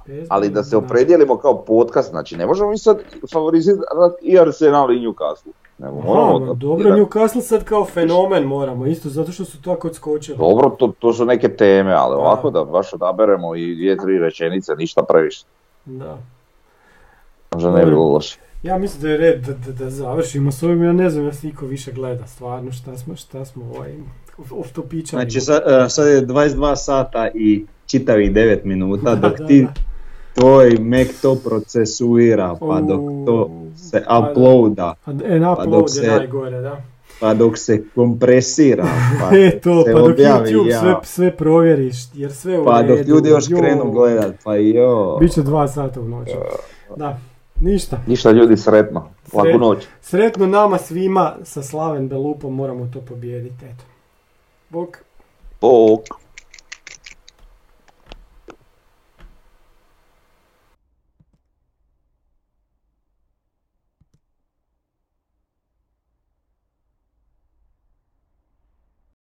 Bez 0.06 0.26
Ali 0.30 0.50
da 0.50 0.64
se 0.64 0.76
opredijelimo 0.76 1.36
kao 1.36 1.64
podcast, 1.64 2.10
znači 2.10 2.36
ne 2.36 2.46
možemo 2.46 2.70
mi 2.70 2.78
sad 2.78 2.98
favorizirati 3.32 3.84
i 4.22 4.38
Arsenal 4.38 4.92
i 4.92 5.00
Newcastle. 5.00 5.50
Aha, 5.82 5.90
moramo 5.90 6.38
ma 6.38 6.46
da- 6.46 6.52
dobro, 6.54 6.90
Newcastle 6.90 7.40
sad 7.40 7.64
kao 7.64 7.84
fenomen 7.84 8.44
moramo, 8.44 8.86
isto 8.86 9.08
zato 9.08 9.32
što 9.32 9.44
su 9.44 9.62
tako 9.62 9.88
odskočili. 9.88 10.38
Dobro, 10.38 10.70
to, 10.70 10.92
to 10.98 11.12
su 11.12 11.24
neke 11.24 11.48
teme, 11.48 11.92
ali 11.92 12.12
Da. 12.12 12.18
ovako 12.18 12.50
da 12.50 12.64
baš 12.64 12.92
odaberemo 12.92 13.56
i 13.56 13.74
dvije, 13.74 13.96
tri 13.96 14.18
rečenice, 14.18 14.74
ništa 14.76 15.02
previše. 15.02 15.44
Da. 15.84 16.18
Možda 17.54 17.70
ne 17.70 17.84
bi 17.84 17.90
bilo 17.90 18.08
loše. 18.08 18.38
Ja 18.62 18.78
mislim 18.78 19.02
da 19.02 19.08
je 19.08 19.16
red 19.16 19.40
da, 19.46 19.52
da, 19.52 19.84
da 19.84 19.90
završimo 19.90 20.52
s 20.52 20.62
ovim, 20.62 20.84
ja 20.84 20.92
ne 20.92 21.10
znam 21.10 21.24
jel 21.24 21.32
se 21.32 21.50
više 21.62 21.92
gleda 21.92 22.26
stvarno 22.26 22.72
šta 22.72 22.96
smo, 22.96 23.16
šta 23.16 23.44
smo 23.44 23.64
ovaj, 23.76 23.94
off 24.50 24.72
topičali. 24.72 25.22
Znači 25.22 25.40
sad, 25.40 25.62
e, 25.66 25.88
sad 25.88 26.06
je 26.08 26.22
22 26.22 26.76
sata 26.76 27.28
i 27.34 27.64
čitavih 27.86 28.32
9 28.32 28.64
minuta, 28.64 29.02
Da, 29.04 29.28
dok 29.28 29.38
da, 29.38 29.46
ti 29.46 29.62
da. 29.62 29.72
tvoj 30.34 30.70
Mac 30.80 31.06
to 31.22 31.34
procesuira, 31.36 32.54
pa 32.60 32.80
dok 32.80 33.00
to 33.26 33.50
se 33.76 34.04
Pa 34.04 34.20
da. 34.20 34.30
uploada, 34.30 34.94
A, 35.06 35.10
e, 35.24 35.38
na 35.38 35.54
pa 35.54 35.62
upload 35.62 35.70
dok 35.72 35.86
je 35.86 35.92
se- 35.92 36.06
najgore, 36.08 36.60
da. 36.60 36.82
pa 37.20 37.34
dok 37.34 37.58
se 37.58 37.84
kompresira, 37.94 38.86
pa 39.20 39.36
e, 39.38 39.60
to, 39.60 39.84
se 39.84 39.92
pa 39.92 39.98
dok 39.98 40.08
objavi, 40.08 40.50
YouTube 40.50 40.68
ja. 40.68 40.80
sve, 40.80 40.94
sve 41.04 41.30
provjeriš, 41.30 41.96
jer 42.14 42.32
sve 42.32 42.60
u 42.60 42.64
pa 42.64 42.82
dok 42.82 42.98
ljudi 42.98 43.28
još 43.28 43.46
krenu 43.48 43.90
gledat, 43.92 44.34
pa 44.44 44.54
jo. 44.56 45.16
Biće 45.20 45.42
dva 45.42 45.68
sata 45.68 46.00
u 46.00 46.04
noći. 46.04 46.32
Da. 46.96 47.18
Ništa. 47.60 47.98
Ništa 48.06 48.30
ljudi, 48.30 48.56
sretno. 48.56 49.00
Laku 49.32 49.42
Sretno. 49.42 49.58
noć. 49.60 49.86
Sretno 50.00 50.46
nama 50.46 50.78
svima 50.78 51.34
sa 51.42 51.62
Slaven 51.62 52.08
Belupom 52.08 52.54
moramo 52.54 52.86
to 52.86 53.00
pobijediti. 53.00 53.64
Eto. 53.64 53.84
Bok. 54.70 55.04
Bok. 55.60 56.25